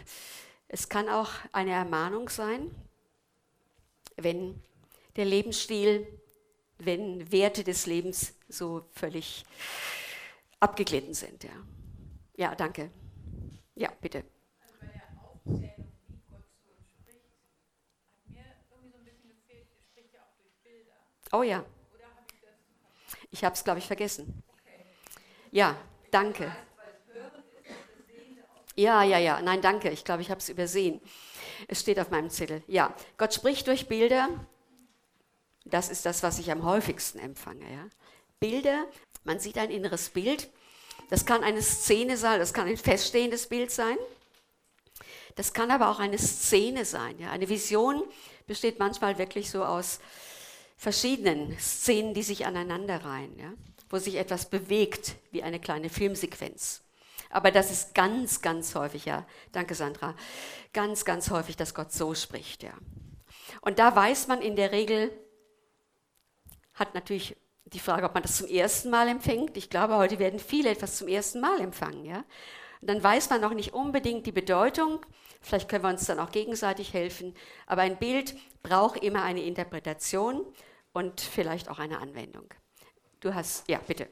es 0.68 0.88
kann 0.88 1.08
auch 1.08 1.30
eine 1.52 1.72
Ermahnung 1.72 2.28
sein, 2.28 2.70
wenn 4.16 4.60
der 5.16 5.24
Lebensstil, 5.24 6.06
wenn 6.78 7.30
Werte 7.32 7.64
des 7.64 7.86
Lebens 7.86 8.34
so 8.48 8.86
völlig 8.92 9.44
abgeglitten 10.60 11.14
sind. 11.14 11.44
Ja, 11.44 11.50
ja 12.36 12.54
danke. 12.54 12.90
Ja, 13.74 13.90
bitte. 14.00 14.24
Also 14.60 14.74
bei 14.80 14.86
der 14.86 15.02
Aufzählung 15.22 15.90
Oh 21.32 21.42
ja. 21.42 21.64
Ich 23.30 23.44
habe 23.44 23.54
es, 23.54 23.64
glaube 23.64 23.78
ich, 23.78 23.86
vergessen. 23.86 24.42
Ja, 25.52 25.76
danke. 26.10 26.54
Ja, 28.76 29.02
ja, 29.02 29.18
ja. 29.18 29.40
Nein, 29.42 29.60
danke. 29.60 29.90
Ich 29.90 30.04
glaube, 30.04 30.22
ich 30.22 30.30
habe 30.30 30.40
es 30.40 30.48
übersehen. 30.48 31.00
Es 31.68 31.80
steht 31.80 31.98
auf 32.00 32.10
meinem 32.10 32.30
Zettel. 32.30 32.62
Ja, 32.66 32.94
Gott 33.18 33.34
spricht 33.34 33.66
durch 33.66 33.88
Bilder. 33.88 34.28
Das 35.64 35.88
ist 35.88 36.06
das, 36.06 36.22
was 36.22 36.38
ich 36.38 36.50
am 36.50 36.64
häufigsten 36.64 37.18
empfange. 37.18 37.70
Ja? 37.70 37.86
Bilder, 38.38 38.86
man 39.24 39.38
sieht 39.38 39.58
ein 39.58 39.70
inneres 39.70 40.08
Bild. 40.08 40.48
Das 41.10 41.26
kann 41.26 41.44
eine 41.44 41.62
Szene 41.62 42.16
sein, 42.16 42.38
das 42.38 42.54
kann 42.54 42.68
ein 42.68 42.76
feststehendes 42.76 43.48
Bild 43.48 43.70
sein. 43.70 43.96
Das 45.36 45.52
kann 45.52 45.70
aber 45.70 45.90
auch 45.90 45.98
eine 45.98 46.18
Szene 46.18 46.84
sein. 46.84 47.18
Ja? 47.18 47.30
Eine 47.30 47.48
Vision 47.48 48.02
besteht 48.46 48.78
manchmal 48.78 49.18
wirklich 49.18 49.50
so 49.50 49.64
aus 49.64 50.00
verschiedenen 50.80 51.58
Szenen, 51.58 52.14
die 52.14 52.22
sich 52.22 52.46
aneinander 52.46 53.04
reihen, 53.04 53.38
ja? 53.38 53.52
wo 53.90 53.98
sich 53.98 54.14
etwas 54.14 54.48
bewegt 54.48 55.16
wie 55.30 55.42
eine 55.42 55.60
kleine 55.60 55.90
Filmsequenz. 55.90 56.82
Aber 57.28 57.50
das 57.50 57.70
ist 57.70 57.94
ganz, 57.94 58.40
ganz 58.40 58.74
häufig, 58.74 59.04
ja, 59.04 59.26
danke 59.52 59.74
Sandra, 59.74 60.16
ganz, 60.72 61.04
ganz 61.04 61.30
häufig, 61.30 61.58
dass 61.58 61.74
Gott 61.74 61.92
so 61.92 62.14
spricht, 62.14 62.62
ja. 62.62 62.72
Und 63.60 63.78
da 63.78 63.94
weiß 63.94 64.26
man 64.28 64.40
in 64.40 64.56
der 64.56 64.72
Regel, 64.72 65.12
hat 66.72 66.94
natürlich 66.94 67.36
die 67.66 67.78
Frage, 67.78 68.06
ob 68.06 68.14
man 68.14 68.22
das 68.22 68.38
zum 68.38 68.46
ersten 68.46 68.88
Mal 68.88 69.08
empfängt. 69.08 69.58
Ich 69.58 69.68
glaube, 69.68 69.96
heute 69.96 70.18
werden 70.18 70.40
viele 70.40 70.70
etwas 70.70 70.96
zum 70.96 71.08
ersten 71.08 71.40
Mal 71.40 71.60
empfangen, 71.60 72.06
ja. 72.06 72.24
Und 72.80 72.88
dann 72.88 73.02
weiß 73.02 73.28
man 73.28 73.42
noch 73.42 73.52
nicht 73.52 73.74
unbedingt 73.74 74.26
die 74.26 74.32
Bedeutung. 74.32 75.04
Vielleicht 75.42 75.68
können 75.68 75.84
wir 75.84 75.90
uns 75.90 76.06
dann 76.06 76.18
auch 76.18 76.30
gegenseitig 76.30 76.94
helfen. 76.94 77.34
Aber 77.66 77.82
ein 77.82 77.98
Bild 77.98 78.34
braucht 78.62 79.02
immer 79.02 79.22
eine 79.22 79.42
Interpretation 79.42 80.46
und 80.92 81.20
vielleicht 81.20 81.68
auch 81.68 81.78
eine 81.78 81.98
Anwendung. 81.98 82.46
Du 83.20 83.34
hast, 83.34 83.68
ja, 83.68 83.78
bitte. 83.78 84.08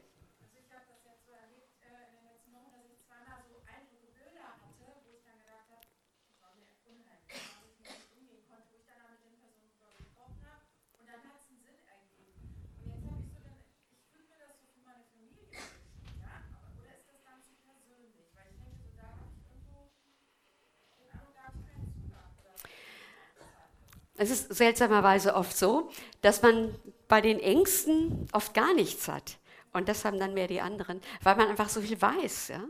Es 24.21 24.31
ist 24.31 24.53
seltsamerweise 24.53 25.33
oft 25.33 25.57
so, 25.57 25.89
dass 26.21 26.41
man 26.41 26.75
bei 27.07 27.21
den 27.21 27.39
Ängsten 27.39 28.27
oft 28.33 28.53
gar 28.53 28.73
nichts 28.73 29.07
hat. 29.07 29.37
Und 29.71 29.87
das 29.87 30.03
haben 30.03 30.19
dann 30.19 30.33
mehr 30.33 30.47
die 30.47 30.59
anderen, 30.59 30.99
weil 31.23 31.37
man 31.37 31.47
einfach 31.47 31.69
so 31.69 31.79
viel 31.79 32.01
weiß. 32.01 32.49
Ja? 32.49 32.65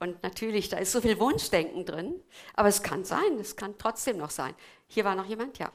Und 0.00 0.22
natürlich, 0.22 0.68
da 0.68 0.76
ist 0.76 0.92
so 0.92 1.00
viel 1.00 1.18
Wunschdenken 1.18 1.86
drin. 1.86 2.22
Aber 2.52 2.68
es 2.68 2.82
kann 2.82 3.06
sein, 3.06 3.38
es 3.40 3.56
kann 3.56 3.78
trotzdem 3.78 4.18
noch 4.18 4.28
sein. 4.28 4.54
Hier 4.86 5.06
war 5.06 5.14
noch 5.14 5.24
jemand, 5.24 5.58
ja. 5.58 5.72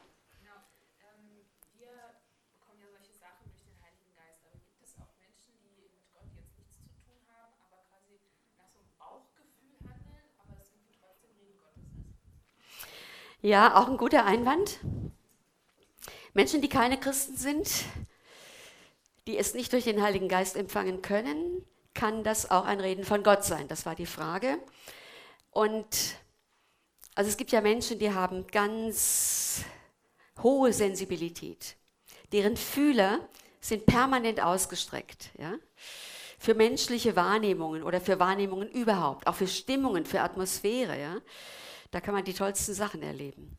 Ja, 13.41 13.75
auch 13.77 13.87
ein 13.87 13.97
guter 13.97 14.25
Einwand. 14.25 14.79
Menschen, 16.37 16.61
die 16.61 16.69
keine 16.69 16.99
Christen 16.99 17.35
sind, 17.35 17.67
die 19.25 19.39
es 19.39 19.55
nicht 19.55 19.73
durch 19.73 19.85
den 19.85 20.03
Heiligen 20.03 20.29
Geist 20.29 20.55
empfangen 20.55 21.01
können, 21.01 21.65
kann 21.95 22.23
das 22.23 22.51
auch 22.51 22.65
ein 22.65 22.79
Reden 22.79 23.03
von 23.03 23.23
Gott 23.23 23.43
sein? 23.43 23.67
Das 23.67 23.87
war 23.87 23.95
die 23.95 24.05
Frage. 24.05 24.59
Und 25.49 25.87
also 27.15 27.27
es 27.27 27.37
gibt 27.37 27.51
ja 27.51 27.59
Menschen, 27.59 27.97
die 27.97 28.13
haben 28.13 28.45
ganz 28.45 29.63
hohe 30.43 30.73
Sensibilität. 30.73 31.75
Deren 32.31 32.55
Fühler 32.55 33.27
sind 33.59 33.87
permanent 33.87 34.39
ausgestreckt. 34.39 35.31
Ja? 35.39 35.55
Für 36.37 36.53
menschliche 36.53 37.15
Wahrnehmungen 37.15 37.81
oder 37.81 37.99
für 37.99 38.19
Wahrnehmungen 38.19 38.69
überhaupt, 38.69 39.25
auch 39.25 39.33
für 39.33 39.47
Stimmungen, 39.47 40.05
für 40.05 40.21
Atmosphäre. 40.21 41.01
Ja? 41.01 41.17
Da 41.89 41.99
kann 41.99 42.13
man 42.13 42.25
die 42.25 42.35
tollsten 42.35 42.75
Sachen 42.75 43.01
erleben. 43.01 43.57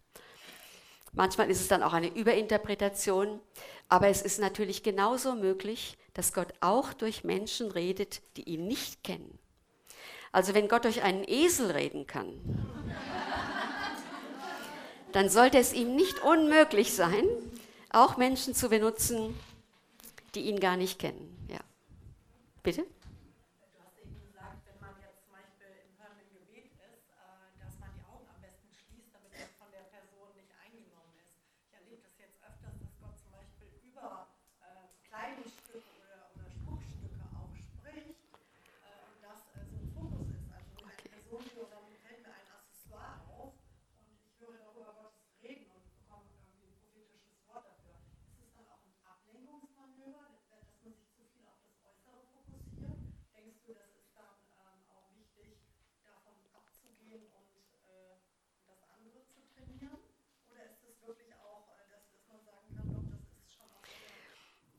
Manchmal 1.18 1.50
ist 1.50 1.60
es 1.60 1.66
dann 1.66 1.82
auch 1.82 1.94
eine 1.94 2.14
Überinterpretation, 2.14 3.40
aber 3.88 4.06
es 4.06 4.22
ist 4.22 4.38
natürlich 4.38 4.84
genauso 4.84 5.34
möglich, 5.34 5.98
dass 6.14 6.32
Gott 6.32 6.52
auch 6.60 6.92
durch 6.92 7.24
Menschen 7.24 7.72
redet, 7.72 8.22
die 8.36 8.44
ihn 8.44 8.68
nicht 8.68 9.02
kennen. 9.02 9.36
Also 10.30 10.54
wenn 10.54 10.68
Gott 10.68 10.84
durch 10.84 11.02
einen 11.02 11.24
Esel 11.26 11.72
reden 11.72 12.06
kann, 12.06 12.38
dann 15.10 15.28
sollte 15.28 15.58
es 15.58 15.72
ihm 15.72 15.96
nicht 15.96 16.22
unmöglich 16.22 16.92
sein, 16.92 17.24
auch 17.90 18.16
Menschen 18.16 18.54
zu 18.54 18.68
benutzen, 18.68 19.34
die 20.36 20.42
ihn 20.42 20.60
gar 20.60 20.76
nicht 20.76 21.00
kennen. 21.00 21.36
Ja. 21.50 21.58
Bitte? 22.62 22.86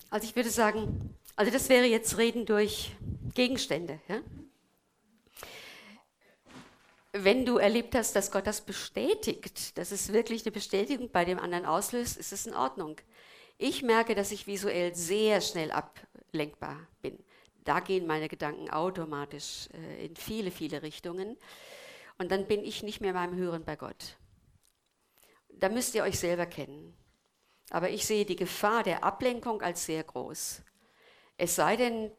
Also 0.09 0.27
ich 0.27 0.35
würde 0.35 0.49
sagen, 0.49 1.15
also 1.35 1.51
das 1.51 1.69
wäre 1.69 1.85
jetzt 1.85 2.17
Reden 2.17 2.45
durch 2.45 2.95
Gegenstände. 3.33 3.99
Ja? 4.07 4.21
Wenn 7.11 7.45
du 7.45 7.57
erlebt 7.57 7.95
hast, 7.95 8.15
dass 8.15 8.31
Gott 8.31 8.47
das 8.47 8.61
bestätigt, 8.61 9.77
dass 9.77 9.91
es 9.91 10.13
wirklich 10.13 10.43
eine 10.45 10.51
Bestätigung 10.51 11.09
bei 11.11 11.25
dem 11.25 11.39
anderen 11.39 11.65
auslöst, 11.65 12.17
ist 12.17 12.33
es 12.33 12.45
in 12.45 12.53
Ordnung. 12.53 12.97
Ich 13.57 13.83
merke, 13.83 14.15
dass 14.15 14.31
ich 14.31 14.47
visuell 14.47 14.95
sehr 14.95 15.41
schnell 15.41 15.71
ablenkbar 15.71 16.87
bin. 17.01 17.17
Da 17.63 17.79
gehen 17.79 18.07
meine 18.07 18.29
Gedanken 18.29 18.69
automatisch 18.69 19.69
äh, 19.73 20.05
in 20.05 20.15
viele, 20.15 20.49
viele 20.49 20.81
Richtungen. 20.81 21.37
Und 22.17 22.31
dann 22.31 22.47
bin 22.47 22.63
ich 22.63 22.83
nicht 22.83 23.01
mehr 23.01 23.13
beim 23.13 23.35
Hören 23.35 23.63
bei 23.63 23.75
Gott. 23.75 24.17
Da 25.49 25.69
müsst 25.69 25.93
ihr 25.95 26.03
euch 26.03 26.17
selber 26.17 26.45
kennen. 26.45 26.93
Aber 27.69 27.89
ich 27.89 28.05
sehe 28.05 28.25
die 28.25 28.35
Gefahr 28.35 28.83
der 28.83 29.03
Ablenkung 29.03 29.61
als 29.61 29.85
sehr 29.85 30.03
groß. 30.03 30.61
Es 31.37 31.55
sei 31.55 31.75
denn, 31.75 32.11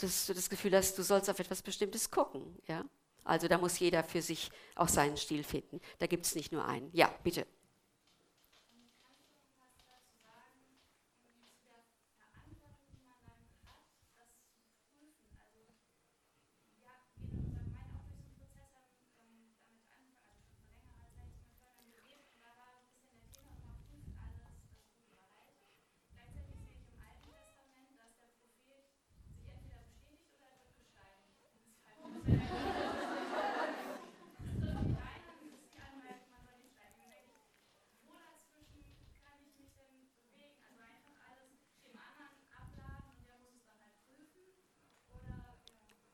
dass 0.00 0.26
du 0.26 0.34
das 0.34 0.48
Gefühl 0.48 0.74
hast, 0.74 0.98
du 0.98 1.02
sollst 1.02 1.28
auf 1.28 1.38
etwas 1.38 1.62
Bestimmtes 1.62 2.10
gucken. 2.10 2.58
Ja? 2.66 2.84
Also 3.24 3.48
da 3.48 3.58
muss 3.58 3.78
jeder 3.78 4.02
für 4.02 4.22
sich 4.22 4.50
auch 4.74 4.88
seinen 4.88 5.16
Stil 5.16 5.44
finden. 5.44 5.80
Da 5.98 6.06
gibt 6.06 6.26
es 6.26 6.34
nicht 6.34 6.52
nur 6.52 6.64
einen. 6.64 6.90
Ja, 6.92 7.14
bitte. 7.22 7.46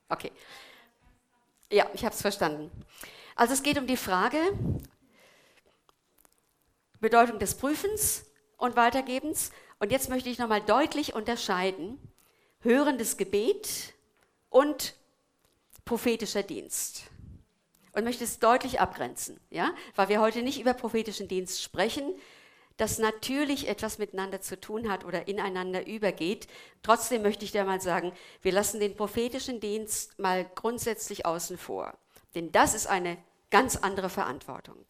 Okay. 0.09 0.31
Ja, 1.71 1.87
ich 1.93 2.03
habe 2.03 2.15
es 2.15 2.21
verstanden. 2.21 2.71
Also 3.35 3.53
es 3.53 3.63
geht 3.63 3.77
um 3.77 3.85
die 3.85 3.97
Frage, 3.97 4.39
Bedeutung 6.99 7.39
des 7.39 7.55
Prüfens 7.55 8.25
und 8.57 8.75
Weitergebens 8.75 9.51
Und 9.79 9.91
jetzt 9.91 10.09
möchte 10.09 10.29
ich 10.29 10.37
nochmal 10.37 10.61
deutlich 10.61 11.13
unterscheiden, 11.13 11.97
hörendes 12.61 13.15
Gebet 13.15 13.93
und 14.49 14.95
prophetischer 15.85 16.43
Dienst. 16.43 17.03
Und 17.93 18.03
möchte 18.03 18.23
es 18.23 18.39
deutlich 18.39 18.81
abgrenzen, 18.81 19.39
ja? 19.49 19.71
weil 19.95 20.09
wir 20.09 20.19
heute 20.19 20.41
nicht 20.41 20.59
über 20.59 20.73
prophetischen 20.73 21.27
Dienst 21.27 21.63
sprechen, 21.63 22.13
das 22.79 22.97
natürlich 22.97 23.67
etwas 23.67 23.97
miteinander 23.97 24.39
zu 24.39 24.57
tun 24.57 24.89
hat 24.89 25.03
oder 25.03 25.27
ineinander 25.27 25.85
übergeht. 25.85 26.47
Trotzdem 26.81 27.21
möchte 27.21 27.43
ich 27.43 27.51
dir 27.51 27.65
mal 27.65 27.81
sagen, 27.81 28.13
wir 28.41 28.53
lassen 28.53 28.79
den 28.79 28.95
prophetischen 28.95 29.59
Dienst 29.59 30.17
mal 30.17 30.49
grundsätzlich 30.55 31.25
außen 31.25 31.57
vor. 31.57 31.97
Denn 32.35 32.53
das 32.53 32.73
ist 32.73 32.87
eine 32.87 33.17
ganz 33.51 33.75
andere 33.75 34.09
Verantwortung. 34.09 34.85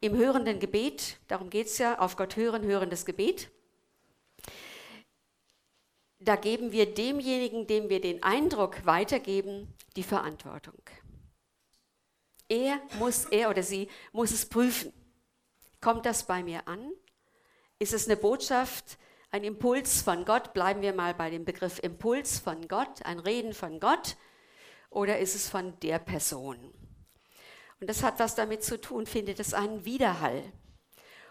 Im 0.00 0.16
hörenden 0.16 0.60
Gebet, 0.60 1.18
darum 1.26 1.50
geht 1.50 1.66
es 1.66 1.78
ja, 1.78 1.98
auf 1.98 2.14
Gott 2.16 2.36
hören, 2.36 2.62
hörendes 2.62 3.04
Gebet, 3.04 3.50
da 6.20 6.36
geben 6.36 6.70
wir 6.70 6.94
demjenigen, 6.94 7.66
dem 7.66 7.88
wir 7.88 8.00
den 8.00 8.22
Eindruck 8.22 8.86
weitergeben, 8.86 9.74
die 9.96 10.04
Verantwortung. 10.04 10.80
Er 12.48 12.80
muss, 13.00 13.24
er 13.24 13.50
oder 13.50 13.64
sie 13.64 13.88
muss 14.12 14.30
es 14.30 14.48
prüfen. 14.48 14.92
Kommt 15.80 16.06
das 16.06 16.26
bei 16.26 16.42
mir 16.42 16.66
an? 16.66 16.92
Ist 17.78 17.92
es 17.92 18.06
eine 18.06 18.16
Botschaft, 18.16 18.98
ein 19.30 19.44
Impuls 19.44 20.02
von 20.02 20.24
Gott? 20.24 20.52
Bleiben 20.52 20.82
wir 20.82 20.92
mal 20.92 21.14
bei 21.14 21.30
dem 21.30 21.44
Begriff 21.44 21.78
Impuls 21.78 22.38
von 22.38 22.66
Gott, 22.66 23.04
ein 23.04 23.20
Reden 23.20 23.54
von 23.54 23.78
Gott? 23.78 24.16
Oder 24.90 25.18
ist 25.18 25.34
es 25.34 25.48
von 25.48 25.78
der 25.80 25.98
Person? 25.98 26.56
Und 27.80 27.88
das 27.88 28.02
hat 28.02 28.18
was 28.18 28.34
damit 28.34 28.64
zu 28.64 28.80
tun, 28.80 29.06
findet 29.06 29.38
es 29.38 29.54
einen 29.54 29.84
Widerhall. 29.84 30.52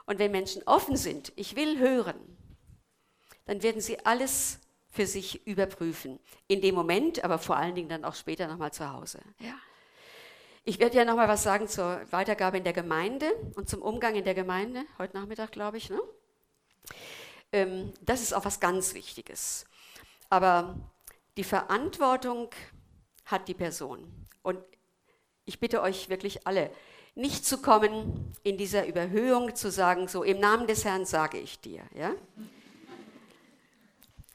Und 0.06 0.20
wenn 0.20 0.32
Menschen 0.32 0.64
offen 0.66 0.95
sind, 0.95 1.34
ich 1.36 1.58
will 1.58 1.80
hören, 1.80 2.38
dann 3.45 3.62
werden 3.62 3.82
sie 3.82 4.06
alles 4.06 4.60
für 4.89 5.06
sich 5.06 5.45
überprüfen. 5.45 6.20
In 6.48 6.62
dem 6.62 6.76
Moment, 6.76 7.24
aber 7.24 7.39
vor 7.39 7.58
allen 7.58 7.76
Dingen 7.76 7.89
dann 7.89 8.06
auch 8.06 8.16
später 8.16 8.48
nochmal 8.48 8.72
zu 8.72 8.89
Hause. 8.91 9.22
Ja. 9.39 9.56
Ich 10.70 10.80
werde 10.80 10.97
ja 10.97 11.05
nochmal 11.05 11.30
was 11.30 11.43
sagen 11.43 11.70
zur 11.70 12.01
Weitergabe 12.11 12.57
in 12.57 12.65
der 12.65 12.74
Gemeinde 12.74 13.32
und 13.55 13.70
zum 13.70 13.82
Umgang 13.82 14.15
in 14.15 14.26
der 14.26 14.34
Gemeinde, 14.34 14.84
heute 14.97 15.15
Nachmittag, 15.15 15.53
glaube 15.53 15.78
ich. 15.78 15.89
Ne? 15.89 15.97
Ähm, 17.53 17.93
das 18.01 18.22
ist 18.22 18.34
auch 18.34 18.43
was 18.43 18.59
ganz 18.59 18.93
Wichtiges. 18.93 19.65
Aber 20.30 20.76
die 21.38 21.45
Verantwortung 21.45 22.49
hat 23.24 23.47
die 23.47 23.53
Person. 23.53 24.28
Und 24.41 24.59
ich 25.45 25.61
bitte 25.61 25.82
euch 25.82 26.09
wirklich 26.09 26.45
alle, 26.45 26.70
nicht 27.15 27.45
zu 27.45 27.61
kommen 27.61 28.36
in 28.43 28.57
dieser 28.57 28.88
Überhöhung, 28.88 29.55
zu 29.55 29.72
sagen, 29.72 30.09
so 30.09 30.22
im 30.22 30.41
Namen 30.41 30.68
des 30.68 30.84
Herrn 30.84 31.05
sage 31.05 31.39
ich 31.39 31.61
dir. 31.61 31.84
Ja? 31.95 32.13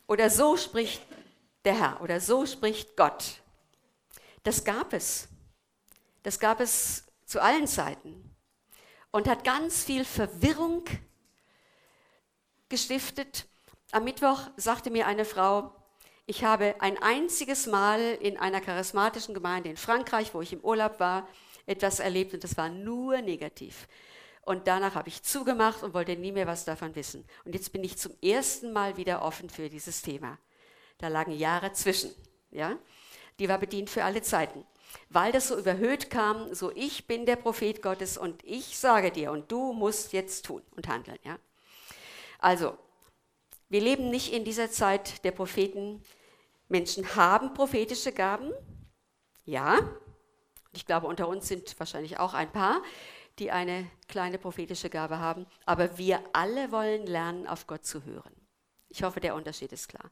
Oder 0.06 0.30
so 0.30 0.56
spricht 0.56 1.02
der 1.66 1.78
Herr 1.78 2.00
oder 2.00 2.20
so 2.20 2.46
spricht 2.46 2.96
Gott. 2.96 3.42
Das 4.44 4.64
gab 4.64 4.94
es. 4.94 5.28
Das 6.22 6.38
gab 6.38 6.60
es 6.60 7.04
zu 7.26 7.40
allen 7.40 7.66
Zeiten 7.66 8.36
und 9.10 9.28
hat 9.28 9.44
ganz 9.44 9.84
viel 9.84 10.04
Verwirrung 10.04 10.84
gestiftet. 12.68 13.46
Am 13.90 14.04
Mittwoch 14.04 14.48
sagte 14.56 14.90
mir 14.90 15.06
eine 15.06 15.24
Frau, 15.24 15.74
ich 16.26 16.44
habe 16.44 16.76
ein 16.80 17.02
einziges 17.02 17.66
Mal 17.66 18.00
in 18.20 18.38
einer 18.38 18.60
charismatischen 18.60 19.34
Gemeinde 19.34 19.70
in 19.70 19.76
Frankreich, 19.76 20.32
wo 20.34 20.40
ich 20.40 20.52
im 20.52 20.60
Urlaub 20.60 21.00
war, 21.00 21.28
etwas 21.66 22.00
erlebt 22.00 22.32
und 22.34 22.44
das 22.44 22.56
war 22.56 22.68
nur 22.68 23.20
negativ. 23.20 23.88
Und 24.44 24.66
danach 24.66 24.94
habe 24.94 25.08
ich 25.08 25.22
zugemacht 25.22 25.82
und 25.82 25.94
wollte 25.94 26.16
nie 26.16 26.32
mehr 26.32 26.46
was 26.46 26.64
davon 26.64 26.94
wissen. 26.96 27.24
Und 27.44 27.54
jetzt 27.54 27.72
bin 27.72 27.84
ich 27.84 27.98
zum 27.98 28.12
ersten 28.22 28.72
Mal 28.72 28.96
wieder 28.96 29.22
offen 29.22 29.50
für 29.50 29.68
dieses 29.68 30.02
Thema. 30.02 30.38
Da 30.98 31.08
lagen 31.08 31.32
Jahre 31.32 31.72
zwischen. 31.72 32.10
Ja? 32.50 32.76
Die 33.38 33.48
war 33.48 33.58
bedient 33.58 33.90
für 33.90 34.04
alle 34.04 34.22
Zeiten 34.22 34.64
weil 35.08 35.32
das 35.32 35.48
so 35.48 35.58
überhöht 35.58 36.10
kam, 36.10 36.54
so 36.54 36.70
ich 36.74 37.06
bin 37.06 37.26
der 37.26 37.36
Prophet 37.36 37.82
Gottes 37.82 38.16
und 38.18 38.42
ich 38.44 38.78
sage 38.78 39.10
dir 39.10 39.32
und 39.32 39.50
du 39.50 39.72
musst 39.72 40.12
jetzt 40.12 40.46
tun 40.46 40.62
und 40.76 40.88
handeln. 40.88 41.18
Ja? 41.24 41.38
Also, 42.38 42.76
wir 43.68 43.80
leben 43.80 44.10
nicht 44.10 44.32
in 44.32 44.44
dieser 44.44 44.70
Zeit 44.70 45.24
der 45.24 45.32
Propheten. 45.32 46.02
Menschen 46.68 47.14
haben 47.14 47.54
prophetische 47.54 48.12
Gaben, 48.12 48.52
ja. 49.44 49.78
Ich 50.72 50.86
glaube, 50.86 51.06
unter 51.06 51.28
uns 51.28 51.48
sind 51.48 51.78
wahrscheinlich 51.78 52.18
auch 52.18 52.34
ein 52.34 52.50
paar, 52.50 52.82
die 53.38 53.50
eine 53.50 53.90
kleine 54.08 54.38
prophetische 54.38 54.90
Gabe 54.90 55.18
haben. 55.18 55.46
Aber 55.66 55.98
wir 55.98 56.22
alle 56.32 56.72
wollen 56.72 57.06
lernen, 57.06 57.46
auf 57.46 57.66
Gott 57.66 57.84
zu 57.84 58.04
hören. 58.04 58.32
Ich 58.88 59.02
hoffe, 59.02 59.20
der 59.20 59.34
Unterschied 59.34 59.72
ist 59.72 59.88
klar. 59.88 60.10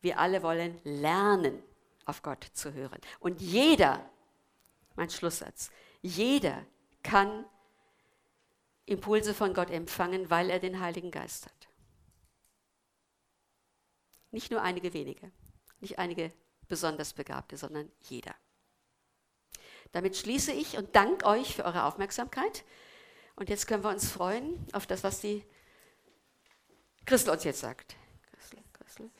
Wir 0.00 0.18
alle 0.18 0.42
wollen 0.42 0.80
lernen, 0.84 1.62
auf 2.04 2.22
Gott 2.22 2.44
zu 2.52 2.72
hören. 2.72 3.00
Und 3.20 3.40
jeder 3.40 4.08
mein 4.98 5.08
Schlusssatz. 5.10 5.70
Jeder 6.02 6.66
kann 7.02 7.46
Impulse 8.84 9.32
von 9.32 9.54
Gott 9.54 9.70
empfangen, 9.70 10.28
weil 10.28 10.50
er 10.50 10.58
den 10.58 10.80
Heiligen 10.80 11.10
Geist 11.10 11.46
hat. 11.46 11.68
Nicht 14.30 14.50
nur 14.50 14.60
einige 14.60 14.92
wenige, 14.92 15.32
nicht 15.80 15.98
einige 15.98 16.32
besonders 16.68 17.14
Begabte, 17.14 17.56
sondern 17.56 17.90
jeder. 18.02 18.34
Damit 19.92 20.16
schließe 20.16 20.52
ich 20.52 20.76
und 20.76 20.94
danke 20.94 21.24
euch 21.24 21.56
für 21.56 21.64
eure 21.64 21.84
Aufmerksamkeit. 21.84 22.64
Und 23.36 23.48
jetzt 23.48 23.66
können 23.66 23.84
wir 23.84 23.90
uns 23.90 24.10
freuen 24.10 24.66
auf 24.72 24.86
das, 24.86 25.02
was 25.02 25.20
die 25.20 25.44
Christel 27.06 27.30
uns 27.30 27.44
jetzt 27.44 27.60
sagt. 27.60 27.96
Christel, 28.32 28.58
Christel. 28.74 29.10